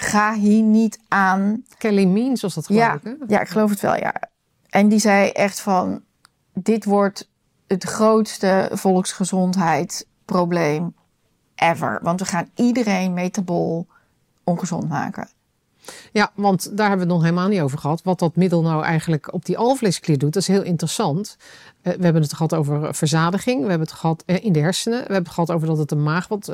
Ga 0.00 0.34
hier 0.34 0.62
niet 0.62 0.98
aan. 1.08 1.64
Kelly 1.78 2.04
Means 2.04 2.42
was 2.42 2.54
dat 2.54 2.66
geloof 2.66 2.82
Ja, 2.82 2.94
ik, 2.94 3.00
hè? 3.02 3.14
ja, 3.26 3.40
ik 3.40 3.48
geloof 3.48 3.70
het 3.70 3.80
wel, 3.80 3.96
ja. 3.96 4.14
En 4.68 4.88
die 4.88 4.98
zei 4.98 5.30
echt 5.30 5.60
van, 5.60 6.02
dit 6.52 6.84
wordt 6.84 7.28
het 7.66 7.84
grootste 7.84 8.70
volksgezondheidsprobleem 8.72 10.94
ever. 11.54 11.98
Want 12.02 12.20
we 12.20 12.26
gaan 12.26 12.50
iedereen 12.54 13.12
metabool 13.12 13.86
ongezond 14.44 14.88
maken. 14.88 15.28
Ja, 16.12 16.30
want 16.34 16.76
daar 16.76 16.88
hebben 16.88 17.06
we 17.06 17.12
het 17.12 17.22
nog 17.22 17.30
helemaal 17.30 17.48
niet 17.48 17.60
over 17.60 17.78
gehad. 17.78 18.02
Wat 18.02 18.18
dat 18.18 18.36
middel 18.36 18.62
nou 18.62 18.84
eigenlijk 18.84 19.32
op 19.32 19.44
die 19.44 19.58
alvleesklier 19.58 20.18
doet, 20.18 20.32
dat 20.32 20.42
is 20.42 20.48
heel 20.48 20.62
interessant. 20.62 21.36
Uh, 21.88 21.94
we 21.94 22.04
hebben 22.04 22.22
het 22.22 22.32
gehad 22.32 22.54
over 22.54 22.94
verzadiging. 22.94 23.62
We 23.62 23.68
hebben 23.68 23.88
het 23.88 23.96
gehad 23.96 24.22
uh, 24.26 24.44
in 24.44 24.52
de 24.52 24.60
hersenen. 24.60 24.98
We 24.98 25.04
hebben 25.04 25.22
het 25.22 25.32
gehad 25.32 25.50
over 25.50 25.66
dat 25.66 25.78
het 25.78 25.88
de 25.88 25.96
maag 25.96 26.28
wat 26.28 26.52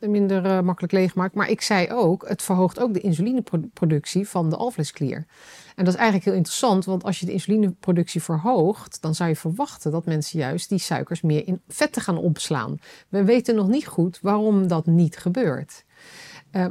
minder, 0.00 0.64
makkelijk 0.64 0.92
leegmaakt. 0.92 1.34
Maar 1.34 1.50
ik 1.50 1.60
zei 1.60 1.90
ook, 1.90 2.28
het 2.28 2.42
verhoogt 2.42 2.80
ook 2.80 2.94
de 2.94 3.00
insulineproductie 3.00 4.28
van 4.28 4.50
de 4.50 4.56
alvleesklier. 4.56 5.26
En 5.76 5.84
dat 5.84 5.94
is 5.94 6.00
eigenlijk 6.00 6.24
heel 6.24 6.34
interessant, 6.34 6.84
want 6.84 7.04
als 7.04 7.20
je 7.20 7.26
de 7.26 7.32
insulineproductie 7.32 8.22
verhoogt, 8.22 9.02
dan 9.02 9.14
zou 9.14 9.28
je 9.28 9.36
verwachten 9.36 9.90
dat 9.90 10.06
mensen 10.06 10.38
juist 10.38 10.68
die 10.68 10.78
suikers 10.78 11.20
meer 11.20 11.46
in 11.46 11.60
vetten 11.68 12.02
gaan 12.02 12.18
opslaan. 12.18 12.78
We 13.08 13.24
weten 13.24 13.54
nog 13.54 13.68
niet 13.68 13.86
goed 13.86 14.18
waarom 14.22 14.68
dat 14.68 14.86
niet 14.86 15.16
gebeurt. 15.16 15.84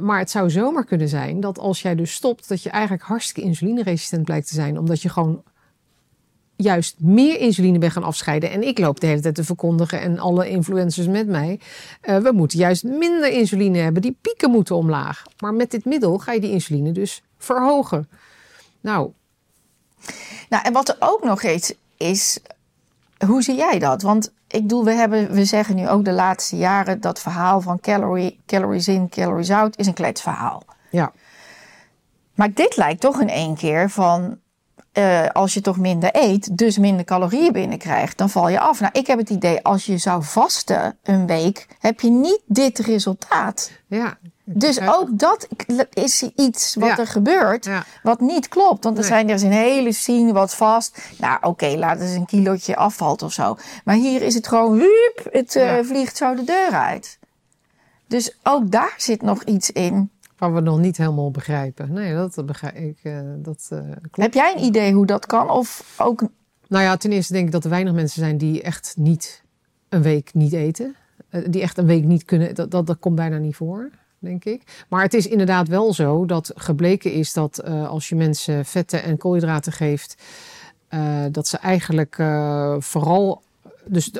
Maar 0.00 0.18
het 0.18 0.30
zou 0.30 0.50
zomaar 0.50 0.84
kunnen 0.84 1.08
zijn 1.08 1.40
dat 1.40 1.58
als 1.58 1.82
jij 1.82 1.94
dus 1.94 2.12
stopt, 2.12 2.48
dat 2.48 2.62
je 2.62 2.70
eigenlijk 2.70 3.02
hartstikke 3.02 3.48
insulineresistent 3.48 4.24
blijkt 4.24 4.48
te 4.48 4.54
zijn. 4.54 4.78
Omdat 4.78 5.02
je 5.02 5.08
gewoon 5.08 5.42
juist 6.56 6.94
meer 6.98 7.40
insuline 7.40 7.78
bent 7.78 7.92
gaan 7.92 8.04
afscheiden. 8.04 8.50
En 8.50 8.62
ik 8.62 8.78
loop 8.78 9.00
de 9.00 9.06
hele 9.06 9.20
tijd 9.20 9.34
te 9.34 9.44
verkondigen 9.44 10.00
en 10.00 10.18
alle 10.18 10.48
influencers 10.48 11.06
met 11.06 11.26
mij. 11.26 11.60
Uh, 12.02 12.16
we 12.16 12.32
moeten 12.32 12.58
juist 12.58 12.84
minder 12.84 13.30
insuline 13.30 13.78
hebben. 13.78 14.02
Die 14.02 14.18
pieken 14.20 14.50
moeten 14.50 14.76
omlaag. 14.76 15.22
Maar 15.38 15.54
met 15.54 15.70
dit 15.70 15.84
middel 15.84 16.18
ga 16.18 16.32
je 16.32 16.40
die 16.40 16.50
insuline 16.50 16.92
dus 16.92 17.22
verhogen. 17.38 18.08
Nou. 18.80 19.10
Nou, 20.48 20.64
en 20.64 20.72
wat 20.72 20.88
er 20.88 20.96
ook 20.98 21.24
nog 21.24 21.42
is, 21.42 21.74
is 21.96 22.40
hoe 23.26 23.42
zie 23.42 23.56
jij 23.56 23.78
dat? 23.78 24.02
Want 24.02 24.32
ik 24.48 24.62
bedoel, 24.62 24.84
we, 24.84 24.92
hebben, 24.92 25.32
we 25.32 25.44
zeggen 25.44 25.76
nu 25.76 25.88
ook 25.88 26.04
de 26.04 26.12
laatste 26.12 26.56
jaren 26.56 27.00
dat 27.00 27.20
verhaal 27.20 27.60
van 27.60 27.80
calorie, 27.80 28.40
calories 28.46 28.88
in, 28.88 29.08
calories 29.08 29.50
out 29.50 29.78
is 29.78 29.86
een 29.86 29.94
kletsverhaal. 29.94 30.62
Ja. 30.90 31.12
Maar 32.34 32.52
dit 32.52 32.76
lijkt 32.76 33.00
toch 33.00 33.20
in 33.20 33.28
één 33.28 33.56
keer 33.56 33.90
van 33.90 34.38
uh, 34.98 35.26
als 35.26 35.54
je 35.54 35.60
toch 35.60 35.78
minder 35.78 36.10
eet, 36.12 36.58
dus 36.58 36.78
minder 36.78 37.04
calorieën 37.04 37.52
binnenkrijgt, 37.52 38.18
dan 38.18 38.30
val 38.30 38.48
je 38.48 38.60
af. 38.60 38.80
Nou, 38.80 38.92
ik 38.92 39.06
heb 39.06 39.18
het 39.18 39.30
idee, 39.30 39.62
als 39.62 39.86
je 39.86 39.98
zou 39.98 40.22
vasten 40.22 40.98
een 41.02 41.26
week, 41.26 41.66
heb 41.78 42.00
je 42.00 42.10
niet 42.10 42.40
dit 42.46 42.78
resultaat. 42.78 43.70
Ja. 43.86 44.18
Dus 44.44 44.80
ook 44.80 45.18
dat 45.18 45.48
is 45.92 46.22
iets 46.36 46.74
wat 46.74 46.88
ja. 46.88 46.98
er 46.98 47.06
gebeurt, 47.06 47.64
ja. 47.64 47.84
wat 48.02 48.20
niet 48.20 48.48
klopt. 48.48 48.84
Want 48.84 48.96
er 48.96 49.02
nee. 49.02 49.12
zijn 49.12 49.28
er 49.28 49.34
is 49.34 49.42
een 49.42 49.52
hele 49.52 49.92
scene 49.92 50.32
wat 50.32 50.54
vast. 50.54 50.98
Nou, 51.18 51.36
oké, 51.36 51.46
okay, 51.46 51.76
laat 51.76 52.00
eens 52.00 52.14
een 52.14 52.26
kilootje 52.26 52.76
afvalt 52.76 53.22
of 53.22 53.32
zo. 53.32 53.56
Maar 53.84 53.94
hier 53.94 54.22
is 54.22 54.34
het 54.34 54.48
gewoon, 54.48 54.78
hup, 54.78 55.28
het 55.32 55.54
uh, 55.54 55.78
vliegt 55.82 56.16
zo 56.16 56.34
de 56.34 56.44
deur 56.44 56.70
uit. 56.70 57.18
Dus 58.06 58.38
ook 58.42 58.70
daar 58.70 58.94
zit 58.96 59.22
nog 59.22 59.42
iets 59.42 59.70
in. 59.70 60.10
Waar 60.44 60.54
we 60.54 60.60
nog 60.60 60.78
niet 60.78 60.96
helemaal 60.96 61.30
begrijpen. 61.30 61.92
Nee, 61.92 62.14
dat 62.14 62.46
begrijp 62.46 62.76
ik. 62.76 62.98
Uh, 63.02 63.20
dat, 63.36 63.68
uh, 63.72 63.78
klopt. 63.80 64.16
Heb 64.16 64.34
jij 64.34 64.54
een 64.56 64.64
idee 64.64 64.92
hoe 64.92 65.06
dat 65.06 65.26
kan? 65.26 65.50
Of 65.50 65.94
ook... 65.98 66.28
Nou 66.68 66.84
ja, 66.84 66.96
ten 66.96 67.12
eerste 67.12 67.32
denk 67.32 67.46
ik 67.46 67.52
dat 67.52 67.64
er 67.64 67.70
weinig 67.70 67.92
mensen 67.92 68.20
zijn 68.20 68.38
die 68.38 68.62
echt 68.62 68.94
niet 68.98 69.42
een 69.88 70.02
week 70.02 70.34
niet 70.34 70.52
eten. 70.52 70.96
Uh, 71.30 71.44
die 71.50 71.62
echt 71.62 71.78
een 71.78 71.86
week 71.86 72.04
niet 72.04 72.24
kunnen. 72.24 72.54
Dat, 72.54 72.70
dat, 72.70 72.86
dat 72.86 72.98
komt 72.98 73.14
bijna 73.14 73.38
niet 73.38 73.56
voor, 73.56 73.90
denk 74.18 74.44
ik. 74.44 74.84
Maar 74.88 75.02
het 75.02 75.14
is 75.14 75.26
inderdaad 75.26 75.68
wel 75.68 75.92
zo 75.92 76.24
dat 76.26 76.52
gebleken 76.54 77.12
is 77.12 77.32
dat 77.32 77.64
als 77.64 78.08
je 78.08 78.14
mensen 78.14 78.64
vetten 78.64 79.02
en 79.02 79.16
koolhydraten 79.16 79.72
geeft. 79.72 80.22
dat 81.30 81.48
ze 81.48 81.58
eigenlijk 81.58 82.14
vooral 82.78 83.42
dus 83.86 84.10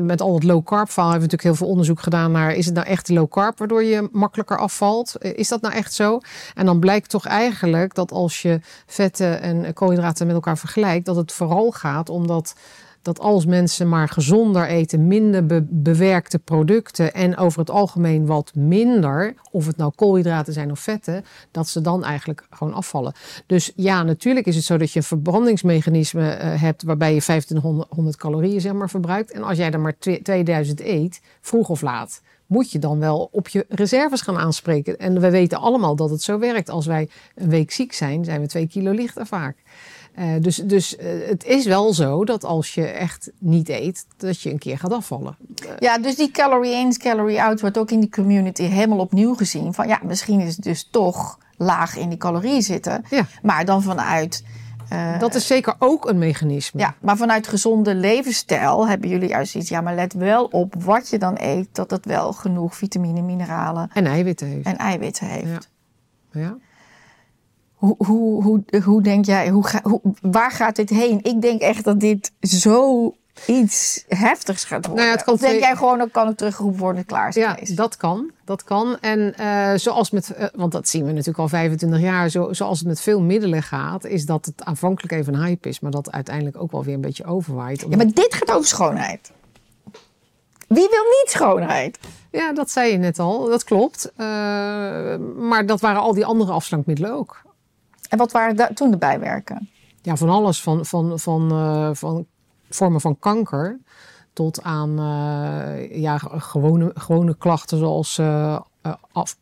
met 0.00 0.20
al 0.20 0.34
het 0.34 0.42
low 0.42 0.64
carb 0.64 0.90
verhaal 0.90 1.10
hebben 1.10 1.28
we 1.28 1.34
natuurlijk 1.34 1.42
heel 1.42 1.54
veel 1.54 1.66
onderzoek 1.66 2.00
gedaan 2.00 2.32
naar 2.32 2.54
is 2.54 2.66
het 2.66 2.74
nou 2.74 2.86
echt 2.86 3.08
low 3.08 3.30
carb 3.30 3.58
waardoor 3.58 3.82
je 3.82 4.08
makkelijker 4.12 4.58
afvalt? 4.58 5.14
Is 5.18 5.48
dat 5.48 5.60
nou 5.60 5.74
echt 5.74 5.92
zo? 5.92 6.20
En 6.54 6.66
dan 6.66 6.78
blijkt 6.78 7.10
toch 7.10 7.26
eigenlijk 7.26 7.94
dat 7.94 8.12
als 8.12 8.42
je 8.42 8.60
vetten 8.86 9.40
en 9.40 9.72
koolhydraten 9.72 10.26
met 10.26 10.34
elkaar 10.34 10.58
vergelijkt, 10.58 11.06
dat 11.06 11.16
het 11.16 11.32
vooral 11.32 11.70
gaat 11.70 12.08
omdat 12.08 12.34
dat 12.34 12.54
als 13.12 13.46
mensen 13.46 13.88
maar 13.88 14.08
gezonder 14.08 14.66
eten, 14.66 15.06
minder 15.06 15.46
be 15.46 15.66
bewerkte 15.68 16.38
producten 16.38 17.14
en 17.14 17.36
over 17.36 17.58
het 17.58 17.70
algemeen 17.70 18.26
wat 18.26 18.54
minder, 18.54 19.34
of 19.50 19.66
het 19.66 19.76
nou 19.76 19.92
koolhydraten 19.94 20.52
zijn 20.52 20.70
of 20.70 20.80
vetten, 20.80 21.24
dat 21.50 21.68
ze 21.68 21.80
dan 21.80 22.04
eigenlijk 22.04 22.46
gewoon 22.50 22.74
afvallen. 22.74 23.12
Dus 23.46 23.72
ja, 23.76 24.02
natuurlijk 24.02 24.46
is 24.46 24.56
het 24.56 24.64
zo 24.64 24.76
dat 24.76 24.92
je 24.92 24.98
een 24.98 25.04
verbrandingsmechanisme 25.04 26.22
uh, 26.22 26.60
hebt 26.60 26.82
waarbij 26.82 27.14
je 27.14 27.22
1500 27.26 28.16
calorieën 28.16 28.60
zeg 28.60 28.72
maar 28.72 28.90
verbruikt. 28.90 29.30
En 29.30 29.42
als 29.42 29.58
jij 29.58 29.70
er 29.70 29.80
maar 29.80 29.98
2000 29.98 30.80
eet, 30.80 31.20
vroeg 31.40 31.68
of 31.68 31.80
laat, 31.80 32.20
moet 32.46 32.70
je 32.70 32.78
dan 32.78 32.98
wel 32.98 33.28
op 33.32 33.48
je 33.48 33.66
reserves 33.68 34.20
gaan 34.20 34.38
aanspreken. 34.38 34.98
En 34.98 35.20
we 35.20 35.30
weten 35.30 35.58
allemaal 35.58 35.96
dat 35.96 36.10
het 36.10 36.22
zo 36.22 36.38
werkt. 36.38 36.70
Als 36.70 36.86
wij 36.86 37.08
een 37.34 37.48
week 37.48 37.70
ziek 37.70 37.92
zijn, 37.92 38.24
zijn 38.24 38.40
we 38.40 38.46
twee 38.46 38.68
kilo 38.68 38.90
lichter 38.90 39.26
vaak. 39.26 39.56
Uh, 40.18 40.34
dus 40.40 40.56
dus 40.56 40.96
uh, 40.96 41.28
het 41.28 41.44
is 41.44 41.66
wel 41.66 41.92
zo 41.92 42.24
dat 42.24 42.44
als 42.44 42.74
je 42.74 42.86
echt 42.86 43.30
niet 43.38 43.68
eet, 43.68 44.06
dat 44.16 44.40
je 44.40 44.50
een 44.50 44.58
keer 44.58 44.78
gaat 44.78 44.92
afvallen. 44.92 45.36
Uh, 45.64 45.70
ja, 45.78 45.98
dus 45.98 46.16
die 46.16 46.30
calorie 46.30 46.74
in, 46.74 46.96
calorie 46.96 47.42
out 47.42 47.60
wordt 47.60 47.78
ook 47.78 47.90
in 47.90 48.00
die 48.00 48.10
community 48.10 48.62
helemaal 48.62 48.98
opnieuw 48.98 49.34
gezien. 49.34 49.74
Van 49.74 49.88
ja, 49.88 50.00
misschien 50.02 50.40
is 50.40 50.56
het 50.56 50.64
dus 50.64 50.88
toch 50.90 51.38
laag 51.56 51.96
in 51.96 52.08
die 52.08 52.18
calorieën 52.18 52.62
zitten. 52.62 53.04
Ja. 53.10 53.26
Maar 53.42 53.64
dan 53.64 53.82
vanuit. 53.82 54.44
dat 55.18 55.34
is 55.34 55.46
zeker 55.46 55.74
ook 55.78 56.08
een 56.08 56.18
mechanisme. 56.18 56.80
Ja, 56.80 56.94
maar 57.00 57.16
vanuit 57.16 57.46
gezonde 57.46 57.94
levensstijl 57.94 58.88
hebben 58.88 59.08
jullie 59.08 59.28
juist 59.28 59.54
iets. 59.54 59.68
Ja, 59.68 59.80
maar 59.80 59.94
let 59.94 60.12
wel 60.12 60.44
op 60.44 60.74
wat 60.82 61.08
je 61.08 61.18
dan 61.18 61.34
eet, 61.38 61.68
dat 61.72 61.90
het 61.90 62.06
wel 62.06 62.32
genoeg 62.32 62.76
vitamine, 62.76 63.22
mineralen. 63.22 63.90
En 63.92 64.06
eiwitten 64.06 64.46
heeft. 64.46 64.66
En 64.66 64.76
eiwitten 64.76 65.26
heeft. 65.26 65.68
Ja. 66.32 66.40
ja. 66.40 66.56
Hoe, 67.74 67.94
hoe, 67.98 68.42
hoe, 68.42 68.64
hoe 68.84 69.02
denk 69.02 69.24
jij, 69.24 69.48
hoe 69.48 69.66
ga, 69.66 69.80
hoe, 69.82 70.00
waar 70.20 70.50
gaat 70.50 70.76
dit 70.76 70.90
heen? 70.90 71.18
Ik 71.22 71.42
denk 71.42 71.60
echt 71.60 71.84
dat 71.84 72.00
dit 72.00 72.32
zo 72.40 73.14
iets 73.46 74.04
heftigs 74.08 74.64
gaat 74.64 74.86
worden. 74.86 75.04
Nou 75.04 75.06
ja, 75.06 75.12
het 75.12 75.24
kan 75.24 75.36
denk 75.36 75.60
jij 75.60 75.76
gewoon, 75.76 75.98
dat 75.98 76.10
kan 76.10 76.26
het 76.26 76.36
teruggeroepen 76.36 76.80
worden, 76.80 77.04
klaar 77.04 77.28
is 77.28 77.34
Ja, 77.34 77.58
dat 77.74 77.96
kan. 77.96 78.30
Dat 78.44 78.64
kan. 78.64 78.98
En 79.00 79.34
uh, 79.40 79.72
zoals 79.74 80.10
met, 80.10 80.34
uh, 80.38 80.46
want 80.54 80.72
dat 80.72 80.88
zien 80.88 81.04
we 81.04 81.10
natuurlijk 81.10 81.38
al 81.38 81.48
25 81.48 82.00
jaar, 82.00 82.28
zo, 82.28 82.52
zoals 82.52 82.78
het 82.78 82.88
met 82.88 83.00
veel 83.00 83.20
middelen 83.20 83.62
gaat, 83.62 84.04
is 84.04 84.26
dat 84.26 84.44
het 84.44 84.64
aanvankelijk 84.64 85.12
even 85.12 85.34
een 85.34 85.44
hype 85.44 85.68
is, 85.68 85.80
maar 85.80 85.90
dat 85.90 86.12
uiteindelijk 86.12 86.62
ook 86.62 86.72
wel 86.72 86.84
weer 86.84 86.94
een 86.94 87.00
beetje 87.00 87.24
overwaait. 87.24 87.84
Omdat... 87.84 87.98
Ja, 88.00 88.04
maar 88.04 88.14
dit 88.14 88.34
gaat 88.34 88.52
over 88.52 88.68
schoonheid. 88.68 89.32
Wie 90.68 90.88
wil 90.90 91.02
niet 91.02 91.26
schoonheid? 91.26 91.98
Ja, 92.30 92.52
dat 92.52 92.70
zei 92.70 92.92
je 92.92 92.98
net 92.98 93.18
al. 93.18 93.48
Dat 93.48 93.64
klopt. 93.64 94.12
Uh, 94.16 94.26
maar 95.36 95.66
dat 95.66 95.80
waren 95.80 96.00
al 96.00 96.14
die 96.14 96.24
andere 96.24 96.52
afslankmiddelen 96.52 97.12
ook. 97.12 97.42
En 98.14 98.20
wat 98.20 98.32
waren 98.32 98.74
toen 98.74 98.90
de 98.90 98.96
bijwerken? 98.96 99.70
Ja, 100.02 100.16
van 100.16 100.28
alles. 100.28 100.62
Van, 100.62 100.86
van, 100.86 101.18
van, 101.18 101.52
uh, 101.52 101.88
van 101.92 102.26
vormen 102.70 103.00
van 103.00 103.18
kanker 103.18 103.78
tot 104.32 104.62
aan 104.62 104.90
uh, 104.90 106.00
ja, 106.00 106.18
gewone, 106.18 106.90
gewone 106.94 107.36
klachten 107.36 107.78
zoals 107.78 108.18
uh, 108.18 108.60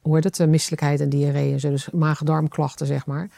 hoe 0.03 0.15
heet 0.15 0.25
het, 0.25 0.49
misselijkheid 0.49 1.01
en 1.01 1.09
diarree 1.09 1.53
en 1.53 1.61
zo. 1.61 1.71
Dus 1.71 1.91
maag-darmklachten, 1.91 2.87
zeg 2.87 3.07
maar. 3.07 3.29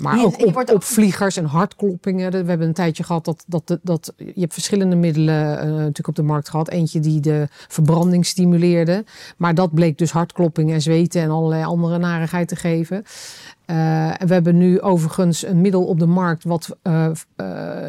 Maar 0.00 0.24
ook 0.24 0.46
op, 0.46 0.70
opvliegers 0.72 1.36
en 1.36 1.44
hartkloppingen. 1.44 2.30
We 2.30 2.36
hebben 2.36 2.66
een 2.66 2.72
tijdje 2.72 3.04
gehad 3.04 3.24
dat, 3.24 3.44
dat, 3.46 3.78
dat 3.82 4.12
je 4.16 4.40
hebt 4.40 4.52
verschillende 4.52 4.96
middelen 4.96 5.58
uh, 5.58 5.64
natuurlijk 5.64 6.08
op 6.08 6.14
de 6.14 6.22
markt 6.22 6.48
gehad. 6.48 6.68
Eentje 6.68 7.00
die 7.00 7.20
de 7.20 7.48
verbranding 7.50 8.26
stimuleerde. 8.26 9.04
Maar 9.36 9.54
dat 9.54 9.74
bleek 9.74 9.98
dus 9.98 10.10
hartkloppingen 10.10 10.74
en 10.74 10.82
zweten 10.82 11.22
en 11.22 11.30
allerlei 11.30 11.64
andere 11.64 11.98
narigheid 11.98 12.48
te 12.48 12.56
geven. 12.56 12.96
Uh, 13.70 13.76
we 14.26 14.32
hebben 14.32 14.56
nu 14.56 14.80
overigens 14.80 15.46
een 15.46 15.60
middel 15.60 15.84
op 15.84 15.98
de 15.98 16.06
markt 16.06 16.44
wat 16.44 16.76
uh, 16.82 17.10
uh, 17.36 17.86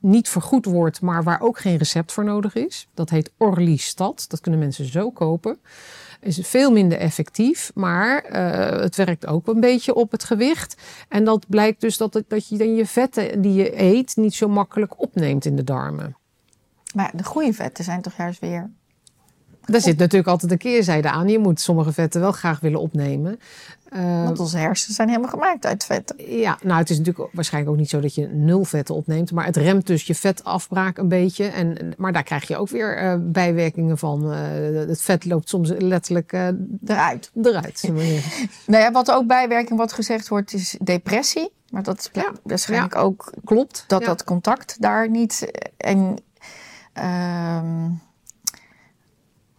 niet 0.00 0.28
vergoed 0.28 0.64
wordt, 0.64 1.00
maar 1.00 1.22
waar 1.22 1.40
ook 1.40 1.58
geen 1.58 1.76
recept 1.76 2.12
voor 2.12 2.24
nodig 2.24 2.54
is. 2.54 2.88
Dat 2.94 3.10
heet 3.10 3.32
Orlistat. 3.36 4.24
Dat 4.28 4.40
kunnen 4.40 4.60
mensen 4.60 4.84
zo 4.84 5.10
kopen. 5.10 5.58
Is 6.22 6.38
veel 6.42 6.72
minder 6.72 6.98
effectief, 6.98 7.70
maar 7.74 8.22
het 8.80 8.96
werkt 8.96 9.26
ook 9.26 9.46
een 9.46 9.60
beetje 9.60 9.94
op 9.94 10.10
het 10.10 10.24
gewicht. 10.24 10.82
En 11.08 11.24
dat 11.24 11.48
blijkt 11.48 11.80
dus 11.80 11.96
dat, 11.96 12.22
dat 12.28 12.48
je 12.48 12.56
dan 12.56 12.74
je 12.74 12.86
vetten 12.86 13.40
die 13.40 13.52
je 13.52 13.80
eet 13.80 14.16
niet 14.16 14.34
zo 14.34 14.48
makkelijk 14.48 15.00
opneemt 15.00 15.44
in 15.44 15.56
de 15.56 15.64
darmen. 15.64 16.16
Maar 16.94 17.10
de 17.14 17.24
goede 17.24 17.52
vetten 17.52 17.84
zijn 17.84 18.02
toch 18.02 18.16
juist 18.16 18.40
weer 18.40 18.70
daar 19.64 19.80
zit 19.80 19.98
natuurlijk 19.98 20.28
altijd 20.28 20.52
een 20.52 20.58
keerzijde 20.58 21.10
aan. 21.10 21.28
Je 21.28 21.38
moet 21.38 21.60
sommige 21.60 21.92
vetten 21.92 22.20
wel 22.20 22.32
graag 22.32 22.60
willen 22.60 22.80
opnemen. 22.80 23.40
Uh, 23.92 24.24
Want 24.24 24.38
onze 24.38 24.58
hersenen 24.58 24.94
zijn 24.94 25.08
helemaal 25.08 25.30
gemaakt 25.30 25.66
uit 25.66 25.84
vetten. 25.84 26.38
Ja, 26.38 26.58
nou 26.62 26.78
het 26.78 26.90
is 26.90 26.98
natuurlijk 26.98 27.28
waarschijnlijk 27.32 27.72
ook 27.72 27.80
niet 27.80 27.90
zo 27.90 28.00
dat 28.00 28.14
je 28.14 28.26
nul 28.26 28.64
vetten 28.64 28.94
opneemt. 28.94 29.32
Maar 29.32 29.44
het 29.44 29.56
remt 29.56 29.86
dus 29.86 30.06
je 30.06 30.14
vetafbraak 30.14 30.98
een 30.98 31.08
beetje. 31.08 31.44
En, 31.44 31.94
maar 31.96 32.12
daar 32.12 32.22
krijg 32.22 32.48
je 32.48 32.56
ook 32.56 32.68
weer 32.68 33.02
uh, 33.02 33.14
bijwerkingen 33.20 33.98
van. 33.98 34.32
Uh, 34.32 34.38
het 34.88 35.00
vet 35.00 35.24
loopt 35.24 35.48
soms 35.48 35.72
letterlijk 35.78 36.32
eruit. 36.86 37.30
eruit 37.42 37.82
nou 38.66 38.82
ja, 38.82 38.90
wat 38.92 39.10
ook 39.10 39.26
bijwerking 39.26 39.78
wat 39.78 39.92
gezegd 39.92 40.28
wordt 40.28 40.52
is 40.52 40.76
depressie. 40.80 41.52
Maar 41.70 41.82
dat 41.82 41.98
is 41.98 42.08
ja, 42.12 42.32
waarschijnlijk 42.42 42.94
ja. 42.94 43.00
ook 43.00 43.32
klopt. 43.44 43.84
Dat 43.86 44.04
dat 44.04 44.24
contact 44.24 44.76
daar 44.80 45.10
niet... 45.10 45.50
En, 45.76 46.16
ehm, 46.92 47.88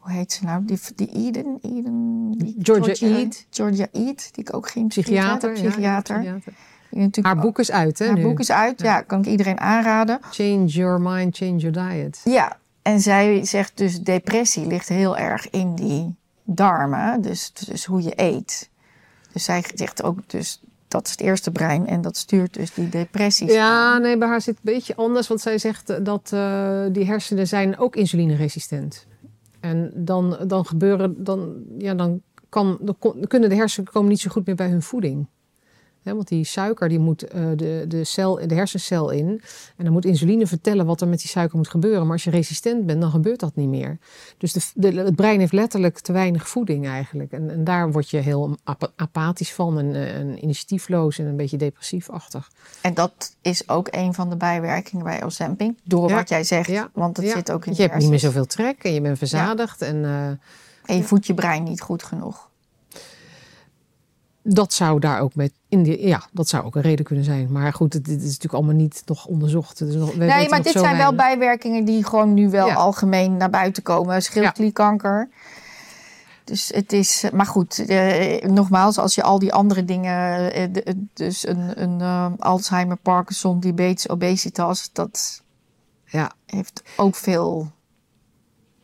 hoe 0.03 0.11
heet 0.11 0.31
ze 0.31 0.43
nou? 0.43 0.65
Die, 0.65 0.79
die 0.95 1.09
Eden? 1.09 1.59
Eden 1.61 2.31
die 2.37 2.55
Georgia 2.61 3.07
Eid. 3.07 3.45
Georgia 3.49 3.87
Eid, 3.91 4.29
die 4.33 4.43
ik 4.43 4.55
ook 4.55 4.69
geen 4.69 4.87
Psychiater. 4.87 5.51
Psychiater. 5.51 6.21
Ja, 6.21 6.37
psychiater. 6.91 7.23
Haar 7.23 7.37
boek 7.37 7.59
is 7.59 7.71
uit, 7.71 7.99
hè? 7.99 8.05
haar 8.05 8.15
nu? 8.15 8.23
boek 8.23 8.39
is 8.39 8.51
uit. 8.51 8.81
Ja. 8.81 9.01
kan 9.01 9.19
ik 9.19 9.25
iedereen 9.25 9.59
aanraden. 9.59 10.19
Change 10.31 10.65
your 10.65 11.01
mind, 11.01 11.37
change 11.37 11.57
your 11.57 11.89
diet. 11.89 12.21
Ja, 12.23 12.57
en 12.81 12.99
zij 12.99 13.45
zegt 13.45 13.77
dus 13.77 14.01
depressie 14.01 14.67
ligt 14.67 14.89
heel 14.89 15.17
erg 15.17 15.49
in 15.49 15.75
die 15.75 16.15
darmen. 16.43 17.21
Dus, 17.21 17.53
dus 17.53 17.85
hoe 17.85 18.03
je 18.03 18.13
eet. 18.15 18.69
Dus 19.31 19.43
zij 19.43 19.63
zegt 19.75 20.03
ook 20.03 20.17
dus 20.27 20.61
dat 20.87 21.05
is 21.05 21.11
het 21.11 21.21
eerste 21.21 21.51
brein 21.51 21.87
en 21.87 22.01
dat 22.01 22.17
stuurt 22.17 22.53
dus 22.53 22.73
die 22.73 22.89
depressies. 22.89 23.53
Ja, 23.53 23.97
nee, 23.97 24.17
bij 24.17 24.27
haar 24.27 24.41
zit 24.41 24.55
het 24.55 24.67
een 24.67 24.73
beetje 24.73 24.95
anders. 24.95 25.27
Want 25.27 25.41
zij 25.41 25.57
zegt 25.57 26.05
dat 26.05 26.29
eh, 26.33 26.83
die 26.91 27.05
hersenen 27.05 27.47
zijn 27.47 27.77
ook 27.77 27.95
insulineresistent. 27.95 29.05
En 29.63 29.91
dan, 29.95 30.37
dan 30.47 30.65
gebeuren, 30.65 31.23
dan, 31.23 31.63
ja, 31.77 31.93
dan, 31.93 32.21
kan, 32.49 32.77
dan 32.81 32.97
kunnen 33.27 33.49
de 33.49 33.55
hersenen 33.55 33.91
komen 33.91 34.09
niet 34.09 34.19
zo 34.19 34.29
goed 34.31 34.45
meer 34.45 34.55
bij 34.55 34.69
hun 34.69 34.81
voeding. 34.81 35.27
Want 36.03 36.27
die 36.27 36.43
suiker 36.43 36.89
die 36.89 36.99
moet 36.99 37.23
eh, 37.23 37.45
de, 37.55 37.85
de, 37.87 38.03
cel, 38.03 38.47
de 38.47 38.55
hersencel 38.55 39.09
in. 39.09 39.41
En 39.77 39.83
dan 39.83 39.93
moet 39.93 40.05
insuline 40.05 40.47
vertellen 40.47 40.85
wat 40.85 41.01
er 41.01 41.07
met 41.07 41.19
die 41.19 41.29
suiker 41.29 41.57
moet 41.57 41.67
gebeuren. 41.69 42.01
Maar 42.03 42.11
als 42.11 42.23
je 42.23 42.29
resistent 42.29 42.85
bent, 42.85 43.01
dan 43.01 43.09
gebeurt 43.11 43.39
dat 43.39 43.55
niet 43.55 43.69
meer. 43.69 43.97
Dus 44.37 44.53
de, 44.53 44.61
de- 44.73 45.01
het 45.01 45.15
brein 45.15 45.39
heeft 45.39 45.51
letterlijk 45.53 45.99
te 45.99 46.11
weinig 46.11 46.47
voeding 46.49 46.87
eigenlijk. 46.87 47.31
En, 47.31 47.49
en 47.49 47.63
daar 47.63 47.91
word 47.91 48.09
je 48.09 48.17
heel 48.17 48.57
ap- 48.63 48.91
apathisch 48.95 49.53
van 49.53 49.77
en, 49.79 49.95
eh, 49.95 50.15
en 50.15 50.43
initiatiefloos 50.43 51.19
en 51.19 51.25
een 51.25 51.37
beetje 51.37 51.57
depressiefachtig. 51.57 52.51
En 52.81 52.93
dat 52.93 53.35
is 53.41 53.69
ook 53.69 53.87
een 53.91 54.13
van 54.13 54.29
de 54.29 54.35
bijwerkingen 54.37 55.03
bij 55.05 55.23
Ozempic. 55.23 55.71
Door 55.83 56.09
Ja. 56.09 56.15
wat 56.15 56.29
jij 56.29 56.43
zegt, 56.43 56.69
Ja. 56.69 56.89
want 56.93 57.17
het 57.17 57.25
Ja, 57.25 57.33
zit 57.33 57.51
ook 57.51 57.65
in 57.65 57.71
de 57.73 57.81
je 57.81 57.87
hebt 57.87 57.99
niet 58.01 58.09
meer 58.09 58.19
zoveel 58.19 58.45
trek 58.45 58.83
en 58.83 58.93
je 58.93 59.01
bent 59.01 59.17
verzadigd. 59.17 59.81
En 59.81 60.05
eh, 60.05 60.27
En 60.85 60.95
je 60.97 61.03
voedt 61.03 61.25
je 61.27 61.33
brein 61.33 61.63
niet 61.63 61.81
goed 61.81 62.03
genoeg. 62.03 62.49
Dat 64.43 64.73
zou 64.73 64.99
daar 64.99 65.19
ook 65.19 65.35
met 65.35 65.51
in 65.69 65.83
de, 65.83 66.01
ja, 66.07 66.21
dat 66.31 66.47
zou 66.47 66.63
ook 66.65 66.75
een 66.75 66.81
reden 66.81 67.05
kunnen 67.05 67.23
zijn. 67.25 67.51
Maar 67.51 67.73
goed, 67.73 67.91
dit 67.91 68.07
is 68.07 68.23
natuurlijk 68.23 68.53
allemaal 68.53 68.75
niet 68.75 69.01
nog 69.05 69.25
onderzocht. 69.25 69.77
Dus 69.77 69.95
nog, 69.95 70.15
Nee, 70.15 70.49
maar 70.49 70.63
dit 70.63 70.71
zijn 70.73 70.97
wel 70.97 71.15
bijwerkingen 71.15 71.85
die 71.85 72.03
gewoon 72.05 72.33
nu 72.33 72.49
wel 72.49 72.67
Ja. 72.67 72.73
algemeen 72.73 73.37
naar 73.37 73.49
buiten 73.49 73.83
komen. 73.83 74.21
Schildklierkanker. 74.21 75.29
Dus 76.43 76.71
het 76.75 76.93
is, 76.93 77.23
maar 77.33 77.45
goed, 77.45 77.85
eh, 77.85 78.41
nogmaals, 78.49 78.97
als 78.97 79.15
je 79.15 79.23
al 79.23 79.39
die 79.39 79.53
andere 79.53 79.85
dingen, 79.85 80.53
eh, 80.53 80.93
dus 81.13 81.47
een, 81.47 81.81
een 81.81 82.01
eh, 82.01 82.31
Alzheimer, 82.39 82.97
Parkinson, 82.97 83.59
diabetes, 83.59 84.09
obesitas, 84.09 84.89
dat 84.93 85.41
Ja, 86.05 86.31
heeft 86.45 86.81
ook 86.97 87.15
veel. 87.15 87.71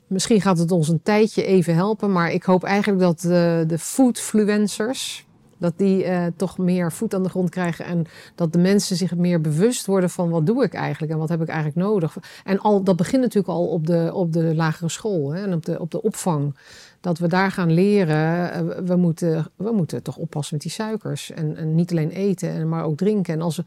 misschien 0.08 0.42
gaat 0.42 0.58
het 0.58 0.72
ons 0.72 0.88
een 0.88 1.02
tijdje 1.04 1.44
even 1.46 1.76
helpen. 1.76 2.12
Maar 2.12 2.32
ik 2.32 2.44
hoop 2.44 2.64
eigenlijk 2.64 3.02
dat 3.02 3.20
de, 3.20 3.64
de 3.68 3.80
foodfluencers... 3.80 5.28
dat 5.60 5.74
die 5.78 6.04
eh, 6.04 6.26
toch 6.36 6.58
meer 6.58 6.92
voet 6.92 7.14
aan 7.14 7.24
de 7.24 7.30
grond 7.30 7.50
krijgen... 7.50 7.86
en 7.86 8.06
dat 8.36 8.54
de 8.54 8.60
mensen 8.60 8.96
zich 8.96 9.16
meer 9.16 9.42
bewust 9.42 9.86
worden 9.86 10.10
van... 10.10 10.30
wat 10.30 10.46
doe 10.46 10.64
ik 10.64 10.74
eigenlijk 10.74 11.12
en 11.12 11.18
wat 11.18 11.30
heb 11.30 11.42
ik 11.42 11.48
eigenlijk 11.48 11.78
nodig. 11.88 12.18
En 12.44 12.60
al, 12.60 12.84
dat 12.84 12.96
begint 12.96 13.22
natuurlijk 13.22 13.54
al 13.54 13.68
op 13.68 13.88
de, 13.88 14.12
op 14.14 14.34
de 14.34 14.56
lagere 14.56 14.90
school 14.90 15.34
hè, 15.34 15.44
en 15.44 15.54
op 15.54 15.66
de, 15.66 15.80
op 15.80 15.92
de 15.92 16.02
opvang. 16.02 16.58
Dat 17.02 17.18
we 17.18 17.28
daar 17.28 17.52
gaan 17.52 17.72
leren, 17.72 18.52
eh, 18.52 18.62
we 18.86 18.96
moeten, 18.96 19.48
we 19.56 19.72
moeten 19.72 20.04
toch 20.04 20.18
oppassen 20.18 20.54
met 20.54 20.64
die 20.64 20.72
suikers. 20.72 21.32
En, 21.32 21.76
niet 21.76 21.92
alleen 21.92 22.12
eten, 22.12 22.50
en 22.50 22.70
maar 22.70 22.84
ook 22.84 22.98
drinken. 22.98 23.34
En 23.34 23.42
als 23.42 23.56
we, 23.56 23.64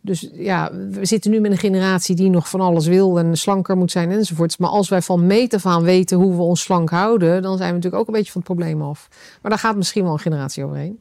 dus 0.00 0.30
ja, 0.32 0.72
we 0.90 1.04
zitten 1.06 1.30
nu 1.30 1.40
met 1.40 1.50
een 1.50 1.58
generatie 1.58 2.16
die 2.16 2.30
nog 2.30 2.48
van 2.48 2.60
alles 2.60 2.86
wil 2.86 3.18
en 3.18 3.36
slanker 3.36 3.76
moet 3.76 3.90
zijn 3.90 4.10
enzovoorts. 4.10 4.56
Maar 4.56 4.70
als 4.70 4.88
wij 4.88 5.02
van 5.02 5.26
meet 5.26 5.54
af 5.54 5.66
aan 5.66 5.82
weten 5.82 6.18
hoe 6.18 6.36
we 6.36 6.42
ons 6.42 6.62
slank 6.62 6.90
houden, 6.90 7.42
dan 7.42 7.56
zijn 7.56 7.68
we 7.68 7.74
natuurlijk 7.74 8.02
ook 8.02 8.08
een 8.08 8.14
beetje 8.14 8.32
van 8.32 8.40
het 8.40 8.50
probleem 8.50 8.82
af. 8.82 9.08
Maar 9.42 9.50
daar 9.50 9.60
gaat 9.60 9.76
misschien 9.76 10.02
wel 10.02 10.12
een 10.12 10.18
generatie 10.18 10.64
overheen. 10.64 11.00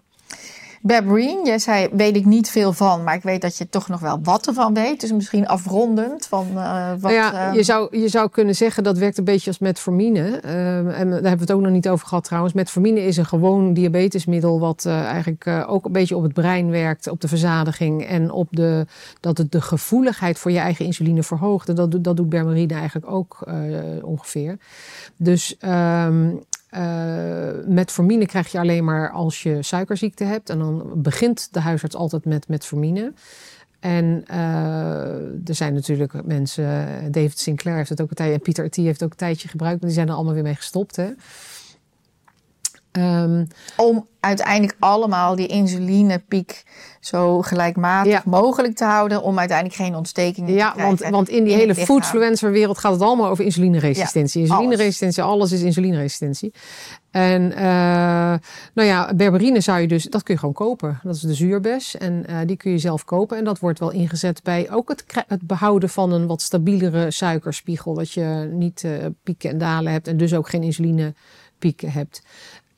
Berberine, 0.82 1.46
jij 1.46 1.60
zei, 1.60 1.88
weet 1.92 2.16
ik 2.16 2.26
niet 2.26 2.50
veel 2.50 2.74
van, 2.74 3.04
maar 3.04 3.16
ik 3.16 3.24
weet 3.24 3.42
dat 3.42 3.58
je 3.58 3.70
toch 3.70 3.88
nog 3.88 4.00
wel 4.00 4.20
wat 4.24 4.48
ervan 4.48 4.74
weet. 4.74 5.02
Dus 5.02 5.12
misschien 5.12 5.48
afrondend 5.48 6.26
van 6.28 6.48
eh, 6.56 6.92
wat... 7.00 7.12
Ja, 7.12 7.50
eh, 7.50 7.56
je, 7.56 7.64
zou, 7.64 7.98
je 7.98 8.08
zou 8.08 8.30
kunnen 8.30 8.56
zeggen 8.56 8.84
dat 8.84 8.98
werkt 8.98 9.18
een 9.18 9.24
beetje 9.24 9.48
als 9.50 9.60
metformine. 9.60 10.40
Eh, 10.40 10.78
en 10.78 10.86
daar 10.86 11.00
hebben 11.10 11.22
we 11.22 11.40
het 11.40 11.52
ook 11.52 11.62
nog 11.62 11.72
niet 11.72 11.90
over 11.90 12.08
gehad 12.08 12.24
trouwens. 12.24 12.54
Metformine 12.54 13.02
is 13.06 13.18
een 13.18 13.26
gewoon 13.26 13.74
diabetesmiddel 13.74 14.60
wat 14.60 14.86
eh, 14.86 15.02
eigenlijk 15.04 15.48
ook 15.68 15.86
een 15.86 15.92
beetje 15.92 16.16
op 16.16 16.24
het 16.24 16.34
brein 16.34 16.70
werkt, 16.70 17.08
op 17.08 17.22
de 17.22 17.28
verzadiging 17.28 18.06
en 18.06 18.32
op 18.32 18.48
de, 18.52 18.86
dat 19.20 19.38
het 19.38 19.52
de 19.52 19.62
gevoeligheid 19.62 20.40
voor 20.40 20.52
je 20.52 20.60
eigen 20.60 20.86
insuline 20.86 21.24
verhoogt. 21.24 21.70
En 21.70 21.76
dat, 21.76 21.92
doet- 21.92 22.04
dat 22.04 22.18
doet 22.18 22.30
berberine 22.30 22.74
eigenlijk 22.74 23.12
ook 23.12 23.48
ongeveer. 24.02 24.58
Dus 25.18 25.58
ehm 25.60 26.28
eh, 26.70 27.50
metformine 27.66 28.26
krijg 28.26 28.52
je 28.52 28.60
alleen 28.60 28.84
maar 28.84 29.12
als 29.12 29.44
je 29.44 29.64
suikerziekte 29.64 30.24
hebt. 30.24 30.50
En 30.50 30.60
dan 30.60 30.92
begint 30.96 31.48
de 31.52 31.60
huisarts 31.60 31.96
altijd 31.96 32.26
met 32.26 32.48
metformine. 32.48 33.14
En 33.80 34.24
eh, 34.28 35.48
er 35.48 35.56
zijn 35.56 35.74
natuurlijk 35.74 36.26
mensen, 36.26 36.98
David 37.12 37.40
Sinclair 37.40 37.78
heeft 37.78 37.90
het 37.90 38.02
ook 38.02 38.10
een 38.10 38.16
tijdje, 38.16 38.36
en 38.36 38.42
Pieter 38.42 38.70
T. 38.70 38.76
heeft 38.76 39.00
het 39.00 39.04
ook 39.04 39.12
een 39.12 39.18
tijdje 39.18 39.48
gebruikt, 39.48 39.80
maar 39.80 39.90
die 39.90 40.00
zijn 40.00 40.10
er 40.10 40.16
allemaal 40.16 40.34
weer 40.34 40.44
mee 40.44 40.56
gestopt. 40.56 40.96
Hè? 40.96 41.10
Ehm, 42.92 43.46
om 43.78 44.08
uiteindelijk 44.20 44.76
allemaal 44.80 45.36
die 45.36 45.48
insulinepiek 45.48 46.64
zo 47.00 47.42
gelijkmatig 47.42 48.12
Ja. 48.12 48.22
mogelijk 48.26 48.76
te 48.76 48.84
houden. 48.86 49.22
Om 49.22 49.40
uiteindelijk 49.40 49.78
geen 49.78 49.96
ontstekingen 49.96 50.54
ja, 50.54 50.68
te 50.68 50.74
krijgen. 50.78 51.00
want, 51.00 51.14
want 51.14 51.30
in 51.30 51.44
die 51.44 51.54
in 51.54 51.60
hele 51.60 51.76
foodfluencer 51.76 52.52
wereld 52.52 52.78
gaat 52.78 52.92
het 52.92 53.02
allemaal 53.02 53.30
over 53.30 53.44
insulineresistentie. 53.44 54.42
Ja, 54.42 54.48
insulineresistentie, 54.48 55.24
alles. 55.24 55.52
is 55.52 55.62
insulineresistentie. 55.62 56.54
En 57.12 57.52
eh, 57.54 57.64
nou 58.74 58.88
ja, 58.88 59.14
berberine 59.16 59.62
zou 59.62 59.80
je 59.80 59.88
dus, 59.88 60.04
dat 60.04 60.24
kun 60.24 60.34
je 60.34 60.40
gewoon 60.40 60.56
kopen. 60.56 61.00
Dat 61.04 61.16
is 61.16 61.22
de 61.22 61.34
zuurbes 61.34 61.98
en 61.98 62.26
eh, 62.28 62.38
die 62.46 62.58
kun 62.58 62.72
je 62.72 62.78
zelf 62.78 63.06
kopen. 63.06 63.38
En 63.38 63.44
dat 63.44 63.60
wordt 63.60 63.80
wel 63.80 63.92
ingezet 63.92 64.44
bij 64.44 64.72
ook 64.72 64.90
het, 64.90 65.04
het 65.28 65.48
behouden 65.48 65.90
van 65.90 66.12
een 66.12 66.28
wat 66.28 66.42
stabielere 66.42 67.12
suikerspiegel. 67.12 67.94
Dat 67.94 68.12
je 68.12 68.50
niet 68.52 68.84
eh, 68.84 68.92
pieken 69.24 69.50
en 69.50 69.58
dalen 69.58 69.92
hebt 69.92 70.08
en 70.08 70.18
dus 70.18 70.34
ook 70.34 70.50
geen 70.50 70.64
insulinepieken 70.64 71.92
hebt. 71.92 72.22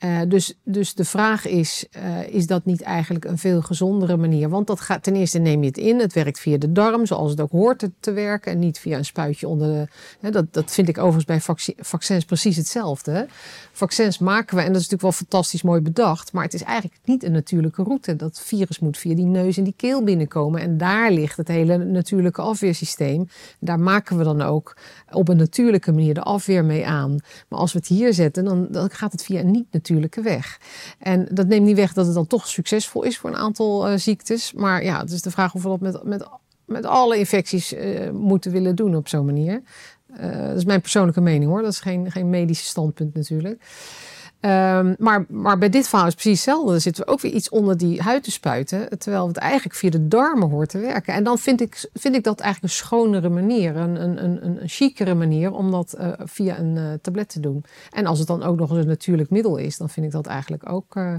Eh, 0.02 0.20
dus, 0.28 0.54
dus 0.64 0.94
de 0.94 1.04
vraag 1.04 1.46
is, 1.46 1.86
eh, 1.90 2.28
is 2.28 2.46
dat 2.46 2.64
niet 2.64 2.82
eigenlijk 2.82 3.24
een 3.24 3.38
veel 3.38 3.62
gezondere 3.62 4.16
manier? 4.16 4.48
Want 4.48 4.66
dat 4.66 4.80
gaat, 4.80 5.02
ten 5.02 5.16
eerste 5.16 5.38
neem 5.38 5.60
je 5.60 5.66
het 5.66 5.78
in, 5.78 6.00
het 6.00 6.12
werkt 6.12 6.38
via 6.38 6.56
de 6.56 6.72
darm, 6.72 7.06
zoals 7.06 7.30
het 7.30 7.40
ook 7.40 7.50
hoort 7.50 7.88
te, 8.00 8.12
werken. 8.12 8.52
En 8.52 8.58
niet 8.58 8.78
via 8.78 8.98
een 8.98 9.04
spuitje 9.04 9.48
onder 9.48 9.68
de... 9.68 9.86
Hè, 10.20 10.30
dat, 10.30 10.44
dat 10.50 10.70
vind 10.70 10.88
ik 10.88 10.98
overigens 10.98 11.24
bij 11.24 11.40
vacci- 11.40 11.74
vaccins 11.78 12.24
precies 12.24 12.56
hetzelfde. 12.56 13.26
Vaccins 13.72 14.18
maken 14.18 14.56
we, 14.56 14.62
en 14.62 14.72
dat 14.72 14.80
is 14.80 14.88
natuurlijk 14.88 15.02
wel 15.02 15.12
fantastisch 15.12 15.62
mooi 15.62 15.80
bedacht, 15.80 16.32
maar 16.32 16.44
het 16.44 16.54
is 16.54 16.62
eigenlijk 16.62 17.00
niet 17.04 17.24
een 17.24 17.32
natuurlijke 17.32 17.82
route. 17.82 18.16
Dat 18.16 18.40
virus 18.40 18.78
moet 18.78 18.98
via 18.98 19.14
die 19.14 19.26
neus 19.26 19.56
en 19.56 19.64
die 19.64 19.74
keel 19.76 20.04
binnenkomen. 20.04 20.60
En 20.60 20.78
daar 20.78 21.10
ligt 21.10 21.36
het 21.36 21.48
hele 21.48 21.78
natuurlijke 21.78 22.42
afweersysteem. 22.42 23.28
Daar 23.60 23.80
maken 23.80 24.18
we 24.18 24.24
dan 24.24 24.42
ook 24.42 24.76
op 25.10 25.28
een 25.28 25.36
natuurlijke 25.36 25.92
manier 25.92 26.14
de 26.14 26.22
afweer 26.22 26.64
mee 26.64 26.86
aan. 26.86 27.16
Maar 27.48 27.58
als 27.58 27.72
we 27.72 27.78
het 27.78 27.88
hier 27.88 28.14
zetten, 28.14 28.44
dan, 28.44 28.66
dan 28.70 28.90
gaat 28.90 29.12
het 29.12 29.24
via 29.24 29.40
een 29.40 29.50
niet-natuurlijke 29.50 29.90
weg. 30.22 30.60
En 30.98 31.28
dat 31.30 31.46
neemt 31.46 31.66
niet 31.66 31.76
weg 31.76 31.92
dat 31.92 32.06
het 32.06 32.14
dan 32.14 32.26
toch 32.26 32.48
succesvol 32.48 33.02
is 33.02 33.18
voor 33.18 33.30
een 33.30 33.36
aantal 33.36 33.88
eh, 33.88 33.98
ziektes. 33.98 34.52
Maar 34.52 34.84
ja, 34.84 35.00
het 35.00 35.10
is 35.10 35.22
de 35.22 35.30
vraag 35.30 35.54
of 35.54 35.62
we 35.62 35.68
dat 35.68 35.80
met, 35.80 36.02
met, 36.04 36.28
met 36.64 36.86
alle 36.86 37.18
infecties 37.18 37.74
eh, 37.74 38.10
moeten 38.10 38.52
willen 38.52 38.76
doen 38.76 38.96
op 38.96 39.08
zo'n 39.08 39.24
manier. 39.24 39.62
Eh, 40.16 40.46
dat 40.46 40.56
is 40.56 40.64
mijn 40.64 40.80
persoonlijke 40.80 41.20
mening 41.20 41.50
hoor. 41.50 41.62
Dat 41.62 41.72
is 41.72 41.80
geen, 41.80 42.10
geen 42.10 42.30
medische 42.30 42.66
standpunt 42.66 43.14
natuurlijk. 43.14 43.62
Ehm, 44.42 44.94
maar, 44.98 45.24
maar 45.28 45.58
bij 45.58 45.68
dit 45.68 45.88
verhaal 45.88 46.06
is 46.06 46.12
het 46.12 46.22
precies 46.22 46.44
hetzelfde. 46.44 46.70
Dan 46.70 46.80
zitten 46.80 47.04
we 47.04 47.10
ook 47.10 47.20
weer 47.20 47.32
iets 47.32 47.48
onder 47.48 47.76
die 47.76 48.00
huid 48.00 48.22
te 48.22 48.30
spuiten. 48.30 48.98
Terwijl 48.98 49.26
het 49.26 49.36
eigenlijk 49.36 49.74
via 49.74 49.90
de 49.90 50.08
darmen 50.08 50.48
hoort 50.48 50.68
te 50.68 50.78
werken. 50.78 51.14
En 51.14 51.24
dan 51.24 51.38
vind 51.38 51.60
ik, 51.60 51.90
vind 51.94 52.14
ik 52.14 52.24
dat 52.24 52.40
eigenlijk 52.40 52.72
een 52.72 52.78
schonere 52.78 53.28
manier. 53.28 53.76
Een, 53.76 54.02
een, 54.02 54.24
een, 54.24 54.46
een 54.46 54.68
chicere 54.68 55.14
manier 55.14 55.52
om 55.52 55.70
dat 55.70 55.92
eh, 55.92 56.12
via 56.18 56.58
een 56.58 56.76
eh, 56.76 56.92
tablet 57.02 57.28
te 57.28 57.40
doen. 57.40 57.64
En 57.90 58.06
als 58.06 58.18
het 58.18 58.28
dan 58.28 58.42
ook 58.42 58.56
nog 58.58 58.70
eens 58.70 58.78
een 58.78 58.86
natuurlijk 58.86 59.30
middel 59.30 59.56
is. 59.56 59.76
Dan 59.76 59.90
vind 59.90 60.06
ik 60.06 60.12
dat 60.12 60.26
eigenlijk 60.26 60.68
ook 60.70 60.96
eh, 60.96 61.16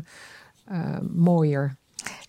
mooier. 1.14 1.76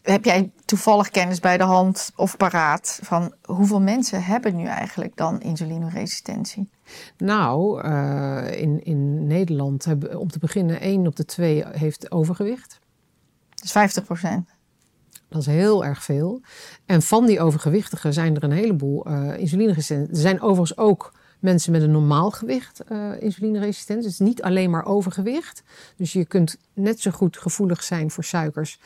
Heb 0.03 0.25
jij 0.25 0.53
toevallig 0.65 1.11
kennis 1.11 1.41
bij 1.41 1.57
de 1.57 1.65
hand 1.65 2.13
of 2.17 2.37
paraat 2.37 2.99
van 3.03 3.35
hoeveel 3.43 3.81
mensen 3.81 4.25
hebben 4.25 4.57
nu 4.57 4.65
eigenlijk 4.65 5.17
dan 5.17 5.41
insulineresistentie? 5.41 6.71
Nou, 7.17 7.83
eh, 7.83 8.61
in, 8.61 8.85
in 8.85 9.27
Nederland 9.27 9.85
hebben 9.85 10.19
om 10.19 10.29
te 10.29 10.39
beginnen 10.39 10.81
één 10.81 11.07
op 11.07 11.17
de 11.17 11.25
twee 11.25 11.65
heeft 11.69 12.11
overgewicht. 12.11 12.81
Dus 13.55 13.73
50 13.73 14.05
procent. 14.05 14.49
Dat 15.29 15.41
is 15.41 15.47
heel 15.47 15.85
erg 15.85 16.05
veel. 16.05 16.41
En 16.87 17.03
van 17.03 17.27
die 17.27 17.41
overgewichtigen 17.41 18.13
zijn 18.13 18.37
er 18.37 18.45
een 18.45 18.53
heleboel 18.53 19.05
eh 19.07 19.39
insulineresistent. 19.39 20.11
Er 20.11 20.17
zijn 20.17 20.41
overigens 20.41 20.79
ook 20.79 21.13
mensen 21.41 21.73
met 21.73 21.83
een 21.83 21.91
normaal 21.91 22.31
gewicht 22.31 22.81
eh 22.81 23.11
insulineresistent. 23.19 24.03
Dus 24.03 24.19
niet 24.19 24.43
alleen 24.43 24.71
maar 24.71 24.85
overgewicht. 24.85 25.63
Dus 25.97 26.13
je 26.13 26.25
kunt 26.25 26.57
net 26.75 27.01
zo 27.01 27.11
goed 27.11 27.37
gevoelig 27.37 27.83
zijn 27.83 28.11
voor 28.11 28.25
suikers 28.25 28.81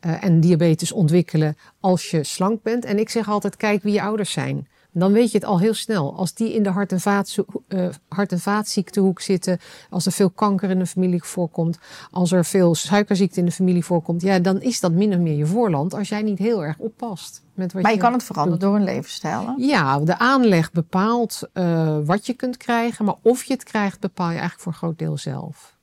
eh, 0.00 0.24
en 0.24 0.40
diabetes 0.40 0.92
ontwikkelen 0.92 1.56
als 1.80 2.10
je 2.10 2.24
slank 2.24 2.62
bent. 2.62 2.84
En 2.84 2.98
ik 2.98 3.08
zeg 3.08 3.28
altijd, 3.28 3.56
kijk 3.56 3.82
wie 3.82 3.92
je 3.92 4.02
ouders 4.02 4.32
zijn. 4.32 4.68
Dan 4.92 5.12
weet 5.12 5.30
je 5.30 5.38
het 5.38 5.46
al 5.46 5.58
heel 5.60 5.74
snel. 5.74 6.14
Als 6.16 6.34
die 6.34 6.54
in 6.54 6.62
de 6.62 6.68
hart- 6.68 6.92
en, 6.92 7.00
vaatzo- 7.00 7.44
eh, 7.68 7.88
hart- 8.08 8.32
en 8.32 8.40
vaatziektehoek 8.40 9.20
zitten, 9.20 9.58
als 9.90 10.06
er 10.06 10.12
veel 10.12 10.30
kanker 10.30 10.70
in 10.70 10.78
de 10.78 10.86
familie 10.86 11.22
voorkomt, 11.24 11.78
als 12.10 12.32
er 12.32 12.44
veel 12.44 12.74
suikerziekte 12.74 13.38
in 13.40 13.44
de 13.46 13.52
familie 13.52 13.84
voorkomt, 13.84 14.22
ja, 14.22 14.38
dan 14.38 14.60
is 14.60 14.80
dat 14.80 14.92
min 14.92 15.12
of 15.12 15.18
meer 15.18 15.36
je 15.36 15.46
voorland 15.46 15.94
als 15.94 16.08
jij 16.08 16.22
niet 16.22 16.38
heel 16.38 16.64
erg 16.64 16.78
oppast. 16.78 17.42
Met 17.54 17.72
wat 17.72 17.82
Maar 17.82 17.92
je 17.92 17.98
kan 17.98 18.12
het 18.12 18.22
veranderen 18.22 18.60
door 18.60 18.74
een 18.76 18.84
levensstijl. 18.84 19.46
hè? 19.46 19.52
Ja, 19.56 19.98
de 20.00 20.18
aanleg 20.18 20.72
bepaalt 20.72 21.48
eh, 21.52 21.98
wat 22.04 22.26
je 22.26 22.32
kunt 22.34 22.56
krijgen, 22.56 23.04
maar 23.04 23.16
of 23.22 23.44
je 23.44 23.52
het 23.52 23.62
krijgt, 23.64 24.00
bepaal 24.00 24.26
je 24.30 24.38
eigenlijk 24.38 24.60
voor 24.62 24.72
een 24.72 24.78
groot 24.78 24.98
deel 24.98 25.18
zelf. 25.18 25.78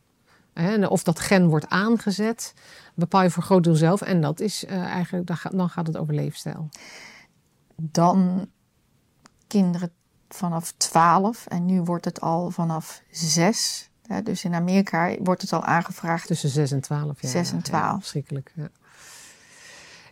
Of 0.89 1.03
dat 1.03 1.19
gen 1.19 1.47
wordt 1.47 1.69
aangezet, 1.69 2.53
bepaal 2.93 3.23
je 3.23 3.29
voor 3.29 3.43
groot 3.43 3.63
deel 3.63 3.75
zelf. 3.75 4.01
En 4.01 4.21
dat 4.21 4.39
is 4.39 4.65
eh, 4.65 4.83
eigenlijk, 4.83 5.27
dan 5.51 5.69
gaat, 5.69 5.87
het 5.87 5.97
over 5.97 6.13
leefstijl. 6.13 6.69
Dan 7.75 8.47
kinderen 9.47 9.91
vanaf 10.29 10.73
12 10.77 11.45
en 11.45 11.65
nu 11.65 11.81
wordt 11.81 12.05
het 12.05 12.21
al 12.21 12.51
vanaf 12.51 13.01
6. 13.11 13.89
Hè, 14.07 14.23
dus 14.23 14.43
in 14.43 14.53
Amerika 14.53 15.15
wordt 15.23 15.41
het 15.41 15.53
al 15.53 15.63
aangevraagd. 15.63 16.27
Tussen 16.27 16.49
6 16.49 16.71
en 16.71 16.81
12 16.81 17.21
jaar. 17.21 17.31
6 17.31 17.51
en 17.51 17.61
12. 17.61 17.83
Ja, 17.83 17.97
verschrikkelijk. 17.99 18.51
Ja. 18.55 18.69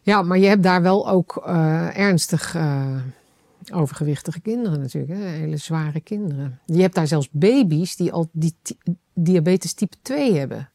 ja, 0.01 0.21
maar 0.21 0.37
je 0.37 0.47
hebt 0.47 0.63
daar 0.63 0.81
wel 0.81 1.09
ook 1.09 1.41
eh, 1.45 1.97
ernstig 1.97 2.55
eh, 2.55 2.95
overgewichtige 3.71 4.39
kinderen 4.39 4.79
natuurlijk. 4.79 5.19
Hè? 5.19 5.25
Hele 5.25 5.57
zware 5.57 5.99
kinderen. 5.99 6.59
Je 6.65 6.81
hebt 6.81 6.95
daar 6.95 7.07
zelfs 7.07 7.29
baby's 7.31 7.95
die 7.95 8.11
al 8.11 8.29
die 8.31 8.55
diabetes 9.15 9.73
type 9.73 9.95
2 10.01 10.33
hebben. 10.37 10.69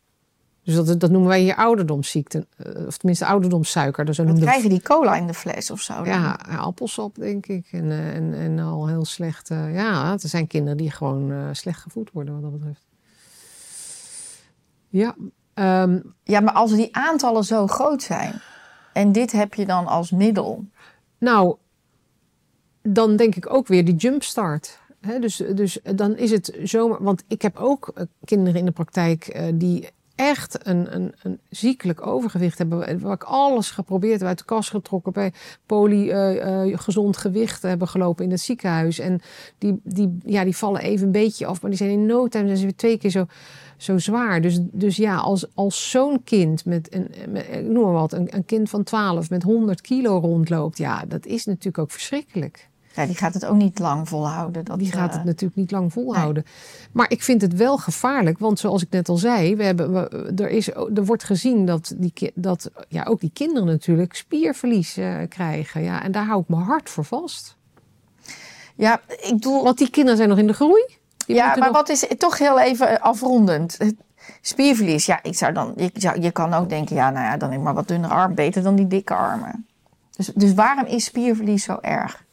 Dus 0.64 0.74
dat, 0.74 1.00
dat 1.00 1.10
noemen 1.10 1.28
wij 1.28 1.40
hier 1.40 1.54
ouderdomsziekte. 1.56 2.46
eh, 2.56 2.86
Of 2.86 2.96
tenminste 2.96 3.26
ouderdomssuiker. 3.26 4.04
Dus 4.04 4.16
Dan 4.16 4.38
krijgen 4.38 4.68
die 4.70 4.82
cola 4.82 5.16
in 5.16 5.26
de 5.26 5.34
fles 5.34 5.70
of 5.70 5.80
zo. 5.80 5.94
dan. 5.94 6.04
ja, 6.04 6.38
appelsap 6.56 7.14
denk 7.14 7.46
ik. 7.46 7.68
En, 7.70 7.90
eh, 7.90 8.14
en, 8.14 8.34
en 8.34 8.58
al 8.58 8.86
heel 8.88 9.04
slecht. 9.04 9.50
eh, 9.50 9.74
ja, 9.74 10.12
er 10.12 10.18
zijn 10.28 10.46
kinderen 10.46 10.76
die 10.76 10.90
gewoon 10.90 11.32
eh, 11.32 11.38
slecht 11.52 11.80
gevoed 11.80 12.10
worden 12.12 12.34
wat 12.34 12.42
dat 12.42 12.52
betreft. 12.52 12.86
Ja, 14.88 15.14
ehm, 15.54 16.00
ja, 16.24 16.40
maar 16.40 16.54
als 16.54 16.72
die 16.74 16.96
aantallen 16.96 17.44
zo 17.44 17.66
groot 17.66 18.02
zijn. 18.02 18.40
En 18.92 19.12
dit 19.12 19.32
heb 19.32 19.54
je 19.54 19.66
dan 19.66 19.86
als 19.86 20.10
middel. 20.10 20.64
nou, 21.18 21.56
dan 22.82 23.16
denk 23.16 23.34
ik 23.34 23.52
ook 23.54 23.66
weer 23.66 23.84
die 23.84 23.94
jumpstart. 23.96 24.78
Dus, 25.20 25.36
dus 25.36 25.78
dan 25.94 26.16
is 26.16 26.30
het 26.30 26.58
zomaar. 26.62 27.02
Want 27.02 27.24
ik 27.28 27.42
heb 27.42 27.56
ook 27.56 27.92
eh, 27.94 28.04
kinderen 28.24 28.58
in 28.58 28.64
de 28.64 28.70
praktijk 28.70 29.26
eh, 29.26 29.44
die 29.54 29.88
echt 30.20 30.66
een, 30.66 30.94
een, 30.94 31.14
een 31.22 31.40
ziekelijk 31.48 32.06
overgewicht 32.06 32.58
hebben. 32.58 33.00
Waar 33.00 33.14
ik 33.14 33.22
alles 33.22 33.70
geprobeerd 33.70 34.18
heb, 34.18 34.28
uit 34.28 34.38
de 34.38 34.44
kast 34.44 34.70
getrokken. 34.70 35.12
Bij 35.12 35.32
poly 35.66 36.10
eh, 36.10 36.70
eh, 36.72 36.78
gezond 36.78 37.16
gewicht 37.16 37.62
hebben 37.62 37.88
gelopen 37.88 38.24
in 38.24 38.30
het 38.30 38.40
ziekenhuis. 38.40 38.98
En 38.98 39.20
die, 39.58 39.80
die, 39.84 40.18
ja, 40.24 40.44
die 40.44 40.56
vallen 40.56 40.80
even 40.80 41.06
een 41.06 41.12
beetje 41.12 41.46
af. 41.46 41.60
Maar 41.60 41.70
die 41.70 41.78
zijn 41.78 41.90
in 41.90 42.06
no 42.06 42.28
time 42.28 42.44
zijn 42.44 42.56
ze 42.56 42.62
weer 42.62 42.76
twee 42.76 42.98
keer 42.98 43.10
zo, 43.10 43.26
zo 43.76 43.98
zwaar. 43.98 44.40
Dus, 44.40 44.58
dus 44.60 44.96
ja, 44.96 45.16
als, 45.16 45.46
als 45.54 45.90
zo'n 45.90 46.24
kind 46.24 46.64
met, 46.64 46.94
een, 46.94 47.34
ik 47.34 47.68
noem 47.68 47.84
maar 47.84 47.92
wat, 47.92 48.12
een, 48.12 48.36
een 48.36 48.44
kind 48.44 48.70
van 48.70 48.82
12 48.82 49.30
met 49.30 49.42
100 49.42 49.80
kilo 49.80 50.18
rondloopt. 50.18 50.78
Ja, 50.78 51.04
dat 51.08 51.26
is 51.26 51.44
natuurlijk 51.44 51.78
ook 51.78 51.90
verschrikkelijk. 51.90 52.69
Ja, 52.94 53.06
die 53.06 53.14
gaat 53.16 53.34
het 53.34 53.46
ook 53.46 53.56
niet 53.56 53.78
lang 53.78 54.08
volhouden. 54.08 54.64
Dat, 54.64 54.78
Die 54.78 54.92
gaat 54.92 55.10
eh, 55.10 55.16
het 55.16 55.24
natuurlijk 55.24 55.56
niet 55.56 55.70
lang 55.70 55.92
volhouden. 55.92 56.44
Maar 56.92 57.10
ik 57.10 57.22
vind 57.22 57.42
het 57.42 57.54
wel 57.56 57.78
gevaarlijk, 57.78 58.38
want 58.38 58.58
zoals 58.58 58.82
ik 58.82 58.90
net 58.90 59.08
al 59.08 59.16
zei, 59.16 59.56
we 59.56 59.64
hebben, 59.64 59.92
we, 59.92 60.32
er, 60.42 60.48
is, 60.48 60.68
er 60.68 61.04
wordt 61.04 61.24
gezien 61.24 61.66
dat, 61.66 61.94
die, 61.96 62.32
dat 62.34 62.70
ja, 62.88 63.04
ook 63.04 63.20
die 63.20 63.30
kinderen 63.34 63.66
natuurlijk 63.68 64.14
spierverlies 64.14 64.96
eh, 64.96 65.16
krijgen. 65.28 65.82
Ja, 65.82 66.02
en 66.02 66.12
daar 66.12 66.24
hou 66.26 66.40
ik 66.40 66.48
mijn 66.48 66.62
hart 66.62 66.90
voor 66.90 67.04
vast. 67.04 67.56
Ja, 68.74 69.00
ik 69.08 69.30
bedoel... 69.32 69.62
Want 69.64 69.78
die 69.78 69.90
kinderen 69.90 70.16
zijn 70.16 70.28
nog 70.28 70.38
in 70.38 70.46
de 70.46 70.52
groei. 70.52 70.84
Die 71.26 71.36
ja, 71.36 71.46
maar 71.46 71.58
nog- 71.58 71.70
wat 71.70 71.88
is 71.88 72.06
toch 72.18 72.38
heel 72.38 72.60
even 72.60 73.00
afrondend? 73.00 73.78
Het 73.78 73.94
Spierverlies, 74.40 75.06
ja, 75.06 75.22
ik 75.22 75.34
zou 75.34 75.52
dan, 75.52 75.72
ik 75.76 75.90
zou, 75.94 76.20
je 76.20 76.30
kan 76.30 76.54
ook 76.54 76.68
denken, 76.68 76.96
ja, 76.96 77.10
nou 77.10 77.24
ja, 77.24 77.36
dan 77.36 77.50
heb 77.50 77.58
ik 77.58 77.64
maar 77.64 77.74
wat 77.74 77.88
dunner 77.88 78.10
arm, 78.10 78.34
beter 78.34 78.62
dan 78.62 78.74
die 78.74 78.86
dikke 78.86 79.14
armen. 79.14 79.66
Dus, 80.16 80.26
dus 80.34 80.54
waarom 80.54 80.84
is 80.86 81.04
spierverlies 81.04 81.64
zo 81.64 81.78
erg? 81.80 82.24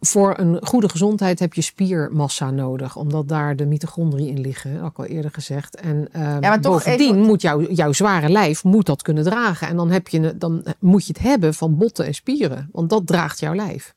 Voor 0.00 0.38
een 0.38 0.66
goede 0.66 0.88
gezondheid 0.88 1.38
heb 1.38 1.54
je 1.54 1.62
spiermassa 1.62 2.50
nodig, 2.50 2.96
omdat 2.96 3.28
daar 3.28 3.56
de 3.56 3.66
mitochondriën 3.66 4.28
in 4.28 4.40
liggen, 4.40 4.84
ik 4.84 4.98
al 4.98 5.04
eerder 5.04 5.30
gezegd. 5.30 5.76
En 5.76 6.08
eh, 6.12 6.38
maar 6.38 6.60
toch 6.60 6.72
bovendien 6.72 7.14
even- 7.14 7.26
moet 7.26 7.42
jouw, 7.42 7.60
jouw 7.60 7.92
zware 7.92 8.28
lijf 8.28 8.64
moet 8.64 8.86
dat 8.86 9.02
kunnen 9.02 9.24
dragen. 9.24 9.68
En 9.68 9.76
dan, 9.76 9.90
heb 9.90 10.08
je, 10.08 10.38
dan 10.38 10.64
moet 10.78 11.06
je 11.06 11.12
het 11.12 11.22
hebben 11.22 11.54
van 11.54 11.76
botten 11.76 12.06
en 12.06 12.14
spieren, 12.14 12.68
want 12.72 12.90
dat 12.90 13.06
draagt 13.06 13.40
jouw 13.40 13.54
lijf. 13.54 13.94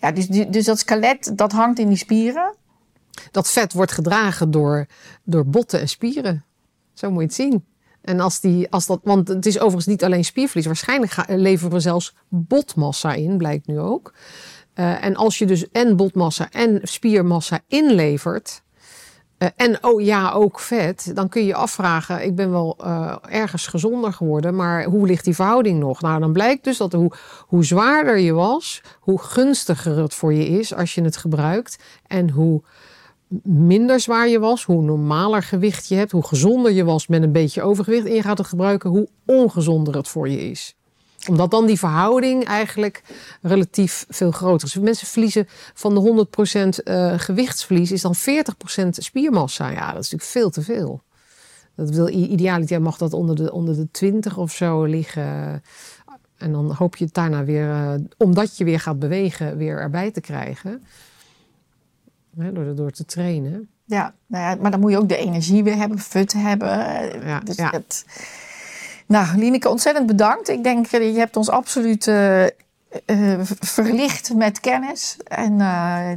Ja, 0.00 0.12
dus, 0.12 0.26
dus 0.26 0.64
dat 0.64 0.78
skelet, 0.78 1.32
dat 1.34 1.52
hangt 1.52 1.78
in 1.78 1.88
die 1.88 1.96
spieren. 1.96 2.54
Dat 3.30 3.50
vet 3.50 3.72
wordt 3.72 3.92
gedragen 3.92 4.50
door, 4.50 4.86
door 5.24 5.46
botten 5.46 5.80
en 5.80 5.88
spieren. 5.88 6.44
Zo 6.94 7.10
moet 7.10 7.20
je 7.20 7.26
het 7.26 7.34
zien. 7.34 7.64
En 8.00 8.20
als 8.20 8.40
die, 8.40 8.70
als 8.70 8.86
dat, 8.86 9.00
want 9.02 9.28
het 9.28 9.46
is 9.46 9.58
overigens 9.58 9.86
niet 9.86 10.04
alleen 10.04 10.24
spierverlies. 10.24 10.66
Waarschijnlijk 10.66 11.14
leveren 11.28 11.72
we 11.72 11.80
zelfs 11.80 12.14
botmassa 12.28 13.12
in, 13.12 13.36
blijkt 13.36 13.66
nu 13.66 13.78
ook. 13.78 14.12
Eh, 14.80 15.04
en 15.04 15.16
als 15.16 15.38
je 15.38 15.46
dus 15.46 15.70
en 15.70 15.96
botmassa 15.96 16.48
en 16.50 16.80
spiermassa 16.82 17.60
inlevert. 17.68 18.62
eh, 19.38 19.48
en 19.56 19.84
oh 19.84 20.00
ja, 20.00 20.32
ook 20.32 20.60
vet. 20.60 21.10
Dan 21.14 21.28
kun 21.28 21.40
je 21.40 21.46
je 21.46 21.54
afvragen. 21.54 22.24
Ik 22.24 22.34
ben 22.34 22.50
wel 22.50 22.76
eh, 22.78 23.16
ergens 23.22 23.66
gezonder 23.66 24.12
geworden. 24.12 24.56
Maar 24.56 24.84
hoe 24.84 25.06
ligt 25.06 25.24
die 25.24 25.34
verhouding 25.34 25.78
nog? 25.78 26.00
Nou, 26.00 26.20
dan 26.20 26.32
blijkt 26.32 26.64
dus 26.64 26.76
dat 26.76 26.92
hoe, 26.92 27.12
hoe 27.46 27.64
zwaarder 27.64 28.18
je 28.18 28.32
was. 28.32 28.82
Hoe 29.00 29.18
gunstiger 29.18 29.98
het 29.98 30.14
voor 30.14 30.32
je 30.32 30.46
is 30.46 30.74
als 30.74 30.94
je 30.94 31.02
het 31.02 31.16
gebruikt. 31.16 31.78
En 32.06 32.30
hoe 32.30 32.62
minder 33.42 34.00
zwaar 34.00 34.28
je 34.28 34.38
was, 34.38 34.64
hoe 34.64 34.82
normaler 34.82 35.42
gewicht 35.42 35.88
je 35.88 35.94
hebt, 35.94 36.12
hoe 36.12 36.26
gezonder 36.26 36.72
je 36.72 36.84
was 36.84 37.06
met 37.06 37.22
een 37.22 37.32
beetje 37.32 37.62
overgewicht 37.62 38.06
en 38.06 38.14
je 38.14 38.22
gaat 38.22 38.38
het 38.38 38.46
gebruiken, 38.46 38.90
hoe 38.90 39.08
ongezonder 39.26 39.96
het 39.96 40.08
voor 40.08 40.28
je 40.28 40.50
is. 40.50 40.74
Omdat 41.28 41.50
dan 41.50 41.66
die 41.66 41.78
verhouding 41.78 42.44
eigenlijk 42.44 43.02
relatief 43.42 44.06
veel 44.08 44.30
groter 44.30 44.68
is. 44.68 44.74
Mensen 44.74 45.06
verliezen 45.06 45.46
van 45.74 45.94
de 45.94 46.26
100% 46.80 46.82
eh, 46.84 47.18
gewichtsverlies 47.18 47.92
is 47.92 48.02
dan 48.02 48.14
40% 48.84 48.88
spiermassa. 48.88 49.70
Ja, 49.70 49.92
dat 49.92 50.04
is 50.04 50.10
natuurlijk 50.10 50.30
veel 50.30 50.50
te 50.50 50.62
veel. 50.62 51.02
Dat 51.74 51.90
wil 51.90 52.08
idealiter 52.08 52.82
mag 52.82 52.96
dat 52.96 53.12
onder 53.12 53.36
de, 53.36 53.52
onder 53.52 53.76
de 53.76 53.90
20 53.90 54.36
of 54.36 54.52
zo 54.52 54.84
liggen. 54.84 55.62
En 56.36 56.52
dan 56.52 56.72
hoop 56.72 56.96
je 56.96 57.04
het 57.04 57.14
daarna 57.14 57.44
weer, 57.44 57.70
eh, 57.70 57.94
omdat 58.16 58.56
je 58.56 58.64
weer 58.64 58.80
gaat 58.80 58.98
bewegen, 58.98 59.56
weer 59.56 59.78
erbij 59.78 60.10
te 60.10 60.20
krijgen. 60.20 60.82
Door, 62.30 62.74
door 62.74 62.90
te 62.90 63.04
trainen. 63.04 63.68
Ja, 63.84 64.14
nou 64.26 64.44
ja, 64.44 64.62
maar 64.62 64.70
dan 64.70 64.80
moet 64.80 64.90
je 64.90 64.98
ook 64.98 65.08
de 65.08 65.16
energie 65.16 65.62
weer 65.64 65.76
hebben, 65.76 65.98
fut 65.98 66.32
hebben. 66.32 66.68
Ja, 67.26 67.40
dus 67.40 67.56
ja. 67.56 67.70
Het... 67.70 68.04
Nou, 69.10 69.38
Lineke, 69.38 69.68
ontzettend 69.68 70.06
bedankt. 70.06 70.48
Ik 70.48 70.62
denk, 70.62 70.86
eh, 70.86 71.12
je 71.12 71.18
hebt 71.18 71.36
ons 71.36 71.50
absoluut 71.50 72.10
eh, 73.04 73.40
verlicht 73.60 74.34
met 74.34 74.60
kennis. 74.60 75.16
En 75.24 75.52
eh, 75.52 75.58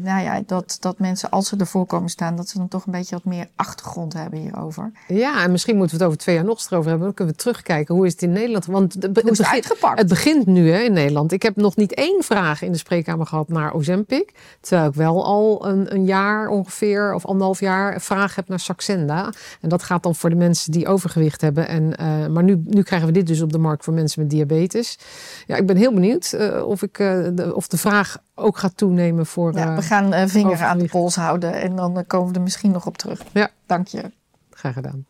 nou 0.02 0.24
ja, 0.24 0.42
dat, 0.46 0.78
dat 0.80 1.00
mensen, 1.00 1.30
als 1.30 1.48
ze 1.48 1.58
ervoor 1.58 1.86
komen 1.86 2.10
staan, 2.10 2.36
dat 2.36 2.50
ze 2.50 2.58
dan 2.58 2.68
toch 2.68 2.86
een 2.86 2.92
beetje 2.92 3.16
wat 3.16 3.26
meer 3.26 3.48
achtergrond 3.56 4.14
hebben 4.14 4.40
hierover. 4.40 4.92
Ja, 5.08 5.44
en 5.44 5.52
misschien 5.52 5.76
moeten 5.76 5.98
we 5.98 6.04
het 6.04 6.12
over 6.12 6.24
twee 6.24 6.36
jaar 6.36 6.46
nog 6.46 6.56
eens 6.56 6.66
erover 6.72 6.90
hebben. 6.90 7.06
Dan 7.06 7.16
kunnen 7.16 7.34
we 7.36 7.40
terugkijken. 7.40 7.96
Hoe 7.96 8.06
is 8.06 8.12
het 8.12 8.22
in 8.22 8.32
Nederland? 8.32 8.66
Want 8.66 8.94
het 8.94 9.14
begint, 9.14 9.44
uitgepakt? 9.44 10.00
het 10.00 10.08
begint 10.08 10.46
nu 10.46 10.72
hè, 10.72 10.80
in 10.80 10.94
Nederland. 10.94 11.32
Ik 11.32 11.42
heb 11.42 11.56
nog 11.56 11.76
niet 11.76 11.94
één 11.94 12.24
vraag 12.24 12.62
in 12.62 12.72
de 12.72 12.78
spreekkamer 12.78 13.26
gehad 13.26 13.50
naar 13.50 13.74
Ozempic. 13.74 14.34
Terwijl 14.60 14.90
ik 14.90 14.96
wel 14.96 15.26
al 15.26 15.68
een, 15.68 15.94
een 15.94 16.06
jaar 16.06 16.48
ongeveer, 16.48 17.14
of 17.14 17.26
anderhalf 17.26 17.60
jaar, 17.60 18.02
vraag 18.02 18.36
heb 18.36 18.48
naar 18.48 18.60
Saxenda. 18.60 19.34
En 19.62 19.70
dat 19.70 19.84
gaat 19.84 20.04
dan 20.04 20.16
voor 20.16 20.30
de 20.30 20.36
mensen 20.36 20.72
die 20.72 20.88
overgewicht 20.88 21.42
hebben. 21.42 21.68
En, 21.68 21.98
eh, 21.98 22.28
maar 22.28 22.44
nu, 22.44 22.64
nu 22.66 22.84
krijgen 22.84 23.08
we 23.08 23.14
dit 23.14 23.28
dus 23.28 23.42
op 23.42 23.52
de 23.52 23.58
markt 23.58 23.84
voor 23.84 23.94
mensen 23.94 24.22
met 24.22 24.30
diabetes. 24.30 24.98
Ja, 25.48 25.56
ik 25.56 25.66
ben 25.66 25.78
heel 25.78 25.94
benieuwd 25.94 26.34
of, 26.66 26.82
ik, 26.82 27.00
eh, 27.00 27.28
de, 27.34 27.56
of 27.56 27.68
de 27.68 27.78
vraag 27.78 28.18
ook 28.36 28.58
gaat 28.58 28.78
toenemen 28.78 29.26
voor... 29.26 29.54
Ja, 29.54 29.70
eh, 29.70 29.76
we 29.76 29.82
gaan 29.82 30.14
eh, 30.14 30.28
vinger 30.28 30.64
aan 30.64 30.78
de 30.78 30.88
pols 30.88 31.16
houden 31.16 31.54
en 31.54 31.76
dan 31.76 31.98
eh, 31.98 32.04
komen 32.08 32.30
we 32.30 32.36
er 32.36 32.42
misschien 32.42 32.72
nog 32.72 32.86
op 32.86 32.98
terug. 32.98 33.22
Ja. 33.34 33.50
Dank 33.66 33.88
je. 33.88 34.12
Graag 34.50 34.74
gedaan. 34.74 35.06